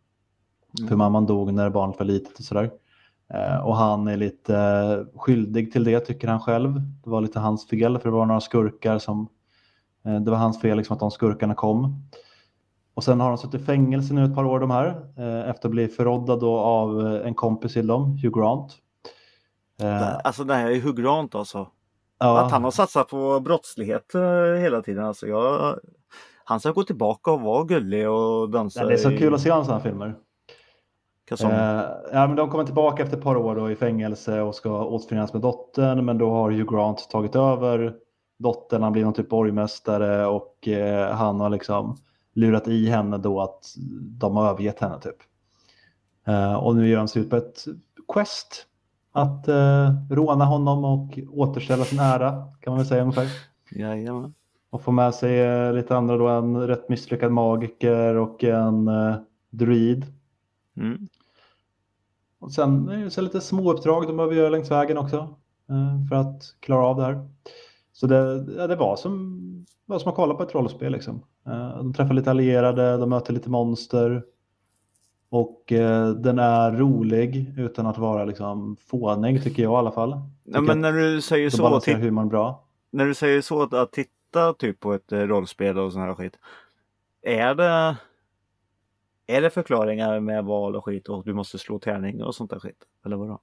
För 0.89 0.97
mamman 0.97 1.27
dog 1.27 1.53
när 1.55 1.71
barnet 1.71 1.99
var 1.99 2.07
litet 2.07 2.39
och 2.39 2.45
sådär. 2.45 2.71
Eh, 3.35 3.57
och 3.67 3.77
han 3.77 4.09
är 4.09 4.17
lite 4.17 4.57
eh, 4.57 5.19
skyldig 5.21 5.73
till 5.73 5.85
det 5.85 6.01
tycker 6.01 6.29
han 6.29 6.41
själv. 6.41 6.81
Det 7.05 7.11
var 7.11 7.21
lite 7.21 7.39
hans 7.41 7.69
fel 7.69 7.99
för 7.99 8.09
det 8.11 8.17
var 8.17 8.27
några 8.27 8.41
skurkar 8.41 8.99
som 8.99 9.29
eh, 10.07 10.21
det 10.21 10.31
var 10.31 10.39
hans 10.39 10.61
fel 10.61 10.77
liksom 10.77 10.95
att 10.95 11.01
de 11.01 11.11
skurkarna 11.11 11.55
kom. 11.55 12.03
Och 12.95 13.05
sen 13.05 13.21
har 13.21 13.29
de 13.29 13.39
suttit 13.39 13.61
i 13.61 13.65
fängelse 13.65 14.15
nu 14.15 14.25
ett 14.25 14.35
par 14.35 14.45
år 14.45 14.61
de 14.61 14.71
här 14.71 14.89
efter 15.51 15.69
att 15.69 15.73
bli 15.73 15.89
förrådda 15.89 16.37
då 16.37 16.59
av 16.59 17.07
en 17.17 17.35
kompis 17.35 17.73
till 17.73 17.87
dem, 17.87 18.19
Hugh 18.23 18.39
Grant. 18.41 18.73
Alltså 20.25 20.45
det 20.45 20.55
här 20.55 20.71
är 20.71 20.81
Hugh 20.81 21.03
Grant 21.03 21.35
alltså. 21.35 21.69
ja, 22.19 22.41
Att 22.41 22.51
han 22.53 22.65
har 22.65 22.71
satsat 22.71 23.09
på 23.09 23.41
brottslighet 23.41 24.13
hela 24.61 24.83
tiden. 24.83 25.05
Alltså 25.05 25.27
jag, 25.27 25.79
han 26.45 26.61
ska 26.61 26.73
gå 26.73 26.83
tillbaka 26.83 27.31
och 27.31 27.41
vara 27.41 27.65
gullig 27.65 28.11
och 28.11 28.51
dansa. 28.51 28.81
ja, 28.81 28.87
det 28.87 28.93
är 28.95 28.99
så 28.99 29.11
i- 29.11 29.19
kul 29.19 29.35
att 29.35 29.41
se 29.41 29.51
hans 29.51 29.67
sådana 29.67 29.83
filmer. 29.83 30.15
Kasson. 31.29 31.51
Eh, 31.51 31.83
ja, 32.13 32.27
men 32.27 32.37
de 32.37 32.51
kommer 32.51 32.65
tillbaka 32.65 33.03
efter 33.03 33.17
ett 33.17 33.23
par 33.23 33.37
år 33.37 33.57
då 33.57 33.71
i 33.71 33.77
fängelse 33.77 34.41
och 34.41 34.55
ska 34.55 34.85
återförenas 34.85 35.33
med 35.33 35.43
dottern. 35.43 36.05
Men 36.05 36.19
då 36.19 36.31
har 36.31 36.51
Hugh 36.51 36.75
Grant 36.75 37.09
tagit 37.11 37.37
över 37.37 37.95
dottern. 38.39 38.83
Han 38.83 38.93
blir 38.93 39.05
någon 39.05 39.15
typ 39.15 39.29
borgmästare 39.29 40.27
och 40.27 40.69
eh, 40.69 41.15
han 41.15 41.41
har 41.41 41.51
liksom 41.51 41.97
lurat 42.35 42.69
i 42.69 42.89
henne 42.89 43.19
då 43.19 43.41
att 43.41 43.75
de 44.01 44.37
har 44.37 44.51
övergett 44.51 44.81
henne 44.81 45.01
typ. 45.01 45.17
Eh, 46.27 46.55
och 46.55 46.77
nu 46.77 46.89
gör 46.89 46.99
han 46.99 47.09
sig 47.09 47.23
ut 47.23 47.31
på 47.31 47.37
ett 47.37 47.65
quest 48.13 48.67
att 49.13 49.49
eh, 49.49 49.91
råna 50.11 50.45
honom 50.45 50.85
och 50.85 51.19
återställa 51.33 51.85
sin 51.85 51.99
ära 51.99 52.31
kan 52.61 52.71
man 52.71 52.79
väl 52.79 52.87
säga 52.87 53.03
ungefär. 53.03 53.29
Jajamän. 53.71 54.35
Och 54.71 54.83
få 54.83 54.93
med 54.93 55.15
sig 55.15 55.41
eh, 55.41 55.73
lite 55.73 55.97
andra 55.97 56.17
då, 56.17 56.29
en 56.29 56.67
rätt 56.67 56.89
misslyckad 56.89 57.33
magiker 57.33 58.15
och 58.15 58.45
en 58.45 58.89
eh, 58.89 59.15
druid. 59.51 60.07
Mm. 60.77 61.09
Och 62.41 62.53
sen 62.53 62.89
är 62.89 63.05
det 63.05 63.11
så 63.11 63.21
lite 63.21 63.41
småuppdrag 63.41 64.07
de 64.07 64.17
behöver 64.17 64.35
göra 64.35 64.49
längs 64.49 64.71
vägen 64.71 64.99
också 64.99 65.17
eh, 65.69 66.09
för 66.09 66.17
att 66.17 66.43
klara 66.61 66.87
av 66.87 66.97
det 66.97 67.03
här. 67.05 67.29
Så 67.93 68.07
det, 68.07 68.47
ja, 68.59 68.67
det 68.67 68.77
var 68.77 68.97
som, 68.97 69.41
var 69.87 69.99
som 69.99 70.09
att 70.11 70.17
kolla 70.17 70.35
på 70.35 70.43
ett 70.43 70.55
rollspel. 70.55 70.93
Liksom. 70.93 71.23
Eh, 71.47 71.77
De 71.77 71.95
träffar 71.95 72.15
lite 72.15 72.31
allierade, 72.31 72.97
de 72.97 73.11
möter 73.11 73.33
lite 73.33 73.51
monster. 73.51 74.23
Och 75.31 75.73
eh, 75.73 76.09
den 76.11 76.39
är 76.39 76.73
rolig 76.73 77.55
utan 77.59 77.87
att 77.87 77.99
vara 77.99 78.25
liksom 78.25 78.77
fånig 78.77 79.43
tycker 79.45 79.63
jag 79.63 79.73
i 79.73 79.77
alla 79.77 79.93
fall. 79.93 80.21
Ja, 80.45 80.61
men 80.61 80.81
när 80.81 80.93
du 80.93 81.21
säger 81.21 81.51
så, 81.51 81.81
titt- 81.81 81.97
humorn 81.99 82.29
bra. 82.29 82.65
när 82.91 83.07
du 83.07 83.15
säger 83.15 83.41
så 83.41 83.63
att, 83.63 83.75
att 83.75 83.93
titta 83.93 84.53
typ 84.59 84.81
på 84.81 84.93
ett 84.93 85.13
eh, 85.13 85.19
rollspel 85.19 85.79
och 85.79 85.93
sån 85.93 86.03
här 86.03 86.15
skit. 86.15 86.33
Är 87.23 87.55
det 87.55 87.97
är 89.29 89.43
det 89.43 89.51
förklaringar 89.51 90.21
med 90.21 90.45
val 90.45 90.77
och 90.77 90.85
skit 90.85 91.09
och 91.09 91.25
du 91.25 91.35
måste 91.35 91.59
slå 91.59 91.79
tärning 91.79 92.23
och 92.23 92.35
sånt 92.35 92.51
där 92.51 92.59
skit? 92.59 92.85
Eller 93.07 93.17
vadå? 93.17 93.41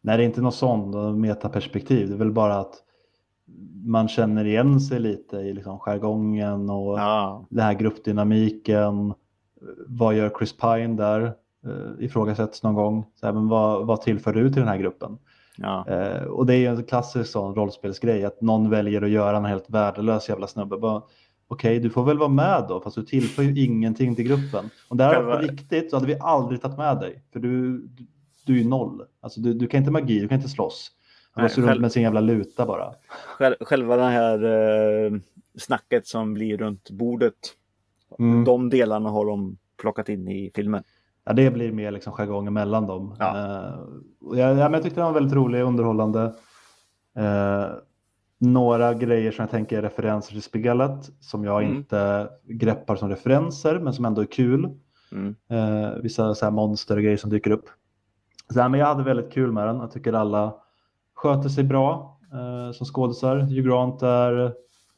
Nej, 0.00 0.16
det 0.16 0.22
är 0.22 0.26
inte 0.26 0.40
något 0.40 0.54
sånt 0.54 1.16
metaperspektiv. 1.18 2.08
Det 2.08 2.14
är 2.14 2.18
väl 2.18 2.32
bara 2.32 2.54
att 2.56 2.74
man 3.84 4.08
känner 4.08 4.44
igen 4.44 4.80
sig 4.80 5.00
lite 5.00 5.36
i 5.36 5.52
liksom 5.52 5.78
jargongen 5.78 6.70
och 6.70 6.98
Ja. 6.98 7.46
den 7.50 7.64
här 7.64 7.74
gruppdynamiken. 7.74 9.14
Vad 9.86 10.14
gör 10.14 10.32
Chris 10.38 10.56
Pine 10.56 10.96
där? 10.96 11.22
Eh, 11.66 12.04
ifrågasätts 12.04 12.62
någon 12.62 12.74
gång. 12.74 13.06
Så 13.14 13.26
här, 13.26 13.32
men 13.32 13.48
vad, 13.48 13.86
vad 13.86 14.00
tillför 14.02 14.32
du 14.32 14.48
till 14.48 14.60
den 14.60 14.68
här 14.68 14.78
gruppen? 14.78 15.18
ja. 15.56 15.86
Eh, 15.88 16.22
och 16.24 16.46
det 16.46 16.54
är 16.54 16.58
ju 16.58 16.66
en 16.66 16.84
klassisk 16.84 17.30
sån 17.30 17.54
rollspelsgrej 17.54 18.24
att 18.24 18.40
någon 18.40 18.70
väljer 18.70 19.02
att 19.02 19.10
göra 19.10 19.36
en 19.36 19.44
helt 19.44 19.70
värdelös 19.70 20.28
jävla 20.28 20.46
snubbe. 20.46 20.78
Bara, 20.78 21.02
Okej, 21.50 21.78
du 21.80 21.90
får 21.90 22.04
väl 22.04 22.18
vara 22.18 22.28
med 22.28 22.64
då, 22.68 22.80
fast 22.80 22.96
du 22.96 23.02
tillför 23.04 23.42
ju 23.42 23.64
ingenting 23.64 24.14
till 24.16 24.24
gruppen. 24.24 24.70
Om 24.88 24.96
det 24.96 25.04
här 25.04 25.22
var 25.22 25.32
på 25.32 25.38
Själva- 25.38 25.52
riktigt 25.52 25.90
så 25.90 25.96
hade 25.96 26.06
vi 26.06 26.16
aldrig 26.20 26.62
tagit 26.62 26.78
med 26.78 27.00
dig, 27.00 27.22
för 27.32 27.40
du, 27.40 27.78
du, 27.78 28.06
du 28.46 28.54
är 28.54 28.58
ju 28.62 28.68
noll. 28.68 29.02
Alltså, 29.20 29.40
du, 29.40 29.54
du 29.54 29.66
kan 29.66 29.78
inte 29.78 29.90
magi, 29.90 30.20
du 30.20 30.28
kan 30.28 30.36
inte 30.38 30.48
slåss. 30.48 30.90
Han 31.32 31.42
måste 31.44 31.60
runt 31.60 31.68
själv- 31.70 31.80
med 31.80 31.92
sin 31.92 32.02
jävla 32.02 32.20
luta 32.20 32.66
bara. 32.66 32.94
Själ- 33.38 33.56
Själva 33.64 33.96
det 33.96 34.02
här 34.02 34.44
eh, 34.44 35.12
snacket 35.58 36.06
som 36.06 36.34
blir 36.34 36.56
runt 36.58 36.90
bordet. 36.90 37.34
Mm. 38.18 38.44
De 38.44 38.70
delarna 38.70 39.10
har 39.10 39.26
de 39.26 39.58
plockat 39.80 40.08
in 40.08 40.28
i 40.28 40.50
filmen. 40.54 40.82
Ja, 41.24 41.32
det 41.32 41.50
blir 41.50 41.72
mer 41.72 41.90
liksom 41.90 42.12
jargong 42.12 42.52
mellan 42.52 42.86
dem. 42.86 43.16
Ja. 43.18 43.36
Eh, 43.36 43.74
jag, 44.38 44.50
ja, 44.50 44.54
men 44.54 44.72
jag 44.72 44.82
tyckte 44.82 45.00
den 45.00 45.06
var 45.06 45.14
väldigt 45.14 45.34
rolig 45.34 45.62
och 45.62 45.68
underhållande. 45.68 46.34
Eh, 47.16 47.66
några 48.38 48.94
grejer 48.94 49.32
som 49.32 49.42
jag 49.42 49.50
tänker 49.50 49.78
är 49.78 49.82
referenser 49.82 50.32
till 50.32 50.42
spelet 50.42 51.10
som 51.20 51.44
jag 51.44 51.62
Mm. 51.62 51.76
inte 51.76 52.28
greppar 52.44 52.96
som 52.96 53.08
referenser 53.08 53.78
men 53.78 53.92
som 53.92 54.04
ändå 54.04 54.20
är 54.20 54.26
kul. 54.26 54.68
Mm. 55.12 55.34
Eh, 55.50 55.90
vissa 56.02 56.34
så 56.34 56.44
här 56.44 56.52
monster 56.52 56.96
och 56.96 57.02
grejer 57.02 57.16
som 57.16 57.30
dyker 57.30 57.50
upp. 57.50 57.64
Så, 58.52 58.58
ja, 58.58 58.68
men 58.68 58.80
jag 58.80 58.86
hade 58.86 59.02
väldigt 59.02 59.32
kul 59.32 59.52
med 59.52 59.66
den. 59.68 59.76
Jag 59.76 59.90
tycker 59.90 60.12
alla 60.12 60.54
sköter 61.14 61.48
sig 61.48 61.64
bra 61.64 62.18
eh, 62.32 62.72
som 62.72 62.86
skådisar. 62.86 63.36
Hugh 63.38 63.68
Grant 63.68 64.02
är 64.02 64.52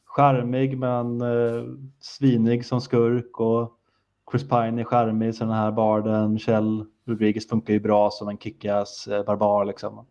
charmig 0.05 0.77
men 0.77 1.21
eh, 1.21 1.63
svinig 1.99 2.65
som 2.65 2.81
skurk 2.81 3.39
och 3.39 3.77
Chris 4.31 4.49
Pine 4.49 4.81
är 4.81 4.83
charmig 4.83 5.35
så 5.35 5.43
den 5.43 5.53
här 5.53 5.71
barden. 5.71 6.39
Kjell 6.39 6.85
Rodriguez 7.07 7.47
funkar 7.47 7.73
ju 7.73 7.79
bra 7.79 8.09
som 8.11 8.27
en 8.27 8.37
kickass 8.37 9.07
eh, 9.07 9.25
barbar 9.25 9.65
liksom. 9.65 10.05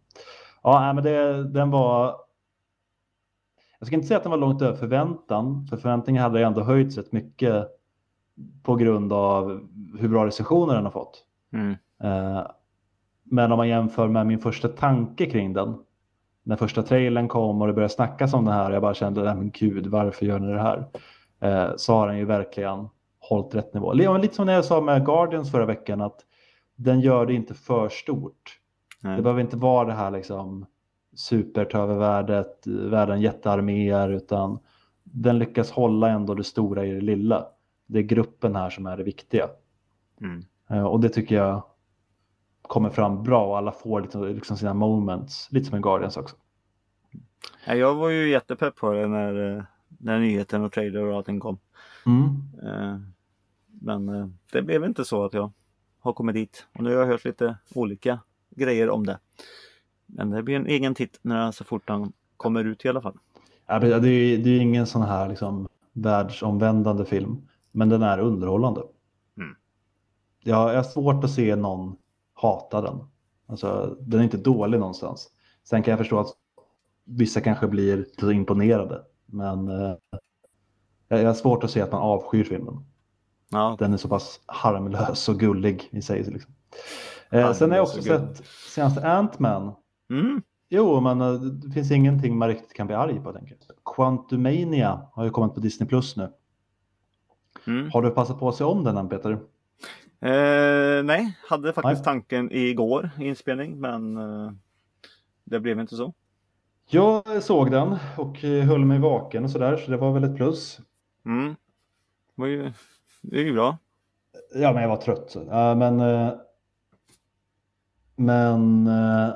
Ja, 0.62 0.92
men 0.92 1.04
det, 1.04 1.44
den 1.44 1.70
var 1.70 2.16
jag 3.80 3.86
ska 3.86 3.96
inte 3.96 4.06
säga 4.08 4.16
att 4.18 4.22
den 4.24 4.30
var 4.30 4.38
långt 4.38 4.62
över 4.62 4.76
förväntan, 4.76 5.66
för 5.70 5.76
förväntningarna 5.76 6.28
hade 6.28 6.44
ändå 6.46 6.60
höjts 6.62 6.96
rätt 6.96 7.12
mycket 7.12 7.66
på 8.62 8.74
grund 8.74 9.12
av 9.12 9.68
hur 9.98 10.08
bra 10.08 10.26
recensioner 10.26 10.74
den 10.74 10.84
har 10.84 10.90
fått. 10.92 11.24
Mm. 11.52 11.70
Eh, 12.02 12.42
Men 13.24 13.52
om 13.52 13.56
man 13.56 13.68
jämför 13.68 14.08
med 14.08 14.26
min 14.26 14.38
första 14.38 14.68
tanke 14.68 15.26
kring 15.26 15.52
den, 15.52 15.74
när 16.42 16.56
första 16.56 16.82
trailern 16.82 17.28
kom 17.28 17.60
och 17.60 17.66
det 17.66 17.72
började 17.72 17.94
snackas 17.94 18.34
om 18.34 18.44
det 18.44 18.52
här, 18.52 18.70
jag 18.70 18.82
bara 18.82 18.94
kände, 18.94 19.22
nej 19.22 19.34
men 19.34 19.50
gud, 19.50 19.86
varför 19.86 20.26
gör 20.26 20.38
ni 20.38 20.52
det 20.52 20.60
här? 20.60 20.84
Eh, 21.40 21.72
Så 21.76 21.94
har 21.94 22.08
den 22.08 22.18
ju 22.18 22.24
verkligen 22.24 22.88
hållit 23.20 23.54
rätt 23.54 23.74
nivå. 23.74 23.92
Lite 23.92 24.34
som 24.34 24.46
när 24.46 24.52
jag 24.52 24.64
sa 24.64 24.80
med 24.80 25.06
Guardians 25.06 25.50
förra 25.50 25.66
veckan, 25.66 26.00
att 26.00 26.20
den 26.76 27.00
gör 27.00 27.26
det 27.26 27.34
inte 27.34 27.54
för 27.54 27.88
stort. 27.88 28.58
Nej. 29.00 29.16
Det 29.16 29.22
behöver 29.22 29.40
inte 29.40 29.56
vara 29.56 29.86
det 29.86 29.92
här 29.92 30.10
liksom 30.10 30.66
super 31.14 31.64
ta 31.64 31.78
över 31.78 31.94
världet, 31.94 32.66
världen 32.66 33.20
jättearméer, 33.20 34.08
utan 34.08 34.58
den 35.02 35.38
lyckas 35.38 35.70
hålla 35.70 36.08
ändå 36.08 36.34
det 36.34 36.44
stora 36.44 36.86
i 36.86 36.92
det 36.92 37.00
lilla. 37.00 37.46
Det 37.86 37.98
är 37.98 38.02
gruppen 38.02 38.56
här 38.56 38.70
som 38.70 38.86
är 38.86 38.96
det 38.96 39.02
viktiga. 39.02 39.48
Mm. 40.20 40.44
Eh, 40.70 40.84
Och 40.84 41.00
det 41.00 41.08
tycker 41.08 41.34
jag 41.34 41.62
kommer 42.62 42.90
fram 42.90 43.22
bra 43.22 43.46
och 43.46 43.58
alla 43.58 43.72
får 43.72 44.34
liksom 44.34 44.56
sina 44.56 44.74
moments, 44.74 45.52
lite 45.52 45.66
som 45.68 45.78
i 45.78 45.80
Guardians 45.80 46.16
också. 46.16 46.36
Ja, 47.66 47.74
jag 47.74 47.94
var 47.94 48.08
ju 48.08 48.30
jättepepp 48.30 48.76
på 48.76 48.92
det 48.92 49.08
när, 49.08 49.56
eh, 49.56 49.62
när 49.88 50.18
nyheten 50.20 50.64
och 50.64 50.72
trailer 50.72 51.04
och 51.04 51.16
allting 51.16 51.40
kom. 51.40 51.58
Mm. 52.06 52.24
Eh, 52.62 52.98
Men 53.82 54.34
det 54.52 54.62
blev 54.62 54.84
inte 54.84 55.04
så 55.04 55.24
att 55.24 55.32
jag 55.32 55.52
har 56.00 56.12
kommit 56.12 56.34
dit. 56.34 56.66
Och 56.74 56.84
nu 56.84 56.94
har 56.94 57.00
jag 57.00 57.06
hört 57.06 57.24
lite 57.24 57.56
olika 57.74 58.20
grejer 58.50 58.90
om 58.90 59.06
det. 59.06 59.18
Men 60.12 60.30
det 60.30 60.42
blir 60.42 60.56
en 60.56 60.66
egen 60.66 60.94
titt 60.94 61.18
när 61.22 61.52
så 61.52 61.64
fort 61.64 61.88
han 61.88 62.12
kommer 62.36 62.64
ut 62.64 62.84
i 62.84 62.88
alla 62.88 63.00
fall. 63.00 63.18
Ja, 63.66 63.78
Det 63.78 63.96
är 63.96 64.00
det 64.38 64.50
är 64.50 64.60
ingen 64.60 64.86
sån 64.86 65.02
här 65.02 65.28
liksom 65.28 65.68
världsomvändande 65.92 67.04
film, 67.04 67.48
men 67.72 67.88
den 67.88 68.02
är 68.02 68.18
underhållande. 68.18 68.80
Mm. 69.36 69.56
Jag 70.40 70.70
jag 70.70 70.76
har 70.76 70.82
svårt 70.82 71.24
att 71.24 71.30
se 71.30 71.56
någon 71.56 71.96
hata 72.34 72.80
den. 72.80 72.98
Alltså, 73.46 73.96
den 74.00 74.20
är 74.20 74.24
inte 74.24 74.36
dålig 74.36 74.78
någonstans. 74.78 75.30
Sen 75.64 75.82
kan 75.82 75.92
jag 75.92 75.98
förstå 75.98 76.18
att 76.18 76.34
vissa 77.04 77.40
kanske 77.40 77.68
blir 77.68 78.06
så 78.20 78.30
imponerade, 78.30 79.02
men 79.26 79.68
eh, 79.68 79.94
jag 81.08 81.26
har 81.26 81.34
svårt 81.34 81.64
att 81.64 81.70
se 81.70 81.80
att 81.80 81.92
man 81.92 82.02
avskyr 82.02 82.44
filmen. 82.44 82.84
Ja, 83.50 83.76
Den 83.78 83.92
är 83.92 83.96
så 83.96 84.08
pass 84.08 84.40
harmlös 84.46 85.28
och 85.28 85.40
gullig 85.40 85.88
i 85.92 86.02
sig. 86.02 86.24
Liksom. 86.24 86.52
Eh, 87.30 87.52
sen 87.52 87.70
har 87.70 87.76
jag 87.76 87.84
också 87.84 88.02
sett 88.02 88.42
senaste 88.74 89.00
Ant-Man. 89.00 89.74
Mm. 90.10 90.42
Jo, 90.68 91.00
men 91.00 91.20
eh, 91.20 91.32
det 91.32 91.72
finns 91.72 91.90
ingenting 91.90 92.38
man 92.38 92.48
riktigt 92.48 92.72
kan 92.72 92.86
bli 92.86 92.96
arg 92.96 93.20
på. 93.20 93.32
Tänker 93.32 93.56
jag. 93.68 93.94
Quantumania 93.94 95.00
har 95.12 95.24
ju 95.24 95.30
kommit 95.30 95.54
på 95.54 95.60
Disney 95.60 95.88
Plus 95.88 96.16
nu. 96.16 96.28
Mm. 97.66 97.90
Har 97.90 98.02
du 98.02 98.10
passat 98.10 98.38
på 98.38 98.48
att 98.48 98.54
se 98.54 98.64
om 98.64 98.84
den 98.84 98.96
än 98.96 99.08
Peter? 99.08 99.30
Eh, 100.20 101.02
nej, 101.04 101.38
hade 101.48 101.72
faktiskt 101.72 102.04
Nej. 102.04 102.04
tanken 102.04 102.52
igår 102.52 103.10
i 103.18 103.28
inspelning 103.28 103.80
men 103.80 104.16
eh, 104.16 104.52
det 105.44 105.60
blev 105.60 105.80
inte 105.80 105.96
så. 105.96 106.14
Jag 106.86 107.42
såg 107.42 107.70
den 107.70 107.96
och 108.16 108.44
eh, 108.44 108.64
höll 108.64 108.84
mig 108.84 108.98
vaken 108.98 109.44
och 109.44 109.50
sådär, 109.50 109.76
så 109.76 109.90
det 109.90 109.96
var 109.96 110.12
väl 110.12 110.24
ett 110.24 110.36
plus. 110.36 110.80
Mm. 111.24 111.48
Det, 111.48 112.42
var 112.42 112.46
ju, 112.46 112.72
det 113.20 113.36
är 113.36 113.44
ju 113.44 113.52
bra. 113.52 113.78
Ja, 114.54 114.72
men 114.72 114.82
jag 114.82 114.88
var 114.88 114.96
trött. 114.96 115.36
Men 115.76 116.00
eh, 116.00 116.32
men 118.16 118.86
eh, 118.86 119.34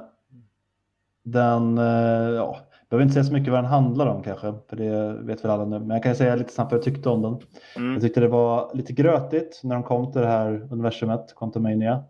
den, 1.25 1.79
eh, 1.79 2.35
ja, 2.35 2.59
behöver 2.89 3.03
inte 3.03 3.13
säga 3.13 3.25
så 3.25 3.33
mycket 3.33 3.53
vad 3.53 3.63
den 3.63 3.71
handlar 3.71 4.07
om 4.07 4.23
kanske, 4.23 4.55
för 4.69 4.77
det 4.77 5.13
vet 5.23 5.45
väl 5.45 5.51
alla 5.51 5.65
nu. 5.65 5.79
Men 5.79 5.91
jag 5.91 6.03
kan 6.03 6.15
säga 6.15 6.37
lite 6.37 6.53
snabbt 6.53 6.73
vad 6.73 6.79
jag 6.79 6.85
tyckte 6.85 7.09
om 7.09 7.23
den. 7.23 7.39
Mm. 7.77 7.93
Jag 7.93 8.03
tyckte 8.03 8.21
det 8.21 8.29
var 8.29 8.71
lite 8.75 8.93
grötigt 8.93 9.61
när 9.63 9.75
de 9.75 9.83
kom 9.83 10.13
till 10.13 10.21
det 10.21 10.27
här 10.27 10.69
universumet, 10.71 11.35
Quantumania, 11.37 12.05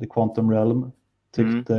The 0.00 0.06
Quantum 0.06 0.50
Realm. 0.50 0.92
Tyckte 1.34 1.74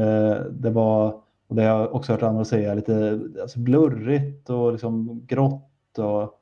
det 0.50 0.70
var, 0.70 1.22
och 1.48 1.56
det 1.56 1.64
har 1.64 1.80
jag 1.80 1.96
också 1.96 2.12
hört 2.12 2.24
andra 2.24 2.46
säga, 2.46 2.74
lite 2.74 3.20
alltså 3.42 3.60
blurrigt 3.60 4.50
och 4.50 4.72
liksom 4.72 5.26
grått. 5.26 5.98
Och, 5.98 6.40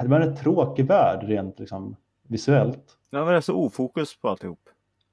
det 0.00 0.08
var 0.08 0.20
en 0.20 0.36
tråkig 0.36 0.86
värld 0.86 1.22
rent 1.22 1.58
liksom, 1.58 1.96
visuellt. 2.28 2.98
Det 3.10 3.20
var 3.20 3.40
så 3.40 3.54
ofokus 3.54 4.20
på 4.20 4.28
alltihop. 4.28 4.68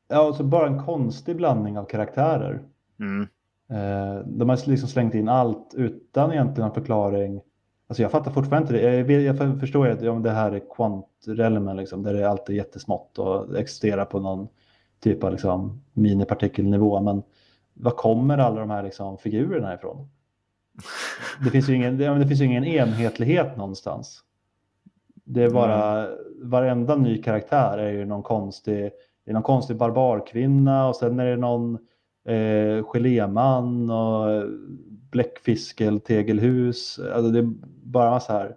Ja, 0.08 0.28
och 0.28 0.36
så 0.36 0.44
bara 0.44 0.68
en 0.68 0.84
konstig 0.84 1.36
blandning 1.36 1.78
av 1.78 1.86
karaktärer. 1.86 2.62
Mm. 3.00 3.28
Eh, 3.70 4.26
de 4.26 4.50
har 4.50 4.70
liksom 4.70 4.90
slängt 4.90 5.14
in 5.14 5.30
allt 5.30 5.74
utan 5.76 6.32
egentligen 6.32 6.70
en 6.70 6.74
förklaring. 6.74 7.42
Alltså 7.88 8.02
jag 8.02 8.12
fattar 8.12 8.32
fortfarande 8.32 8.78
inte 8.78 8.88
det. 8.88 9.14
Jag, 9.14 9.22
jag 9.22 9.38
för- 9.38 9.60
förstår 9.60 9.88
ju 9.88 9.94
att 9.94 10.02
ja, 10.02 10.14
det 10.14 10.32
här 10.32 10.52
är 10.52 10.62
kvantrelmen 10.76 11.78
liksom, 11.78 12.04
där 12.04 12.14
det 12.14 12.30
alltid 12.30 12.56
är 12.56 12.58
jättesmått 12.58 13.20
och 13.20 13.60
existerar 13.60 14.06
på 14.06 14.20
någon 14.20 14.48
typ 15.00 15.24
av 15.24 15.32
liksom 15.32 15.82
minipartikelnivå. 15.94 17.02
Men 17.02 17.24
var 17.74 17.92
kommer 17.92 18.38
alla 18.38 18.60
de 18.60 18.70
här 18.70 18.84
liksom 18.84 19.18
figurerna 19.18 19.74
ifrån? 19.74 20.10
Det 21.44 21.50
finns 21.50 21.70
ju 21.70 21.76
ingen, 21.76 21.98
det 21.98 22.28
finns 22.28 22.42
ingen 22.42 22.66
enhetlighet 22.66 23.58
någonstans. 23.58 24.24
Det 25.24 25.44
är 25.44 25.50
bara, 25.50 26.06
mm. 26.06 26.18
varenda 26.42 26.96
ny 26.96 27.22
karaktär 27.22 27.78
är 27.78 27.92
ju 27.92 28.06
någon 28.06 28.24
konstig, 28.24 28.92
är 29.26 29.34
någon 29.34 29.44
konstig 29.44 29.76
barbarkvinna 29.76 30.88
och 30.88 30.96
sen 30.96 31.20
är 31.20 31.26
det 31.26 31.38
någon 31.38 31.78
eh, 32.30 32.84
geléman 32.84 33.90
och 33.90 34.44
bläckfiskeltegelhus. 35.12 37.00
Alltså 37.14 37.32
det 37.32 37.40
är 37.40 37.54
bara 37.84 38.20
så 38.20 38.34
här 38.34 38.56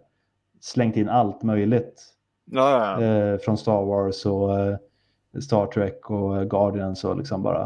slängt 0.61 0.97
in 0.97 1.09
allt 1.09 1.43
möjligt. 1.43 2.03
Ja, 2.45 2.99
ja. 3.01 3.05
Eh, 3.05 3.39
från 3.39 3.59
Star 3.59 3.85
Wars 3.85 4.27
och 4.27 4.61
eh, 4.61 4.77
Star 5.41 5.67
Trek 5.67 6.11
och 6.11 6.51
Guardians 6.51 7.05
och 7.05 7.17
liksom 7.17 7.43
bara. 7.43 7.63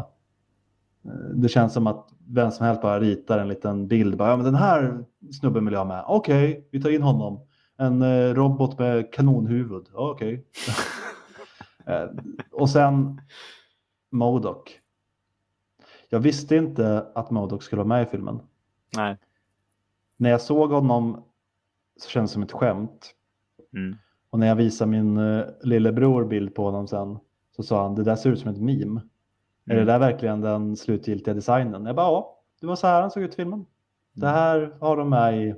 Eh, 1.05 1.29
det 1.35 1.49
känns 1.49 1.73
som 1.73 1.87
att 1.87 2.09
vem 2.27 2.51
som 2.51 2.65
helst 2.65 2.81
bara 2.81 2.99
ritar 2.99 3.39
en 3.39 3.47
liten 3.47 3.87
bild. 3.87 4.17
Bara, 4.17 4.29
ja, 4.29 4.35
men 4.35 4.45
den 4.45 4.55
här 4.55 5.05
snubben 5.31 5.65
vill 5.65 5.73
jag 5.73 5.79
ha 5.79 5.85
med. 5.85 6.03
Okej, 6.07 6.49
okay, 6.51 6.63
vi 6.71 6.81
tar 6.81 6.89
in 6.89 7.01
honom. 7.01 7.39
En 7.77 8.01
eh, 8.01 8.33
robot 8.33 8.79
med 8.79 9.13
kanonhuvud. 9.13 9.87
Okej. 9.93 10.33
Okay. 10.33 10.43
Eh, 11.89 12.09
och 12.51 12.69
sen 12.69 13.21
Modok. 14.11 14.79
Jag 16.09 16.19
visste 16.19 16.55
inte 16.55 17.05
att 17.15 17.31
Modok 17.31 17.63
skulle 17.63 17.77
vara 17.77 17.87
med 17.87 18.03
i 18.03 18.05
filmen. 18.05 18.39
Nej. 18.97 19.17
När 20.17 20.29
jag 20.29 20.41
såg 20.41 20.71
honom 20.71 21.23
så 21.97 22.09
kändes 22.09 22.31
det 22.31 22.33
som 22.33 22.43
ett 22.43 22.51
skämt. 22.51 23.13
Mm. 23.73 23.97
Och 24.29 24.39
när 24.39 24.47
jag 24.47 24.55
visade 24.55 24.91
min 24.91 25.17
uh, 25.17 25.45
lillebror 25.61 26.25
bild 26.25 26.55
på 26.55 26.63
honom 26.63 26.87
sen 26.87 27.19
så 27.55 27.63
sa 27.63 27.83
han 27.83 27.95
det 27.95 28.03
där 28.03 28.15
ser 28.15 28.29
ut 28.29 28.39
som 28.39 28.51
ett 28.51 28.61
meme. 28.61 28.81
Mm. 28.81 29.01
Är 29.65 29.75
det 29.75 29.81
mm. 29.81 29.85
där 29.85 29.99
verkligen 29.99 30.41
den 30.41 30.77
slutgiltiga 30.77 31.33
designen? 31.33 31.85
Jag 31.85 31.95
bara 31.95 32.07
ja, 32.07 32.39
det 32.61 32.67
var 32.67 32.75
så 32.75 32.87
här 32.87 33.01
han 33.01 33.11
såg 33.11 33.23
ut 33.23 33.33
i 33.33 33.35
filmen. 33.35 33.65
Det 34.13 34.27
mm. 34.27 34.35
här 34.39 34.73
har 34.79 34.97
de 34.97 35.09
med 35.09 35.47
i 35.47 35.55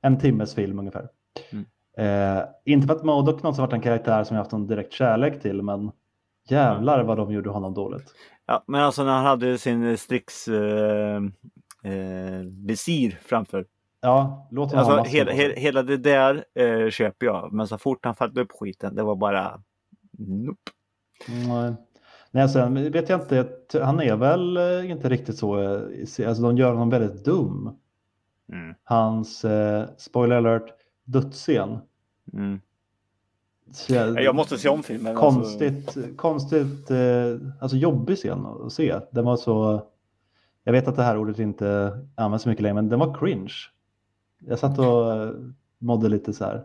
en 0.00 0.18
timmes 0.18 0.54
film 0.54 0.78
ungefär. 0.78 1.08
Mm. 1.52 1.64
Eh, 1.96 2.44
inte 2.64 2.86
för 2.86 2.94
att 2.94 3.04
Modok 3.04 3.42
någonsin 3.42 3.62
varit 3.62 3.72
en 3.72 3.80
karaktär 3.80 4.24
som 4.24 4.34
jag 4.34 4.42
haft 4.42 4.52
någon 4.52 4.66
direkt 4.66 4.92
kärlek 4.92 5.42
till, 5.42 5.62
men 5.62 5.92
jävlar 6.48 7.04
vad 7.04 7.16
de 7.16 7.32
gjorde 7.32 7.50
honom 7.50 7.74
dåligt. 7.74 8.14
Ja, 8.46 8.64
men 8.66 8.80
alltså 8.80 9.04
när 9.04 9.12
han 9.12 9.24
hade 9.24 9.58
sin 9.58 9.98
Strix 9.98 10.48
eh, 10.48 11.16
eh, 11.84 12.40
visir 12.66 13.18
framför. 13.24 13.66
Ja, 14.00 14.48
låt 14.50 14.70
honom 14.70 14.86
alltså, 14.86 14.98
ha 14.98 15.04
hela, 15.04 15.32
he, 15.32 15.54
hela 15.56 15.82
det 15.82 15.96
där 15.96 16.44
eh, 16.54 16.90
köper 16.90 17.26
jag, 17.26 17.52
men 17.52 17.68
så 17.68 17.78
fort 17.78 18.04
han 18.04 18.14
fattade 18.14 18.40
upp 18.40 18.52
skiten, 18.52 18.94
det 18.94 19.02
var 19.02 19.16
bara 19.16 19.62
nope. 20.18 20.70
Nej. 21.48 21.74
Nej, 22.30 22.48
sen 22.48 22.92
vet 22.92 23.08
jag 23.08 23.20
inte, 23.20 23.48
han 23.82 24.00
är 24.00 24.16
väl 24.16 24.56
eh, 24.56 24.90
inte 24.90 25.08
riktigt 25.08 25.38
så, 25.38 25.62
eh, 25.62 26.28
alltså 26.28 26.42
de 26.42 26.56
gör 26.56 26.72
honom 26.72 26.90
väldigt 26.90 27.24
dum. 27.24 27.76
Mm. 28.52 28.74
Hans, 28.84 29.44
eh, 29.44 29.88
spoiler 29.98 30.36
alert, 30.36 30.68
dödsscen. 31.04 31.78
Mm. 32.32 32.60
Jag, 33.88 34.34
måste 34.34 34.58
se 34.58 34.68
om 34.68 34.82
filmen. 34.82 35.14
Konstigt, 35.14 35.86
alltså... 35.86 36.02
konstigt 36.16 36.90
eh, 36.90 37.36
alltså 37.60 37.76
jobbig 37.76 38.16
scen 38.16 38.46
att 38.46 38.72
se. 38.72 38.98
Den 39.10 39.24
var 39.24 39.36
så, 39.36 39.82
jag 40.64 40.72
vet 40.72 40.88
att 40.88 40.96
det 40.96 41.02
här 41.02 41.18
ordet 41.18 41.38
inte 41.38 41.98
används 42.14 42.42
så 42.42 42.48
mycket 42.48 42.62
längre, 42.62 42.74
men 42.74 42.88
den 42.88 42.98
var 42.98 43.14
cringe. 43.14 43.52
Jag 44.40 44.58
satt 44.58 44.78
och 44.78 45.12
eh, 45.12 45.30
mådde 45.78 46.08
lite 46.08 46.32
så 46.32 46.44
här, 46.44 46.64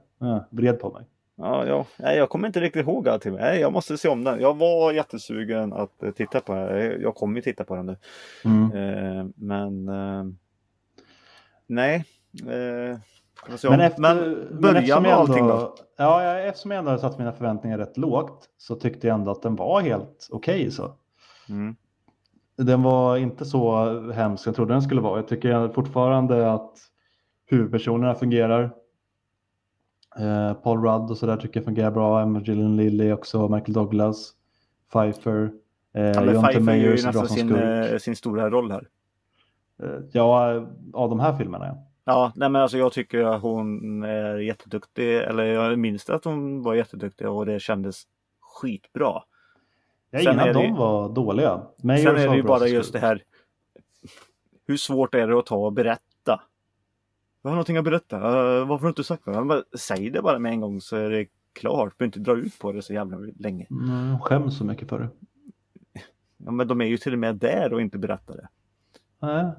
vred 0.49 0.79
på 0.79 0.91
mig. 0.91 1.05
Ja, 1.35 1.65
ja. 1.65 1.85
Nej, 1.97 2.17
jag 2.17 2.29
kommer 2.29 2.47
inte 2.47 2.59
riktigt 2.59 2.87
ihåg 2.87 3.09
allting. 3.09 3.33
Nej, 3.33 3.59
jag 3.59 3.73
måste 3.73 3.97
se 3.97 4.09
om 4.09 4.23
den. 4.23 4.41
Jag 4.41 4.57
var 4.57 4.91
jättesugen 4.91 5.73
att 5.73 6.03
eh, 6.03 6.11
titta 6.11 6.41
på 6.41 6.53
den. 6.55 7.01
Jag 7.01 7.15
kommer 7.15 7.35
ju 7.35 7.41
titta 7.41 7.63
på 7.63 7.75
den 7.75 7.85
nu. 7.85 7.95
Mm. 8.45 9.33
Men 9.35 9.85
nej. 11.67 12.05
Men, 13.63 13.79
efter, 13.79 14.01
men 14.01 14.47
början 14.61 15.03
med 15.03 15.13
allting 15.13 15.47
då? 15.47 15.75
Ja, 15.97 16.37
eftersom 16.39 16.71
jag 16.71 16.79
ändå 16.79 16.91
hade 16.91 17.01
satt 17.01 17.17
mina 17.17 17.31
förväntningar 17.31 17.77
rätt 17.77 17.97
lågt 17.97 18.49
så 18.57 18.75
tyckte 18.75 19.07
jag 19.07 19.15
ändå 19.15 19.31
att 19.31 19.41
den 19.41 19.55
var 19.55 19.81
helt 19.81 20.29
okej. 20.31 20.59
Okay, 20.59 20.71
så. 20.71 20.91
Mm. 21.49 21.75
Den 22.57 22.83
var 22.83 23.17
inte 23.17 23.45
så 23.45 23.85
hemsk 24.11 24.43
som 24.43 24.49
jag 24.49 24.55
trodde 24.55 24.73
den 24.73 24.81
skulle 24.81 25.01
vara. 25.01 25.19
Jag 25.19 25.27
tycker 25.27 25.69
fortfarande 25.69 26.51
att 26.51 26.73
huvudpersonerna 27.45 28.15
fungerar. 28.15 28.63
Eh, 30.19 30.53
Paul 30.53 30.81
Rudd 30.83 31.11
och 31.11 31.17
sådär 31.17 31.37
tycker 31.37 31.59
jag 31.59 31.65
fungerar 31.65 31.91
bra. 31.91 32.21
Emma 32.21 32.41
Gillian 32.41 32.77
Lilly 32.77 33.11
också, 33.11 33.47
Michael 33.47 33.73
Douglas, 33.73 34.33
Pfeiffer. 34.91 35.51
Eh, 35.93 36.03
ja, 36.03 36.25
John 36.25 36.43
Pfeiffer 36.43 36.75
gör 36.75 36.95
ju 36.95 37.03
nästan 37.05 37.27
sin, 37.27 37.55
eh, 37.55 37.97
sin 37.97 38.15
stora 38.15 38.49
roll 38.49 38.71
här. 38.71 38.87
Eh, 39.83 39.99
ja, 40.11 40.53
av 40.93 41.09
de 41.09 41.19
här 41.19 41.35
filmerna 41.37 41.65
ja. 41.65 41.86
Ja, 42.09 42.31
nej 42.35 42.49
men 42.49 42.61
alltså 42.61 42.77
jag 42.77 42.93
tycker 42.93 43.23
att 43.23 43.41
hon 43.41 44.03
är 44.03 44.37
jätteduktig. 44.37 45.17
Eller 45.17 45.43
jag 45.43 45.79
minns 45.79 46.09
att 46.09 46.25
hon 46.25 46.63
var 46.63 46.75
jätteduktig 46.75 47.29
och 47.29 47.45
det 47.45 47.59
kändes 47.59 48.03
skitbra. 48.39 49.23
Ja, 50.11 50.19
ingen 50.19 50.39
av 50.39 50.53
dem 50.53 50.75
var 50.75 51.09
dåliga. 51.09 51.61
Mayors 51.83 52.03
sen 52.03 52.15
är 52.15 52.29
det 52.29 52.35
ju 52.35 52.43
bara 52.43 52.67
just 52.67 52.93
det 52.93 52.99
här. 52.99 53.23
Hur 54.67 54.77
svårt 54.77 55.15
är 55.15 55.27
det 55.27 55.39
att 55.39 55.45
ta 55.45 55.55
och 55.55 55.73
berätta? 55.73 56.41
Jag 57.41 57.49
har 57.49 57.55
någonting 57.55 57.77
att 57.77 57.83
berätta. 57.83 58.17
Uh, 58.17 58.67
varför 58.67 58.73
har 58.73 58.79
du 58.79 58.87
inte 58.87 59.03
sagt 59.03 59.25
det? 59.25 59.63
Säg 59.77 60.09
det 60.09 60.21
bara 60.21 60.39
med 60.39 60.51
en 60.51 60.61
gång 60.61 60.81
så 60.81 60.95
är 60.95 61.09
det 61.09 61.25
klart. 61.53 61.93
Du 61.93 61.97
behöver 61.97 62.05
inte 62.05 62.19
dra 62.19 62.37
ut 62.37 62.59
på 62.59 62.71
det 62.71 62.81
så 62.81 62.93
jävla 62.93 63.17
länge. 63.39 63.67
Mm, 63.69 64.19
skäms 64.19 64.57
så 64.57 64.65
mycket 64.65 64.89
för 64.89 64.99
det. 64.99 65.09
Ja, 66.37 66.51
men 66.51 66.67
de 66.67 66.81
är 66.81 66.85
ju 66.85 66.97
till 66.97 67.13
och 67.13 67.19
med 67.19 67.35
där 67.35 67.73
och 67.73 67.81
inte 67.81 67.97
berättar 67.97 68.35
det. 68.35 68.47
Nej. 69.19 69.51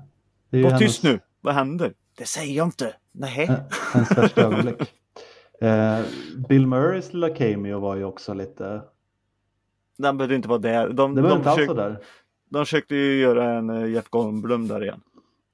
Det 0.51 0.62
Var 0.62 0.70
hennes... 0.70 0.80
tyst 0.80 1.03
nu! 1.03 1.20
Vad 1.40 1.55
händer? 1.55 1.94
Det 2.19 2.27
säger 2.27 2.57
jag 2.57 2.66
inte. 2.66 2.95
Nej. 3.12 3.49
Hans 3.93 4.09
största 4.09 4.41
ögonblick. 4.43 4.95
Eh, 5.61 6.01
Bill 6.49 6.66
Murrays 6.66 7.12
lilla 7.12 7.29
cameo 7.29 7.79
var 7.79 7.97
ju 7.97 8.05
också 8.05 8.35
lite... 8.35 8.83
Den 9.99 10.16
behövde 10.16 10.35
inte 10.37 10.49
vara 10.49 10.59
där. 10.59 10.89
De, 10.89 11.14
det 11.14 11.23
de, 11.23 11.45
försökte, 11.45 11.75
där. 11.75 11.99
de 12.49 12.64
försökte 12.64 12.95
ju 12.95 13.21
göra 13.21 13.53
en 13.53 13.71
uh, 13.71 13.91
Jeff 13.91 14.09
Goldblum 14.09 14.69
där 14.69 14.83
igen. 14.83 15.01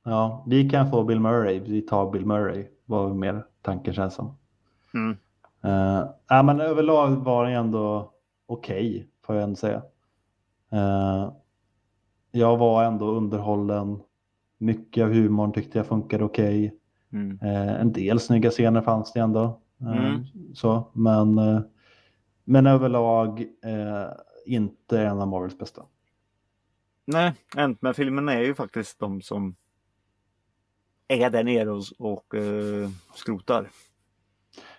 Ja, 0.05 0.45
vi 0.47 0.71
kan 0.71 0.91
få 0.91 1.05
Bill 1.05 1.21
Murray. 1.21 1.59
Vi 1.59 1.83
tar 1.83 2.11
Bill 2.11 2.27
Murray. 2.27 2.67
Var 2.85 3.15
mer 3.15 3.45
tanken 3.63 3.95
känns 3.95 4.15
som. 4.15 4.39
Mm. 4.95 5.17
Uh, 5.65 6.07
ja, 6.29 6.43
men 6.43 6.61
överlag 6.61 7.11
var 7.11 7.45
den 7.45 7.55
ändå 7.55 8.13
okej, 8.47 8.89
okay, 8.91 9.07
får 9.27 9.35
jag 9.35 9.45
ändå 9.45 9.57
säga. 9.57 9.83
Uh, 10.73 11.33
jag 12.31 12.57
var 12.57 12.85
ändå 12.85 13.11
underhållen 13.11 14.01
mycket 14.59 15.05
av 15.05 15.13
humorn 15.13 15.53
tyckte 15.53 15.79
jag 15.79 15.87
funkade 15.87 16.25
okej. 16.25 16.67
Okay. 16.67 16.79
Mm. 17.13 17.39
Eh, 17.43 17.81
en 17.81 17.93
del 17.93 18.21
snygga 18.21 18.51
scener 18.51 18.81
fanns 18.81 19.13
det 19.13 19.21
ändå. 19.21 19.61
Eh, 19.81 20.07
mm. 20.07 20.25
så, 20.55 20.91
men, 20.93 21.39
eh, 21.39 21.61
men 22.45 22.67
överlag 22.67 23.47
inte 24.47 25.01
en 25.01 25.21
av 25.21 25.29
Marvels 25.29 25.59
bästa. 25.59 25.83
Nej, 27.05 27.35
Ant-Man-filmerna 27.57 28.33
är 28.33 28.43
ju 28.43 28.55
faktiskt 28.55 28.99
de 28.99 29.23
som 29.23 29.57
är 31.09 31.31
där 31.31 31.45
nere 31.45 31.71
och, 31.71 31.85
och 31.99 32.35
skrotar. 33.15 33.69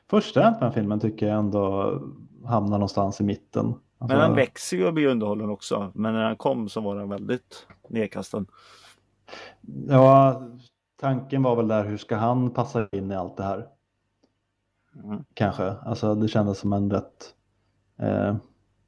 Första 0.10 0.44
Ant-Man-filmen 0.44 1.00
tycker 1.00 1.28
jag 1.28 1.40
ändå 1.40 1.94
hamnar 2.46 2.78
någonstans 2.78 3.22
i 3.22 3.24
mitten. 3.24 3.66
Alltså... 3.66 4.18
Men 4.18 4.28
den 4.28 4.36
växer 4.36 4.78
ju 4.78 4.88
och 4.88 4.94
blir 4.94 5.08
underhållen 5.08 5.50
också. 5.50 5.92
Men 5.96 6.14
när 6.14 6.28
den 6.28 6.36
kom 6.36 6.70
så 6.70 6.82
var 6.82 6.96
den 6.96 7.10
väldigt 7.10 7.68
nedkastad. 7.90 8.46
Ja, 9.88 10.42
tanken 11.00 11.44
var 11.44 11.56
väl 11.56 11.68
där 11.68 11.84
hur 11.86 11.98
ska 11.98 12.16
han 12.16 12.52
passa 12.52 12.88
in 12.92 13.12
i 13.12 13.16
allt 13.16 13.38
det 13.38 13.44
här? 13.44 13.68
Mm. 15.04 15.24
Kanske, 15.34 15.64
alltså 15.64 16.16
det 16.16 16.28
kändes 16.28 16.60
som 16.60 16.74
en 16.74 16.92
rätt 16.92 17.36
eh, 18.00 18.36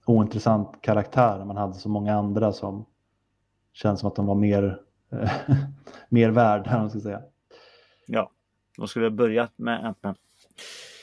ointressant 0.05 0.81
karaktär 0.81 1.45
man 1.45 1.57
hade 1.57 1.73
så 1.73 1.89
många 1.89 2.15
andra 2.15 2.53
som 2.53 2.85
känns 3.73 3.99
som 3.99 4.09
att 4.09 4.15
de 4.15 4.25
var 4.25 4.35
mer, 4.35 4.81
eh, 5.11 5.31
mer 6.09 6.29
värda, 6.29 6.77
man 6.77 6.89
ska 6.89 6.99
säga. 6.99 7.21
Ja, 8.07 8.31
de 8.77 8.87
skulle 8.87 9.11
börjat 9.11 9.53
med 9.55 9.85
Ant-Man. 9.85 10.15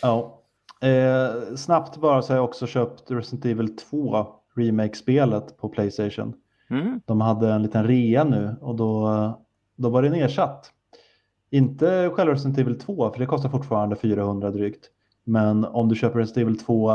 Ja. 0.03 0.41
Eh, 0.80 1.57
snabbt 1.57 1.97
bara 1.97 2.22
så 2.22 2.32
har 2.32 2.37
jag 2.37 2.45
också 2.45 2.66
köpt 2.66 3.11
Resident 3.11 3.45
Evil 3.45 3.76
2 3.76 4.26
Remake-spelet 4.57 5.57
på 5.57 5.68
Playstation. 5.68 6.35
Mm. 6.70 7.00
De 7.04 7.20
hade 7.20 7.52
en 7.52 7.62
liten 7.62 7.86
rea 7.86 8.24
nu 8.24 8.56
och 8.60 8.74
då, 8.76 9.08
då 9.76 9.88
var 9.88 10.02
det 10.02 10.10
nedsatt. 10.10 10.70
Inte 11.50 12.10
själva 12.14 12.32
Resident 12.32 12.58
Evil 12.58 12.78
2 12.78 13.10
för 13.10 13.20
det 13.20 13.26
kostar 13.26 13.48
fortfarande 13.48 13.96
400 13.96 14.50
drygt. 14.50 14.90
Men 15.24 15.64
om 15.64 15.88
du 15.88 15.94
köper 15.94 16.18
Resident 16.18 16.48
Evil 16.48 16.58
2 16.58 16.92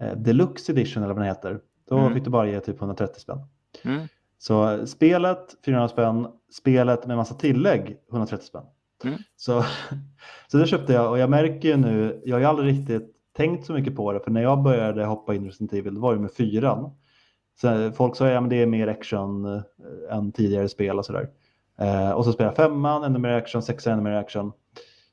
eh, 0.00 0.16
Deluxe 0.16 0.72
Edition 0.72 1.02
eller 1.02 1.14
vad 1.14 1.22
den 1.22 1.28
heter. 1.28 1.60
Då 1.88 1.98
mm. 1.98 2.14
fick 2.14 2.24
du 2.24 2.30
bara 2.30 2.46
ge 2.46 2.60
typ 2.60 2.80
130 2.80 3.20
spänn. 3.20 3.38
Mm. 3.84 4.06
Så 4.38 4.70
eh, 4.70 4.84
spelet 4.84 5.56
400 5.64 5.88
spänn, 5.88 6.26
spelet 6.52 7.06
med 7.06 7.16
massa 7.16 7.34
tillägg 7.34 7.96
130 8.10 8.46
spänn. 8.46 8.64
Mm. 9.04 9.18
Så, 9.36 9.64
så 10.48 10.58
det 10.58 10.66
köpte 10.66 10.92
jag 10.92 11.10
och 11.10 11.18
jag 11.18 11.30
märker 11.30 11.68
ju 11.68 11.76
nu, 11.76 12.22
jag 12.24 12.34
har 12.36 12.40
ju 12.40 12.46
aldrig 12.46 12.78
riktigt 12.78 13.16
tänkt 13.36 13.66
så 13.66 13.72
mycket 13.72 13.96
på 13.96 14.12
det 14.12 14.20
för 14.20 14.30
när 14.30 14.42
jag 14.42 14.62
började 14.62 15.04
hoppa 15.04 15.34
in 15.34 15.44
i 15.44 15.48
Resident 15.48 15.72
Evil, 15.72 15.94
det 15.94 16.00
var 16.00 16.12
ju 16.12 16.18
med 16.18 16.32
fyran. 16.32 16.90
Så 17.60 17.92
folk 17.92 18.16
sa 18.16 18.26
att 18.26 18.32
ja, 18.32 18.40
det 18.40 18.62
är 18.62 18.66
mer 18.66 18.86
action 18.88 19.44
eh, 19.44 19.62
än 20.10 20.32
tidigare 20.32 20.68
spel 20.68 20.98
och 20.98 21.06
sådär. 21.06 21.28
Eh, 21.78 22.10
och 22.10 22.24
så 22.24 22.32
spelar 22.32 22.52
femman, 22.52 23.04
ännu 23.04 23.18
mer 23.18 23.28
action, 23.28 23.62
sexan, 23.62 23.92
ännu 23.92 24.02
mer 24.02 24.12
action. 24.16 24.52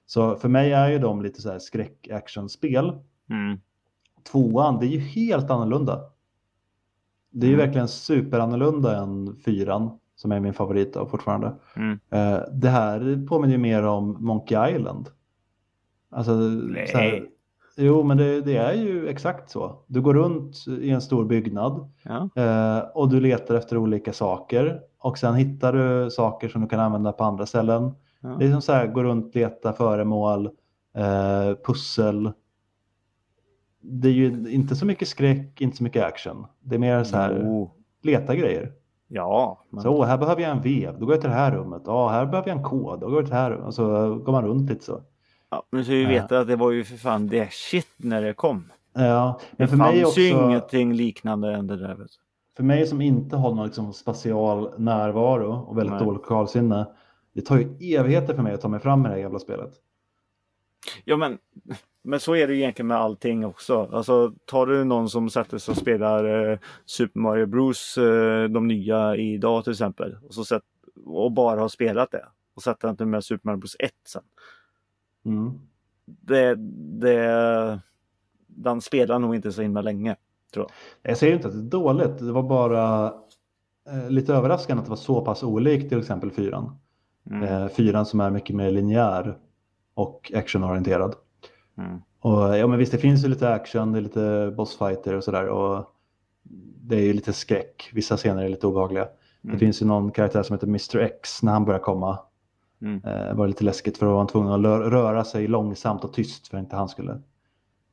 Så 0.05 0.35
för 0.35 0.49
mig 0.49 0.71
är 0.73 0.89
ju 0.89 0.99
de 0.99 1.21
lite 1.21 1.41
så 1.41 1.51
här 1.51 1.59
skräck-action-spel. 1.59 2.91
Mm. 3.29 3.59
Tvåan, 4.31 4.79
det 4.79 4.85
är 4.85 4.89
ju 4.89 4.99
helt 4.99 5.49
annorlunda. 5.51 6.01
Det 7.31 7.45
är 7.45 7.49
ju 7.49 7.55
Mm. 7.55 7.65
verkligen 7.65 7.87
superannorlunda 7.87 8.97
än 8.97 9.35
fyran, 9.45 9.99
som 10.15 10.31
är 10.31 10.39
min 10.39 10.53
favorit 10.53 10.93
då, 10.93 11.05
fortfarande. 11.05 11.55
Mm. 11.75 11.99
Eh, 12.09 12.39
det 12.53 12.69
här 12.69 13.25
påminner 13.27 13.53
ju 13.53 13.57
mer 13.59 13.83
om 13.83 14.17
Monkey 14.19 14.75
Island. 14.75 15.09
Alltså, 16.09 16.31
Nej. 16.33 17.31
Jo, 17.77 18.03
men 18.03 18.17
det, 18.17 18.41
det 18.41 18.57
är 18.57 18.73
ju 18.73 19.07
exakt 19.07 19.49
så. 19.49 19.75
Du 19.87 20.01
går 20.01 20.13
runt 20.13 20.65
i 20.81 20.89
en 20.89 21.01
stor 21.01 21.25
byggnad 21.25 21.89
Ja. 22.03 22.29
eh, 22.35 22.79
och 22.93 23.09
du 23.09 23.19
letar 23.19 23.55
efter 23.55 23.77
olika 23.77 24.13
saker 24.13 24.81
och 24.99 25.17
sen 25.17 25.35
hittar 25.35 25.73
du 25.73 26.11
saker 26.11 26.49
som 26.49 26.61
du 26.61 26.67
kan 26.67 26.79
använda 26.79 27.11
på 27.11 27.23
andra 27.23 27.45
ställen. 27.45 27.91
Ja. 28.21 28.35
Det 28.39 28.45
är 28.45 28.51
som 28.51 28.61
så 28.61 28.73
här, 28.73 28.87
gå 28.87 29.03
runt, 29.03 29.35
leta 29.35 29.73
föremål, 29.73 30.45
eh, 30.95 31.55
pussel. 31.65 32.31
Det 33.81 34.07
är 34.07 34.13
ju 34.13 34.49
inte 34.51 34.75
så 34.75 34.85
mycket 34.85 35.07
skräck, 35.07 35.61
inte 35.61 35.77
så 35.77 35.83
mycket 35.83 36.03
action. 36.05 36.45
Det 36.59 36.75
är 36.75 36.79
mer 36.79 37.03
så 37.03 37.17
här, 37.17 37.41
Jo. 37.45 37.71
leta 38.03 38.35
grejer. 38.35 38.71
Ja. 39.07 39.65
Men... 39.69 39.83
Så, 39.83 40.03
här 40.03 40.17
behöver 40.17 40.41
jag 40.41 40.51
en 40.51 40.61
vev, 40.61 40.99
då 40.99 41.05
går 41.05 41.13
jag 41.15 41.21
till 41.21 41.29
det 41.29 41.35
här 41.35 41.51
rummet. 41.51 41.81
Ja, 41.85 42.07
här 42.09 42.25
behöver 42.25 42.49
jag 42.49 42.57
en 42.57 42.63
kod, 42.63 42.99
då 42.99 43.07
går 43.07 43.15
jag 43.15 43.25
till 43.25 43.33
det 43.33 43.39
här 43.41 43.51
rummet. 43.51 43.67
Och 43.67 43.73
så 43.73 44.15
går 44.15 44.31
man 44.31 44.43
runt 44.45 44.69
lite 44.69 44.85
så. 44.85 45.01
Ja, 45.49 45.63
men 45.69 45.85
så 45.85 45.91
vi 45.91 46.05
vet 46.05 46.31
att 46.31 46.47
det 46.47 46.55
var 46.55 46.71
ju 46.71 46.83
för 46.83 46.97
fan 46.97 47.27
det 47.27 47.53
shit 47.53 47.87
när 47.97 48.21
det 48.21 48.33
kom. 48.33 48.71
Ja, 48.93 49.39
Det 49.39 49.55
men 49.57 49.67
för 49.67 49.77
fanns 49.77 49.95
mig, 49.95 50.05
också, 50.05 50.19
ju 50.19 50.27
ingenting 50.29 50.93
liknande 50.93 51.53
än 51.53 51.67
det 51.67 51.77
där. 51.77 51.97
För 52.55 52.63
mig 52.63 52.87
som 52.87 53.01
inte 53.01 53.35
har 53.35 53.53
någon 53.53 53.65
liksom 53.65 53.93
spatial 53.93 54.71
närvaro 54.77 55.51
och 55.51 55.77
väldigt 55.77 55.95
Nej. 55.95 56.03
dåligt 56.03 56.21
lokalsinne. 56.21 56.85
Det 57.33 57.41
tar 57.41 57.57
ju 57.57 57.95
evigheter 57.97 58.33
för 58.33 58.41
mig 58.43 58.53
att 58.53 58.61
ta 58.61 58.67
mig 58.67 58.79
fram 58.79 59.01
med 59.01 59.11
det 59.11 59.15
här 59.15 59.21
jävla 59.21 59.39
spelet. 59.39 59.73
Ja 61.05 61.17
men, 61.17 61.37
men 62.03 62.19
så 62.19 62.35
är 62.35 62.47
det 62.47 62.53
ju 62.53 62.59
egentligen 62.59 62.87
med 62.87 62.97
allting 62.97 63.45
också. 63.45 63.89
Alltså 63.93 64.33
tar 64.45 64.65
du 64.65 64.83
någon 64.83 65.09
som 65.09 65.29
sätter 65.29 65.57
sig 65.57 65.71
och 65.71 65.77
spelar 65.77 66.51
eh, 66.51 66.59
Super 66.85 67.19
Mario 67.19 67.45
Bros, 67.45 67.97
eh, 67.97 68.43
de 68.43 68.67
nya 68.67 69.15
idag 69.15 69.63
till 69.63 69.71
exempel. 69.71 70.17
Och, 70.27 70.33
så 70.33 70.45
sätt, 70.45 70.63
och 71.05 71.31
bara 71.31 71.61
har 71.61 71.69
spelat 71.69 72.11
det. 72.11 72.25
Och 72.55 72.63
sätter 72.63 72.89
inte 72.89 73.05
med 73.05 73.23
Super 73.23 73.41
Mario 73.49 73.57
Bros 73.59 73.75
1 73.79 73.91
sen. 74.07 74.23
Mm. 75.27 75.59
Det, 76.05 76.55
det, 76.99 77.79
den 78.47 78.81
spelar 78.81 79.19
nog 79.19 79.35
inte 79.35 79.51
så 79.51 79.61
himla 79.61 79.81
länge. 79.81 80.15
Jag 81.01 81.17
säger 81.17 81.33
inte 81.35 81.47
att 81.47 81.53
det 81.53 81.59
är 81.59 81.63
dåligt, 81.81 82.17
det 82.17 82.31
var 82.31 82.43
bara 82.43 83.05
eh, 83.89 84.09
lite 84.09 84.33
överraskande 84.33 84.79
att 84.79 84.85
det 84.85 84.89
var 84.89 84.95
så 84.97 85.21
pass 85.21 85.43
olikt 85.43 85.89
till 85.89 85.99
exempel 85.99 86.31
fyran. 86.31 86.77
Mm. 87.29 87.43
Eh, 87.43 87.67
fyran 87.67 88.05
som 88.05 88.19
är 88.19 88.29
mycket 88.31 88.55
mer 88.55 88.71
linjär 88.71 89.37
och 89.93 90.31
actionorienterad. 90.35 91.15
Mm. 91.77 92.01
Och 92.19 92.57
ja, 92.57 92.67
men 92.67 92.79
visst, 92.79 92.91
det 92.91 92.97
finns 92.97 93.25
ju 93.25 93.29
lite 93.29 93.49
action, 93.53 93.91
det 93.91 93.99
är 93.99 94.01
lite 94.01 94.53
bossfighter 94.57 95.13
och 95.13 95.23
sådär. 95.23 95.47
Och 95.47 95.85
det 96.81 96.95
är 96.95 97.01
ju 97.01 97.13
lite 97.13 97.33
skräck, 97.33 97.89
vissa 97.93 98.17
scener 98.17 98.43
är 98.43 98.49
lite 98.49 98.67
obehagliga. 98.67 99.07
Det 99.41 99.47
Mm. 99.47 99.59
finns 99.59 99.81
ju 99.81 99.85
någon 99.85 100.11
karaktär 100.11 100.43
som 100.43 100.53
heter 100.53 100.67
Mr 100.67 100.97
X 100.97 101.43
när 101.43 101.51
han 101.51 101.65
börjar 101.65 101.79
komma. 101.79 102.19
Mm. 102.81 103.01
Eh, 103.03 103.33
var 103.35 103.47
lite 103.47 103.63
läskigt 103.63 103.97
för 103.97 104.05
då 104.05 104.11
var 104.11 104.17
han 104.17 104.27
tvungen 104.27 104.51
att 104.51 104.91
röra 104.91 105.23
sig 105.23 105.47
långsamt 105.47 106.03
och 106.03 106.13
tyst 106.13 106.47
för 106.47 106.57
att 106.57 106.63
inte 106.63 106.75
han 106.75 106.89
skulle 106.89 107.21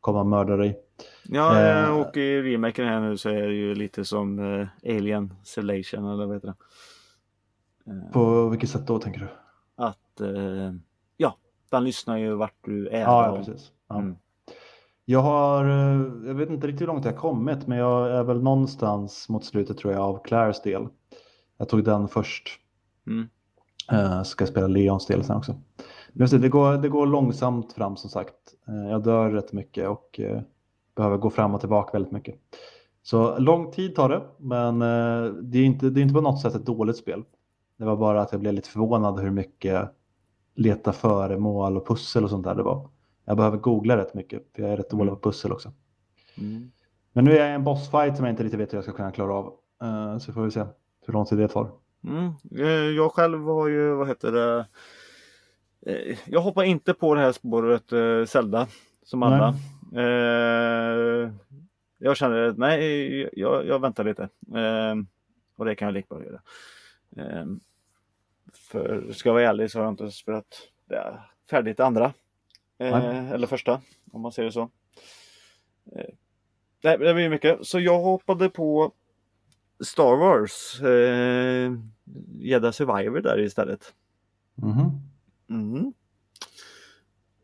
komma 0.00 0.20
och 0.20 0.26
mörda 0.26 0.56
dig. 0.56 0.78
Ja, 1.24 1.60
Eh. 1.60 2.00
och 2.00 2.16
i 2.16 2.42
remaken 2.42 2.86
här 2.86 3.00
nu 3.00 3.16
så 3.16 3.28
är 3.28 3.42
det 3.48 3.54
ju 3.54 3.74
lite 3.74 4.04
som 4.04 4.38
eh, 4.38 4.68
Alien 4.96 5.34
Civilization 5.44 6.08
eller 6.12 6.26
vad 6.26 6.36
heter 6.36 6.48
det? 6.48 6.54
Eh, 7.92 8.12
På 8.12 8.48
vilket 8.48 8.70
sätt 8.70 8.86
då 8.86 8.98
tänker 8.98 9.20
du? 9.20 9.28
att 9.76 10.20
eh, 10.20 10.72
ja, 11.16 11.36
den 11.70 11.84
lyssnar 11.84 12.16
ju 12.18 12.34
vart 12.34 12.54
du 12.64 12.88
är. 12.88 13.00
Ja, 13.00 13.26
ja 13.26 13.36
precis. 13.36 13.72
Ja. 13.88 13.98
Mm. 13.98 14.16
Jag 15.04 15.20
har, 15.20 15.64
jag 16.26 16.34
vet 16.34 16.50
inte 16.50 16.66
riktigt 16.66 16.80
hur 16.80 16.86
långt 16.86 17.04
jag 17.04 17.12
har 17.12 17.18
kommit, 17.18 17.66
men 17.66 17.78
jag 17.78 18.10
är 18.10 18.22
väl 18.24 18.42
någonstans 18.42 19.28
mot 19.28 19.44
slutet 19.44 19.78
tror 19.78 19.92
jag 19.92 20.02
av 20.02 20.24
Claires 20.24 20.62
del. 20.62 20.88
Jag 21.56 21.68
tog 21.68 21.84
den 21.84 22.08
först. 22.08 22.60
Mm. 23.06 23.28
Eh, 23.92 24.22
ska 24.22 24.46
spela 24.46 24.66
Leons 24.66 25.06
del 25.06 25.24
sen 25.24 25.36
också. 25.36 25.54
Men 26.12 26.28
det, 26.28 26.48
går, 26.48 26.72
det 26.72 26.88
går 26.88 27.06
långsamt 27.06 27.72
fram 27.72 27.96
som 27.96 28.10
sagt. 28.10 28.34
Eh, 28.68 28.90
jag 28.90 29.02
dör 29.02 29.30
rätt 29.30 29.52
mycket 29.52 29.88
och 29.88 30.20
eh, 30.20 30.40
behöver 30.96 31.16
gå 31.16 31.30
fram 31.30 31.54
och 31.54 31.60
tillbaka 31.60 31.90
väldigt 31.92 32.12
mycket. 32.12 32.34
Så 33.02 33.38
lång 33.38 33.70
tid 33.70 33.94
tar 33.94 34.08
det, 34.08 34.22
men 34.38 34.78
det, 35.50 35.58
är 35.58 35.64
inte, 35.64 35.90
det 35.90 36.00
är 36.00 36.02
inte 36.02 36.14
på 36.14 36.20
något 36.20 36.40
sätt 36.40 36.54
ett 36.54 36.66
dåligt 36.66 36.96
spel. 36.96 37.22
Det 37.78 37.84
var 37.84 37.96
bara 37.96 38.22
att 38.22 38.32
jag 38.32 38.40
blev 38.40 38.54
lite 38.54 38.68
förvånad 38.68 39.20
hur 39.20 39.30
mycket 39.30 39.90
leta 40.54 40.92
föremål 40.92 41.76
och 41.76 41.86
pussel 41.86 42.24
och 42.24 42.30
sånt 42.30 42.44
där 42.44 42.54
det 42.54 42.62
var. 42.62 42.88
Jag 43.24 43.36
behöver 43.36 43.58
googla 43.58 43.96
rätt 43.96 44.14
mycket, 44.14 44.42
för 44.54 44.62
jag 44.62 44.72
är 44.72 44.76
rätt 44.76 44.90
dålig 44.90 45.02
Mm. 45.02 45.20
på 45.20 45.28
pussel 45.30 45.52
också. 45.52 45.72
Mm. 46.38 46.70
Men 47.12 47.24
nu 47.24 47.32
är 47.32 47.40
jag 47.40 47.48
i 47.48 47.52
en 47.52 47.64
bossfight 47.64 48.16
som 48.16 48.24
jag 48.24 48.32
inte 48.32 48.42
riktigt 48.44 48.60
vet 48.60 48.72
hur 48.72 48.76
jag 48.76 48.84
ska 48.84 48.92
kunna 48.92 49.12
klara 49.12 49.34
av. 49.34 49.52
Så 50.20 50.32
får 50.32 50.42
vi 50.42 50.50
se 50.50 50.64
hur 51.06 51.12
lång 51.12 51.24
tid 51.24 51.38
det 51.38 51.48
tar. 51.48 51.70
Mm. 52.04 52.32
Eh, 52.58 52.90
Jag 52.96 53.12
själv 53.12 53.44
har 53.44 53.68
ju, 53.68 53.94
vad 53.94 54.08
heter 54.08 54.32
det? 54.32 54.66
Eh, 55.86 56.18
Jag 56.26 56.40
hoppar 56.40 56.62
inte 56.64 56.94
på 56.94 57.14
det 57.14 57.20
här 57.20 57.32
spåret 57.32 57.92
eh, 57.92 58.24
Zelda 58.24 58.68
som 59.02 59.22
alla. 59.22 59.54
Eh, 59.96 61.32
Jag 61.98 62.16
känner 62.16 62.42
att 62.48 62.58
nej, 62.58 63.30
jag, 63.32 63.66
jag 63.66 63.78
väntar 63.78 64.04
lite. 64.04 64.22
Eh, 64.54 64.94
Och 65.56 65.64
det 65.64 65.74
kan 65.74 65.86
jag 65.86 65.92
lika 65.94 66.14
bra 66.14 66.24
göra. 66.24 66.40
Eh, 67.16 67.46
För 68.54 69.12
ska 69.12 69.28
jag 69.28 69.34
vara 69.34 69.48
ärlig 69.48 69.70
så 69.70 69.78
har 69.78 69.84
jag 69.84 69.92
inte 69.92 70.10
spelat 70.10 70.68
det 70.88 71.18
färdigt 71.50 71.80
andra. 71.80 72.12
Eller 73.34 73.46
första, 73.46 73.80
om 74.12 74.20
man 74.20 74.32
så. 74.50 74.70
Eh, 75.96 76.14
Det, 76.82 76.96
det 76.96 77.14
blir 77.14 77.28
mycket. 77.28 77.66
Så 77.66 77.80
jag 77.80 77.98
hoppade 78.00 78.50
på 78.50 78.92
Star 79.84 80.16
Wars 80.16 80.80
eh, 80.82 81.72
Jedi 82.38 82.72
Survivor 82.72 83.20
där 83.20 83.40
istället. 83.40 83.94
Mhm. 84.54 84.90
Mm. 85.50 85.92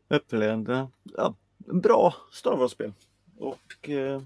Upplevde, 0.07 0.87
ja, 1.03 1.35
bra 1.57 2.13
Star 2.31 2.57
Wars-spel. 2.57 2.93
Och 3.37 3.89
eh, 3.89 4.21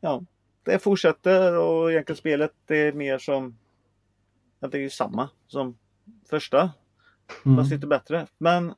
ja, 0.00 0.22
det 0.62 0.78
fortsätter 0.78 1.56
och 1.58 1.92
egentligen 1.92 2.16
spelet 2.16 2.52
det 2.66 2.76
är 2.76 2.92
mer 2.92 3.18
som, 3.18 3.58
ja, 4.60 4.68
det 4.68 4.78
är 4.78 4.82
ju 4.82 4.90
samma 4.90 5.28
som 5.46 5.78
första, 6.30 6.70
Mm. 7.46 7.56
fast 7.58 7.70
lite 7.72 7.86
bättre. 7.86 8.26
Men 8.38 8.74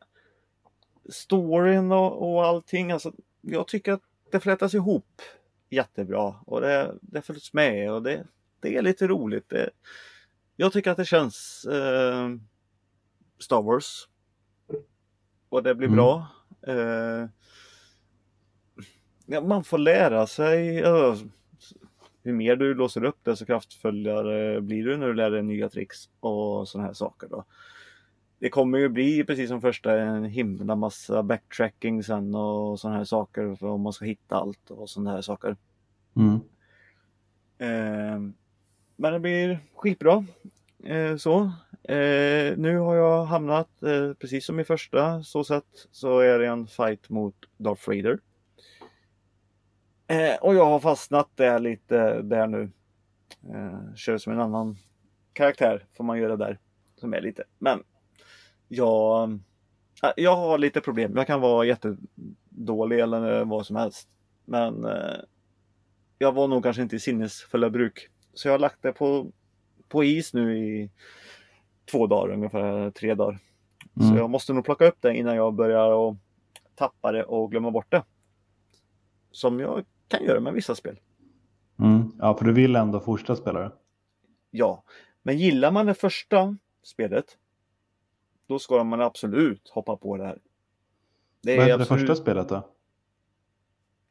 storyn 1.08 1.92
och, 1.92 2.32
och 2.32 2.44
allting, 2.44 2.92
alltså, 2.92 3.12
jag 3.40 3.68
tycker 3.68 3.92
att 3.92 4.02
det 4.32 4.40
flätas 4.40 4.74
ihop 4.74 5.22
jättebra 5.70 6.34
och 6.46 6.60
det, 6.60 6.94
det 7.00 7.22
följs 7.22 7.52
med 7.52 7.92
och 7.92 8.02
det, 8.02 8.26
det 8.60 8.76
är 8.76 8.82
lite 8.82 9.06
roligt. 9.06 9.48
Det, 9.48 9.70
jag 10.56 10.72
tycker 10.72 10.90
att 10.90 10.96
det 10.96 11.04
känns 11.04 11.64
eh, 11.64 12.28
Star 13.38 13.62
Wars. 13.62 14.08
Och 15.48 15.62
det 15.62 15.74
blir 15.74 15.88
Mm. 15.88 15.96
bra. 15.96 16.26
Eh, 16.66 17.28
ja, 19.26 19.40
man 19.40 19.64
får 19.64 19.78
lära 19.78 20.26
sig. 20.26 20.82
hur 22.22 22.32
mer 22.32 22.56
du 22.56 22.74
låser 22.74 23.04
upp 23.04 23.18
desto 23.22 23.44
kraftfullare 23.46 24.60
blir 24.60 24.84
du 24.84 24.96
när 24.96 25.06
du 25.06 25.14
lär 25.14 25.30
dig 25.30 25.42
nya 25.42 25.68
tricks 25.68 26.08
och 26.20 26.68
sådana 26.68 26.86
här 26.86 26.94
saker. 26.94 27.28
Då. 27.28 27.44
Det 28.38 28.48
kommer 28.50 28.78
ju 28.78 28.88
bli 28.88 29.24
precis 29.24 29.48
som 29.48 29.60
första 29.60 30.00
en 30.00 30.24
himla 30.24 30.76
massa 30.76 31.22
backtracking 31.22 32.02
sen 32.02 32.34
och 32.34 32.80
sådana 32.80 32.96
här 32.98 33.04
saker 33.04 33.54
för 33.54 33.66
om 33.66 33.80
man 33.80 33.92
ska 33.92 34.04
hitta 34.04 34.36
allt 34.36 34.70
och 34.70 34.90
sådana 34.90 35.10
här 35.10 35.20
saker. 35.20 35.56
Mm. 36.16 36.40
Men 38.96 39.12
det 39.12 39.20
blir 39.20 39.58
skitbra. 39.74 40.24
Eh, 40.84 41.16
så. 41.16 41.52
Eh, 41.88 42.56
nu 42.56 42.78
har 42.78 42.94
jag 42.94 43.24
hamnat, 43.24 43.82
eh, 43.82 44.12
precis 44.12 44.46
som 44.46 44.60
i 44.60 44.64
första 44.64 45.22
så 45.22 45.44
sett, 45.44 45.88
så 45.90 46.18
är 46.20 46.38
det 46.38 46.46
en 46.46 46.66
fight 46.66 47.08
mot 47.08 47.34
Darth 47.56 47.88
Vader. 47.88 48.18
Eh, 50.06 50.36
och 50.40 50.54
jag 50.54 50.66
har 50.66 50.80
fastnat 50.80 51.28
där 51.34 51.58
lite 51.58 52.22
där 52.22 52.46
nu. 52.46 52.70
Eh, 53.48 53.94
kör 53.94 54.18
som 54.18 54.32
en 54.32 54.40
annan 54.40 54.76
karaktär 55.32 55.86
får 55.96 56.04
man 56.04 56.18
göra 56.18 56.36
där. 56.36 56.58
Som 56.96 57.14
är 57.14 57.20
lite, 57.20 57.44
men 57.58 57.82
jag, 58.68 59.30
eh, 60.02 60.10
jag 60.16 60.36
har 60.36 60.58
lite 60.58 60.80
problem. 60.80 61.16
Jag 61.16 61.26
kan 61.26 61.40
vara 61.40 61.64
jättedålig 61.64 63.00
eller 63.00 63.44
vad 63.44 63.66
som 63.66 63.76
helst. 63.76 64.08
Men 64.44 64.84
eh, 64.84 65.16
jag 66.18 66.32
var 66.32 66.48
nog 66.48 66.62
kanske 66.62 66.82
inte 66.82 66.96
i 66.96 67.00
sinnesfulla 67.00 67.70
bruk. 67.70 68.10
Så 68.36 68.48
jag 68.48 68.52
har 68.52 68.58
lagt 68.58 68.82
det 68.82 68.92
på, 68.92 69.32
på 69.88 70.04
is 70.04 70.34
nu 70.34 70.58
i 70.58 70.90
två 71.90 72.06
dagar 72.06 72.34
ungefär, 72.34 72.90
tre 72.90 73.14
dagar. 73.14 73.38
Mm. 74.00 74.08
Så 74.08 74.16
jag 74.16 74.30
måste 74.30 74.52
nog 74.52 74.64
plocka 74.64 74.86
upp 74.86 74.96
det 75.00 75.16
innan 75.16 75.36
jag 75.36 75.54
börjar 75.54 75.92
och 75.92 76.16
tappa 76.74 77.12
det 77.12 77.24
och 77.24 77.50
glömma 77.50 77.70
bort 77.70 77.90
det. 77.90 78.04
Som 79.30 79.60
jag 79.60 79.84
kan 80.08 80.24
göra 80.24 80.40
med 80.40 80.52
vissa 80.52 80.74
spel. 80.74 81.00
Mm. 81.78 82.12
Ja, 82.18 82.36
för 82.36 82.44
du 82.44 82.52
vill 82.52 82.76
ändå 82.76 83.00
fortsätta 83.00 83.36
spela 83.36 83.60
det. 83.60 83.72
Ja, 84.50 84.82
men 85.22 85.38
gillar 85.38 85.70
man 85.70 85.86
det 85.86 85.94
första 85.94 86.56
spelet 86.82 87.36
då 88.46 88.58
ska 88.58 88.84
man 88.84 89.00
absolut 89.00 89.68
hoppa 89.68 89.96
på 89.96 90.16
det 90.16 90.24
här. 90.24 90.38
Det 91.40 91.56
Vad 91.56 91.68
är 91.68 91.78
det 91.78 91.84
första 91.84 92.14
spelet 92.14 92.48
då? 92.48 92.68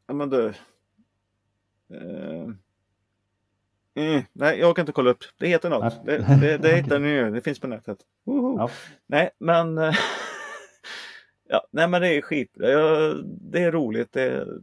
Ja 0.08 0.14
men 0.14 0.30
du. 0.30 0.54
Uh... 1.92 2.54
Mm, 3.98 4.22
nej, 4.34 4.60
jag 4.60 4.76
kan 4.76 4.84
inte 4.84 4.91
kolla 4.91 5.12
upp. 5.12 5.24
Det 5.38 5.48
heter 5.48 5.70
något. 5.70 6.06
Det, 6.06 6.18
det, 6.18 6.58
det 6.58 6.76
hittar 6.76 7.00
ni 7.00 7.10
ju. 7.10 7.32
Det 7.32 7.41
finns 7.41 7.60
på 7.60 7.68
nätet. 7.68 7.98
Ja. 8.24 8.70
Nej, 9.08 9.30
men. 9.38 9.78
ja, 11.48 11.68
nej, 11.72 11.88
men 11.88 12.02
det 12.02 12.16
är 12.16 12.22
skit. 12.22 12.52
Det 13.30 13.62
är 13.64 13.72
roligt. 13.72 14.12
Det 14.12 14.22
är, 14.22 14.60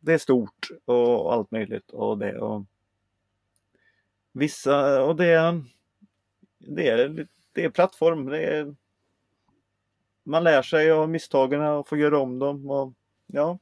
det 0.00 0.12
är 0.12 0.18
stort 0.18 0.68
och 0.84 1.32
allt 1.32 1.50
möjligt 1.50 1.90
och 1.90 2.18
det 2.18 2.38
och 2.38 2.64
vissa 4.32 5.02
och 5.02 5.16
det. 5.16 5.62
Det 6.58 6.88
är, 6.88 7.26
det 7.52 7.64
är 7.64 7.70
plattform. 7.70 8.26
Det 8.26 8.42
är, 8.42 8.74
man 10.24 10.44
lär 10.44 10.62
sig 10.62 10.90
av 10.90 11.08
misstagen 11.08 11.60
och 11.60 11.88
får 11.88 11.98
göra 11.98 12.18
om 12.18 12.38
dem 12.38 12.70
och 12.70 12.92
ja, 13.26 13.58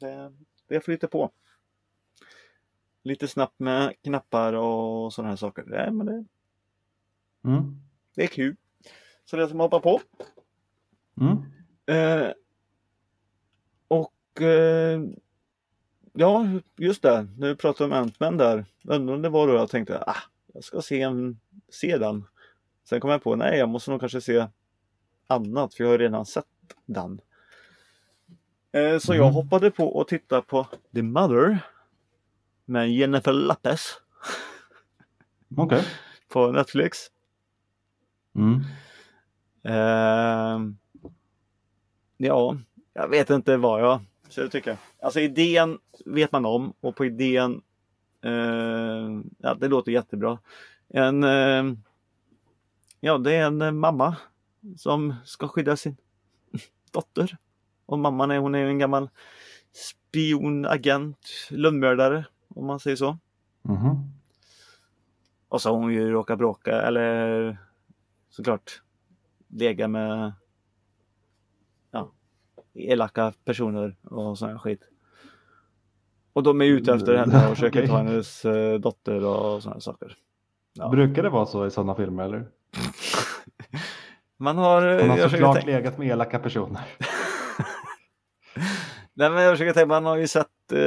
det, 0.00 0.32
det 0.68 0.80
flyter 0.80 1.08
på 1.08 1.30
lite 3.02 3.28
snabbt 3.28 3.58
med 3.58 3.94
knappar 4.02 4.52
och 4.52 5.12
sådana 5.12 5.28
här 5.28 5.36
saker. 5.36 5.64
Nej, 5.66 5.90
men 5.90 6.06
det, 6.06 6.24
mm. 7.44 7.80
det 8.14 8.22
är 8.22 8.26
kul. 8.26 8.56
Så 9.24 9.36
det 9.36 9.48
som 9.48 9.60
att 9.60 9.72
hoppa 9.72 9.80
på. 9.80 10.00
Mm. 11.20 11.36
Eh, 11.86 12.32
och 13.88 14.42
eh, 14.42 15.00
ja, 16.12 16.46
just 16.76 17.02
det. 17.02 17.28
Nu 17.38 17.56
pratar 17.56 17.86
vi 17.86 17.92
om 17.94 17.98
Ant-Man 17.98 18.36
där. 18.36 18.64
Undrar 18.84 19.14
om 19.14 19.22
det 19.22 19.28
var 19.28 19.46
då 19.46 19.54
jag 19.54 19.70
tänkte 19.70 20.04
ah, 20.06 20.22
jag 20.54 20.64
ska 20.64 20.82
se, 20.82 21.02
en, 21.02 21.40
se 21.68 21.98
den. 21.98 22.24
Sen 22.84 23.00
kom 23.00 23.10
jag 23.10 23.22
på 23.22 23.36
nej, 23.36 23.58
jag 23.58 23.68
måste 23.68 23.90
nog 23.90 24.00
kanske 24.00 24.20
se 24.20 24.46
annat 25.26 25.74
för 25.74 25.84
jag 25.84 25.90
har 25.90 25.98
redan 25.98 26.26
sett 26.26 26.44
den. 26.86 27.20
Eh, 28.72 28.98
så 28.98 29.12
mm. 29.12 29.24
jag 29.24 29.32
hoppade 29.32 29.70
på 29.70 29.86
och 29.86 30.08
tittade 30.08 30.42
på 30.42 30.66
The 30.94 31.02
Mother 31.02 31.58
med 32.72 32.92
Jennifer 32.92 33.32
Lopez. 33.32 34.00
Okej. 35.56 35.78
Okay. 35.78 35.90
På 36.28 36.52
Netflix. 36.52 36.98
Mm. 38.34 38.64
Uh, 39.68 40.72
ja, 42.16 42.56
jag 42.92 43.08
vet 43.08 43.30
inte 43.30 43.56
vad 43.56 43.80
jag 43.80 44.00
skulle 44.28 44.48
tycka. 44.48 44.76
Alltså 45.02 45.20
idén 45.20 45.78
vet 46.04 46.32
man 46.32 46.46
om 46.46 46.72
och 46.80 46.96
på 46.96 47.04
idén, 47.04 47.62
uh, 48.26 49.20
ja 49.38 49.54
det 49.54 49.68
låter 49.68 49.92
jättebra. 49.92 50.38
En, 50.88 51.24
uh, 51.24 51.74
ja 53.00 53.18
det 53.18 53.34
är 53.34 53.46
en 53.46 53.78
mamma 53.78 54.16
som 54.76 55.14
ska 55.24 55.48
skydda 55.48 55.76
sin 55.76 55.96
dotter. 56.90 57.36
Och 57.86 57.98
mamman 57.98 58.30
är, 58.30 58.38
hon 58.38 58.54
är 58.54 58.66
en 58.66 58.78
gammal 58.78 59.10
spion, 59.72 60.66
agent, 60.66 61.48
lönnmördare 61.50 62.24
om 62.54 62.66
man 62.66 62.80
säger 62.80 62.96
så. 62.96 63.18
Mm. 63.68 63.96
Och 65.48 65.62
så 65.62 65.70
har 65.70 65.76
hon 65.76 65.92
ju 65.92 66.10
råkat 66.10 66.38
bråka 66.38 66.82
eller 66.82 67.56
såklart 68.30 68.82
lega 69.48 69.88
med 69.88 70.32
ja, 71.90 72.12
elaka 72.74 73.32
personer 73.44 73.96
och 74.02 74.38
sån 74.38 74.48
här 74.48 74.58
skit. 74.58 74.88
Och 76.32 76.42
de 76.42 76.60
är 76.60 76.64
ute 76.64 76.92
efter 76.92 77.16
henne 77.16 77.48
och 77.48 77.54
försöker 77.54 77.78
okay. 77.78 77.88
ta 77.88 77.96
hennes 78.02 78.44
uh, 78.44 78.74
dotter 78.74 79.24
och 79.24 79.62
sådana 79.62 79.80
saker. 79.80 80.16
Ja. 80.72 80.88
Brukar 80.88 81.22
det 81.22 81.28
vara 81.28 81.46
så 81.46 81.66
i 81.66 81.70
sådana 81.70 81.94
filmer 81.94 82.24
eller? 82.24 82.46
Man 84.36 84.58
har... 84.58 85.00
Hon 85.00 85.10
har 85.10 85.28
såklart 85.28 85.66
legat 85.66 85.98
med 85.98 86.08
elaka 86.08 86.38
personer. 86.38 86.80
Nej 89.14 89.30
men 89.30 89.42
jag 89.42 89.52
försöker 89.52 89.72
tänka, 89.72 89.86
man 89.86 90.04
har 90.04 90.16
ju 90.16 90.28
sett 90.28 90.72
eh, 90.72 90.78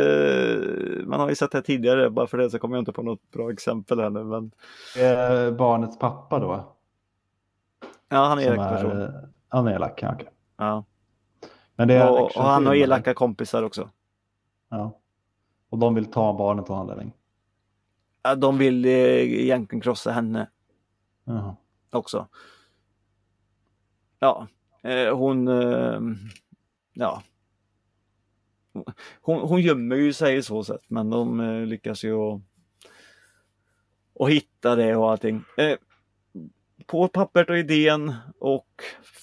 Man 1.15 1.21
har 1.21 1.29
ju 1.29 1.35
sett 1.35 1.51
det 1.51 1.61
tidigare, 1.61 2.09
bara 2.09 2.27
för 2.27 2.37
det 2.37 2.49
så 2.49 2.59
kommer 2.59 2.75
jag 2.75 2.81
inte 2.81 2.91
på 2.91 3.03
något 3.03 3.31
bra 3.31 3.51
exempel 3.51 3.99
här 3.99 4.09
nu 4.09 4.23
men 4.23 4.51
eh, 4.97 5.51
Barnets 5.51 5.99
pappa 5.99 6.39
då? 6.39 6.75
Ja 8.09 8.25
han 8.25 8.39
är 8.39 8.43
elak 8.43 8.69
person. 8.69 9.01
Eh, 9.01 9.09
han 9.49 9.67
är 9.67 9.75
elak, 9.75 9.99
ja, 10.01 10.15
okay. 10.15 10.27
ja. 10.57 10.83
Men 11.75 11.87
det 11.87 11.93
är 11.93 12.09
och, 12.09 12.37
och 12.37 12.43
han 12.43 12.65
har 12.65 12.75
elaka 12.75 13.13
kompisar 13.13 13.63
också. 13.63 13.89
Ja. 14.69 14.99
Och 15.69 15.77
de 15.77 15.95
vill 15.95 16.05
ta 16.05 16.33
barnet 16.33 16.69
av 16.69 16.79
anledning? 16.79 17.13
Ja, 18.23 18.35
de 18.35 18.57
vill 18.57 18.85
eh, 18.85 18.91
egentligen 18.91 19.81
krossa 19.81 20.11
henne. 20.11 20.49
Jaha. 21.23 21.55
Också. 21.91 22.27
Ja, 24.19 24.47
eh, 24.81 25.17
hon 25.17 25.47
eh, 25.47 25.99
Ja, 26.93 27.21
hon, 29.21 29.39
hon 29.39 29.61
gömmer 29.61 29.95
ju 29.95 30.13
sig 30.13 30.37
i 30.37 30.41
så 30.41 30.63
sätt 30.63 30.81
men 30.87 31.09
de 31.09 31.39
eh, 31.39 31.65
lyckas 31.65 32.03
ju 32.03 32.13
att 32.13 32.41
och 34.15 34.31
hitta 34.31 34.75
det 34.75 34.95
och 34.95 35.11
allting. 35.11 35.43
Eh, 35.57 35.77
på 36.85 37.07
pappret 37.07 37.49
och 37.49 37.57
idén 37.57 38.13
och 38.39 38.67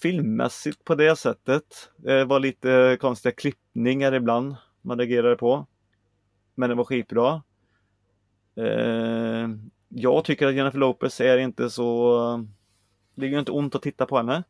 filmmässigt 0.03 0.85
på 0.85 0.95
det 0.95 1.17
sättet. 1.17 1.91
Det 1.97 2.25
var 2.25 2.41
lite 2.41 2.97
konstiga 3.01 3.33
klippningar 3.33 4.13
ibland 4.13 4.57
man 4.83 4.99
reagerade 4.99 5.37
på. 5.37 5.67
Men 6.55 6.69
det 6.69 6.75
var 6.75 6.85
skitbra. 6.85 7.43
Eh, 8.57 9.49
jag 9.89 10.25
tycker 10.25 10.47
att 10.47 10.55
Jennifer 10.55 10.79
Lopez 10.79 11.21
är 11.21 11.39
inte 11.39 11.71
så... 11.71 12.47
Det 13.15 13.27
är 13.27 13.31
ju 13.31 13.39
inte 13.39 13.53
ont 13.53 13.75
att 13.75 13.83
titta 13.83 14.07
på 14.07 14.17
henne. 14.17 14.45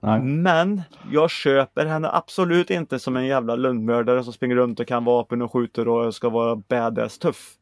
Nej. 0.00 0.20
Men 0.22 0.82
jag 1.12 1.30
köper 1.30 1.86
henne 1.86 2.08
absolut 2.12 2.70
inte 2.70 2.98
som 2.98 3.16
en 3.16 3.26
jävla 3.26 3.56
lönnmördare 3.56 4.24
som 4.24 4.32
springer 4.32 4.56
runt 4.56 4.80
och 4.80 4.86
kan 4.86 5.04
vapen 5.04 5.42
och 5.42 5.52
skjuter 5.52 5.88
och 5.88 6.14
ska 6.14 6.28
vara 6.28 6.56
badass 6.56 7.18
tuff. 7.18 7.54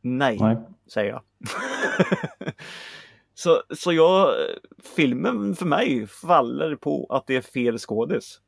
Nej, 0.00 0.38
Nej. 0.40 0.56
säger 0.92 1.10
jag. 1.10 1.22
så, 3.34 3.62
så 3.70 3.92
jag, 3.92 4.34
filmen 4.96 5.54
för 5.54 5.66
mig 5.66 6.06
faller 6.06 6.76
på 6.76 7.06
att 7.10 7.26
det 7.26 7.36
är 7.36 7.40
fel 7.40 7.78
skådis. 7.78 8.40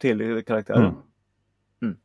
Till 0.00 0.44
karaktären. 0.46 0.84
Mm. 0.84 0.94
Mm. 1.82 1.96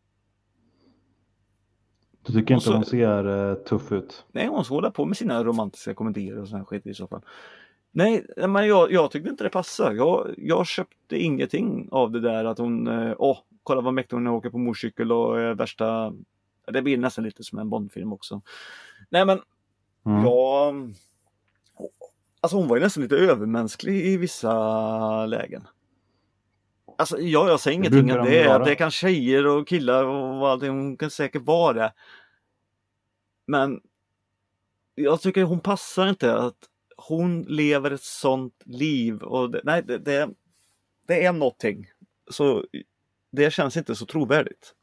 Du 2.22 2.34
tycker 2.34 2.54
inte 2.54 2.66
så, 2.66 2.74
hon 2.74 2.86
ser 2.86 3.28
uh, 3.28 3.56
tuff 3.56 3.92
ut? 3.92 4.26
Nej, 4.32 4.48
hon 4.48 4.64
hålla 4.70 4.92
på 4.92 5.06
med 5.06 5.18
sina 5.18 5.44
romantiska 5.44 5.94
komedier 5.94 6.38
och 6.38 6.48
sån 6.48 6.66
skit 6.66 6.88
i 6.88 6.94
så 6.94 7.08
fall. 7.08 7.22
Nej, 7.96 8.26
men 8.38 8.68
jag, 8.68 8.92
jag 8.92 9.12
tyckte 9.12 9.30
inte 9.30 9.44
det 9.44 9.50
passade. 9.50 9.96
Jag, 9.96 10.34
jag 10.38 10.68
köpte 10.68 11.18
ingenting 11.18 11.90
av 11.92 12.12
det 12.12 12.20
där 12.20 12.46
att 12.46 12.58
hon, 12.58 12.88
eh, 12.88 13.16
åh, 13.18 13.38
kolla 13.64 13.82
vad 13.82 13.94
mäktig 13.94 14.16
hon 14.16 14.28
är 14.28 14.32
åker 14.32 14.50
på 14.50 14.58
motorcykel 14.58 15.12
och 15.12 15.42
är 15.42 15.54
värsta... 15.54 16.14
Det 16.68 16.82
blir 16.82 16.98
nästan 16.98 17.24
lite 17.24 17.44
som 17.44 17.60
en 17.60 17.70
Bondfilm 17.70 18.14
också. 18.14 18.42
Nej 19.10 19.26
men, 19.26 19.42
mm. 20.06 20.24
jag... 20.24 20.94
Alltså 22.42 22.58
hon 22.58 22.68
var 22.68 22.76
ju 22.78 22.84
nästan 22.84 23.04
lite 23.04 23.18
övermänsklig 23.18 24.06
i 24.06 24.18
vissa 24.18 25.26
lägen. 25.26 25.68
Alltså 26.98 27.20
ja, 27.20 27.48
jag 27.48 27.60
säger 27.60 27.78
ingenting 27.78 28.12
att 28.12 28.26
det 28.26 28.44
är, 28.44 28.60
det 28.60 28.76
kan 28.76 28.92
tjejer 28.92 29.48
och 29.48 29.68
killar 29.68 30.04
och 30.04 30.50
allting, 30.50 30.70
hon 30.70 30.98
kan 30.98 31.10
säkert 31.10 31.42
vara 31.42 31.74
det. 31.74 31.94
Men 33.48 33.82
jag 34.96 35.22
tycker 35.22 35.44
hon 35.44 35.60
passar 35.60 36.10
inte 36.10 36.38
att 36.38 36.70
hon 37.08 37.42
lever 37.42 37.92
ett 37.92 38.04
sånt 38.04 38.64
liv 38.66 39.24
och 39.24 39.52
det, 39.52 39.62
nej, 39.64 39.84
det, 39.84 39.98
det, 39.98 40.30
det 41.08 41.26
är 41.26 41.34
någonting. 41.34 41.88
Så 42.30 42.66
det 43.32 43.54
känns 43.54 43.78
inte 43.78 43.96
så 43.96 44.06
trovärdigt. 44.06 44.76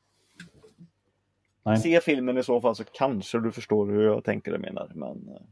Nej. 1.62 1.76
Se 1.76 2.00
filmen 2.00 2.38
i 2.38 2.42
så 2.42 2.60
fall 2.60 2.76
så 2.76 2.84
kanske 2.84 3.40
du 3.40 3.52
förstår 3.52 3.86
hur 3.86 4.02
jag 4.02 4.24
tänker 4.24 4.54
och 4.54 4.60
menar. 4.60 4.92
Men... 4.94 5.28
Eh, 5.28 5.42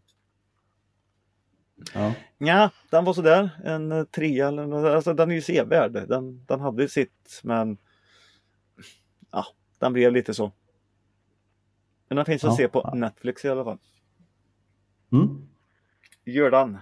ja. 1.95 2.15
ja, 2.39 2.71
den 2.91 3.05
var 3.05 3.13
sådär. 3.13 3.51
En 3.65 3.93
eh, 3.93 4.05
trea 4.05 4.49
eller 4.49 4.67
något. 4.67 4.87
Alltså 4.87 5.15
den 5.15 5.31
är 5.31 5.35
ju 5.35 5.43
sevärd. 5.43 5.93
Den, 5.93 6.45
den 6.47 6.61
hade 6.61 6.89
sitt 6.89 7.41
men 7.43 7.79
ja, 9.31 9.47
den 9.79 9.93
blev 9.93 10.13
lite 10.13 10.35
så. 10.35 10.53
Men 12.09 12.17
den 12.17 12.25
finns 12.25 12.43
ja. 12.43 12.51
att 12.51 12.57
se 12.57 12.69
på 12.69 12.91
Netflix 12.95 13.45
i 13.45 13.49
alla 13.49 13.65
fall. 13.65 13.79
Mm. 15.13 15.49
Gör 16.33 16.51
den. 16.51 16.79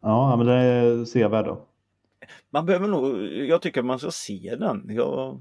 Ja, 0.00 0.36
men 0.36 0.46
det 0.46 0.52
är 0.52 1.04
sevärd 1.04 1.44
då. 1.44 1.66
Man 2.50 2.66
behöver 2.66 2.88
nog, 2.88 3.22
jag 3.26 3.62
tycker 3.62 3.82
man 3.82 3.98
ska 3.98 4.10
se 4.10 4.56
den. 4.58 4.86
Jag, 4.88 5.40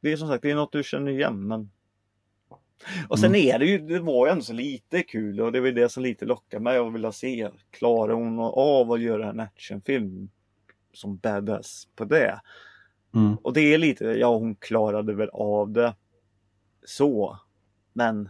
det 0.00 0.12
är 0.12 0.16
som 0.16 0.28
sagt, 0.28 0.42
det 0.42 0.50
är 0.50 0.54
något 0.54 0.72
du 0.72 0.82
känner 0.82 1.12
igen 1.12 1.46
men 1.46 1.70
och 3.08 3.18
sen 3.18 3.34
mm. 3.34 3.54
är 3.54 3.58
det 3.58 3.66
ju, 3.66 3.78
det 3.78 4.00
var 4.00 4.26
ju 4.26 4.32
ändå 4.32 4.44
så 4.44 4.52
lite 4.52 5.02
kul 5.02 5.40
och 5.40 5.52
det 5.52 5.60
var 5.60 5.68
det 5.68 5.88
som 5.88 6.02
lite 6.02 6.24
lockade 6.24 6.62
mig 6.62 6.78
att 6.78 6.92
vilja 6.92 7.12
se. 7.12 7.50
Klarar 7.70 8.14
hon 8.14 8.38
av 8.38 8.92
att 8.92 9.00
göra 9.00 9.30
en 9.30 9.40
actionfilm 9.40 10.30
som 10.92 11.16
badass 11.16 11.88
på 11.96 12.04
det? 12.04 12.40
Mm. 13.14 13.36
Och 13.36 13.52
det 13.52 13.74
är 13.74 13.78
lite, 13.78 14.04
ja 14.04 14.36
hon 14.36 14.54
klarade 14.54 15.14
väl 15.14 15.28
av 15.32 15.70
det 15.70 15.94
så. 16.84 17.38
Men 17.92 18.28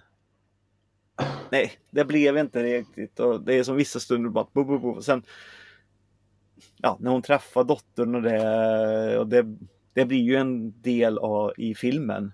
nej, 1.51 1.73
det 1.91 2.05
blev 2.05 2.39
inte 2.39 2.62
riktigt. 2.62 3.21
Och 3.21 3.41
det 3.41 3.55
är 3.55 3.62
som 3.62 3.77
vissa 3.77 4.01
stunder 4.01 4.31
bara 4.31 4.47
bo, 4.53 4.64
bo, 4.64 4.79
bo. 4.79 5.03
Sen 5.03 5.23
ja, 6.77 6.97
när 7.01 7.11
hon 7.11 7.23
träffar 7.23 7.64
dottern 7.64 8.14
och 8.14 8.23
det, 8.23 9.18
och 9.18 9.27
det, 9.29 9.57
det 9.93 10.05
blir 10.05 10.23
ju 10.23 10.37
en 10.37 10.81
del 10.83 11.18
av, 11.18 11.53
i 11.57 11.75
filmen. 11.75 12.33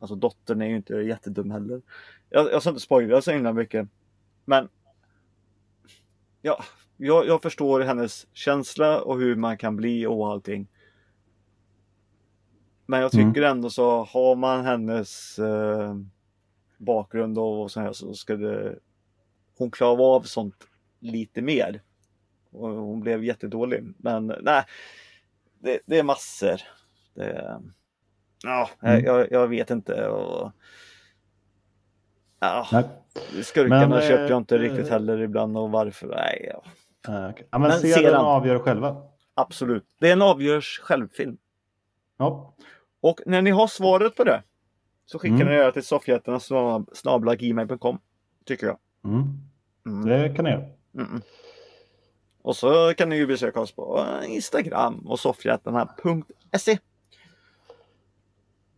Alltså 0.00 0.14
dottern 0.14 0.62
är 0.62 0.66
ju 0.66 0.76
inte 0.76 0.94
jättedum 0.94 1.50
heller. 1.50 1.82
Jag, 2.30 2.52
jag 2.52 2.62
ska 2.62 2.70
inte 2.70 2.82
spoila 2.82 3.22
så 3.22 3.30
himla 3.30 3.52
mycket. 3.52 3.88
Men 4.44 4.68
ja, 6.42 6.64
jag, 6.96 7.26
jag 7.26 7.42
förstår 7.42 7.80
hennes 7.80 8.26
känsla 8.32 9.00
och 9.00 9.18
hur 9.18 9.36
man 9.36 9.58
kan 9.58 9.76
bli 9.76 10.06
och 10.06 10.28
allting. 10.28 10.68
Men 12.86 13.00
jag 13.00 13.12
tycker 13.12 13.42
ändå 13.42 13.70
så 13.70 14.04
har 14.04 14.36
man 14.36 14.64
hennes 14.64 15.38
eh, 15.38 15.96
bakgrund 16.78 17.38
och 17.38 17.70
så 17.70 17.80
här 17.80 17.92
så 17.92 18.14
det 18.36 18.78
hon 19.58 19.70
klara 19.70 20.02
av 20.02 20.22
sånt 20.22 20.54
lite 21.00 21.42
mer. 21.42 21.82
Och 22.50 22.68
hon 22.68 23.00
blev 23.00 23.24
jättedålig. 23.24 23.84
Men 23.98 24.34
nej, 24.42 24.64
det, 25.58 25.80
det 25.86 25.98
är 25.98 26.02
massor. 26.02 26.60
Det, 27.14 27.60
ja, 28.42 28.70
Mm. 28.82 29.04
jag, 29.04 29.32
jag 29.32 29.48
vet 29.48 29.70
inte. 29.70 30.08
Och, 30.08 30.52
ja, 32.40 32.66
Nej. 32.72 32.84
skurkarna 33.44 33.88
Men, 33.88 33.98
eh, 33.98 34.08
köper 34.08 34.28
jag 34.30 34.36
inte 34.36 34.58
riktigt 34.58 34.88
heller 34.88 35.20
ibland 35.22 35.56
och 35.56 35.70
varför. 35.70 36.06
Nej, 36.06 36.50
ja, 36.52 36.62
Eh, 37.12 37.30
okej. 37.30 37.48
ja, 37.50 37.58
men, 37.58 37.68
Men 37.68 37.80
se 37.80 37.92
sedan- 37.92 38.14
avgör 38.24 38.58
själva. 38.58 39.02
absolut. 39.34 39.84
Det 40.00 40.08
är 40.08 40.12
en 40.12 40.22
avgörs 40.22 40.78
självfilm. 40.82 41.38
Ja. 42.16 42.54
Och 43.00 43.20
när 43.26 43.42
ni 43.42 43.50
har 43.50 43.66
svaret 43.66 44.16
på 44.16 44.24
det 44.24 44.42
så 45.06 45.18
skickar 45.18 45.34
Mm. 45.36 45.48
ni 45.48 45.54
det 45.54 45.72
till 45.72 45.82
soffhjältarna 45.84 46.40
snabla 46.92 47.34
gmail.com 47.34 47.98
tycker 48.44 48.66
jag. 48.66 48.78
Mm. 49.04 49.22
Mm. 49.86 50.08
Det 50.08 50.34
kan 50.36 50.44
ni 50.44 50.50
göra. 50.50 50.64
Mm. 50.94 51.20
Och 52.42 52.56
så 52.56 52.94
kan 52.94 53.08
ni 53.08 53.16
ju 53.16 53.26
besöka 53.26 53.60
oss 53.60 53.72
på 53.72 54.06
Instagram 54.26 55.06
och 55.06 55.20
soffhjältarna.se. 55.20 56.78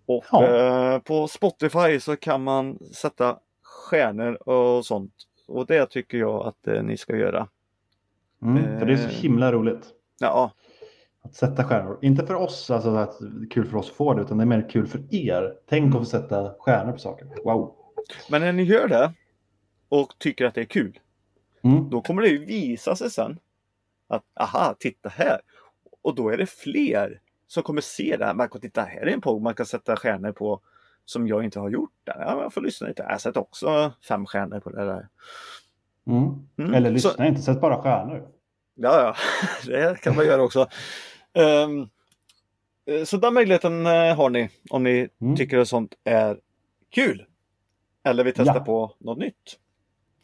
Och 0.06 0.24
Ja. 0.32 0.44
eh, 0.46 0.98
på 0.98 1.28
Spotify 1.28 2.00
så 2.00 2.16
kan 2.16 2.42
man 2.44 2.78
sätta 2.94 3.38
stjärnor 3.62 4.48
och 4.48 4.86
sånt. 4.86 5.12
Och 5.46 5.66
det 5.66 5.86
tycker 5.90 6.18
jag 6.18 6.46
att 6.46 6.66
eh, 6.66 6.82
ni 6.82 6.96
ska 6.96 7.16
göra. 7.16 7.48
Mm. 8.42 8.78
För 8.78 8.86
det 8.86 8.92
är 8.92 8.96
så 8.96 9.02
Eh. 9.08 9.08
himla 9.10 9.52
roligt. 9.52 9.86
Ja, 10.18 10.52
Att 11.28 11.34
sätta 11.34 11.64
stjärnor. 11.64 11.98
Inte 12.02 12.26
för 12.26 12.34
oss, 12.34 12.70
alltså 12.70 12.90
att 12.90 13.18
kul 13.50 13.66
för 13.66 13.78
oss 13.78 13.90
att 13.90 13.96
få 13.96 14.14
det, 14.14 14.22
utan 14.22 14.38
det 14.38 14.44
är 14.44 14.46
mer 14.46 14.68
kul 14.70 14.86
för 14.86 15.14
er. 15.14 15.54
Tänk 15.68 15.94
att 15.94 16.00
få 16.00 16.04
sätta 16.04 16.54
stjärnor 16.58 16.92
på 16.92 16.98
saker. 16.98 17.26
Wow. 17.44 17.74
men 18.30 18.40
när 18.40 18.52
ni 18.52 18.62
gör 18.62 18.88
det 18.88 19.12
och 19.88 20.14
tycker 20.18 20.44
att 20.46 20.54
det 20.54 20.60
är 20.60 20.64
kul. 20.64 20.98
Mm. 21.62 21.90
Då 21.90 22.00
kommer 22.02 22.22
det 22.22 22.28
ju 22.28 22.44
visa 22.44 22.96
sig 22.96 23.10
sen 23.10 23.38
att 24.08 24.22
aha, 24.40 24.76
titta 24.78 25.08
här. 25.08 25.40
Och 26.02 26.14
då 26.14 26.28
är 26.28 26.36
det 26.36 26.46
fler 26.46 27.20
som 27.46 27.62
kommer 27.62 27.80
se 27.80 28.16
det 28.18 28.24
här. 28.24 28.34
Man 28.34 28.48
kan 28.48 28.60
titta 28.60 28.82
här 28.82 29.00
är 29.00 29.06
en 29.06 29.20
podd 29.20 29.42
man 29.42 29.54
kan 29.54 29.66
sätta 29.66 29.96
stjärnor 29.96 30.32
på 30.32 30.60
som 31.04 31.28
jag 31.28 31.44
inte 31.44 31.60
har 31.60 31.70
gjort. 31.70 31.92
Där. 32.04 32.16
Ja, 32.20 32.42
jag 32.42 32.54
får 32.54 32.60
lyssna 32.60 32.88
lite. 32.88 33.06
Jag 33.08 33.20
sätter 33.20 33.40
också 33.40 33.92
fem 34.08 34.26
stjärnor 34.26 34.60
på 34.60 34.70
det 34.70 34.84
där. 34.84 35.08
Mm. 36.06 36.48
Mm. 36.58 36.74
Eller 36.74 36.90
lyssna 36.90 37.10
Så- 37.10 37.24
inte, 37.24 37.42
sätt 37.42 37.60
bara 37.60 37.82
stjärnor. 37.82 38.28
Ja, 38.74 39.00
ja, 39.00 39.14
det 39.66 40.00
kan 40.00 40.16
man 40.16 40.26
göra 40.26 40.42
också. 40.42 40.66
Ehm, 41.34 41.88
eh, 42.86 43.04
så 43.04 43.16
den 43.16 43.34
möjligheten 43.34 43.86
eh, 43.86 44.16
har 44.16 44.30
ni 44.30 44.50
om 44.70 44.82
ni 44.84 45.08
Mm. 45.20 45.36
tycker 45.36 45.58
att 45.58 45.68
sånt 45.68 45.94
är 46.04 46.40
kul. 46.90 47.24
Eller 48.04 48.24
vill 48.24 48.34
testa 48.34 48.54
Ja. 48.56 48.64
på 48.64 48.94
något 48.98 49.18
nytt. 49.18 49.58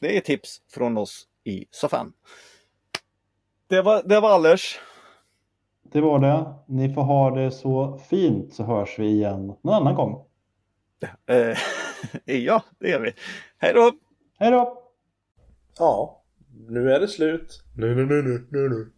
Det 0.00 0.16
är 0.16 0.20
tips 0.20 0.62
från 0.70 0.98
oss 0.98 1.28
i 1.44 1.66
soffan. 1.70 2.12
Det 3.66 3.82
var, 3.82 4.02
det 4.02 4.20
var 4.20 4.30
allers. 4.30 4.78
Det 5.82 6.00
var 6.00 6.18
det. 6.18 6.54
Ni 6.68 6.94
får 6.94 7.02
ha 7.02 7.30
det 7.30 7.50
så 7.50 7.98
fint 7.98 8.54
så 8.54 8.62
hörs 8.64 8.98
vi 8.98 9.06
igen 9.06 9.46
någon 9.62 9.74
annan 9.74 9.94
gång. 9.94 10.24
Eh, 11.26 11.56
ja, 12.24 12.62
det 12.78 12.88
gör 12.88 13.00
vi. 13.00 13.12
Hej 13.58 13.72
då! 13.74 13.92
Hej 14.38 14.50
då! 14.50 14.82
Ja, 15.78 16.22
nu 16.68 16.92
är 16.92 17.00
det 17.00 17.08
slut. 17.08 17.62
Nu, 17.76 17.94
nu, 17.94 18.06
nu, 18.06 18.22
nu, 18.22 18.46
nu, 18.50 18.68
nu. 18.68 18.92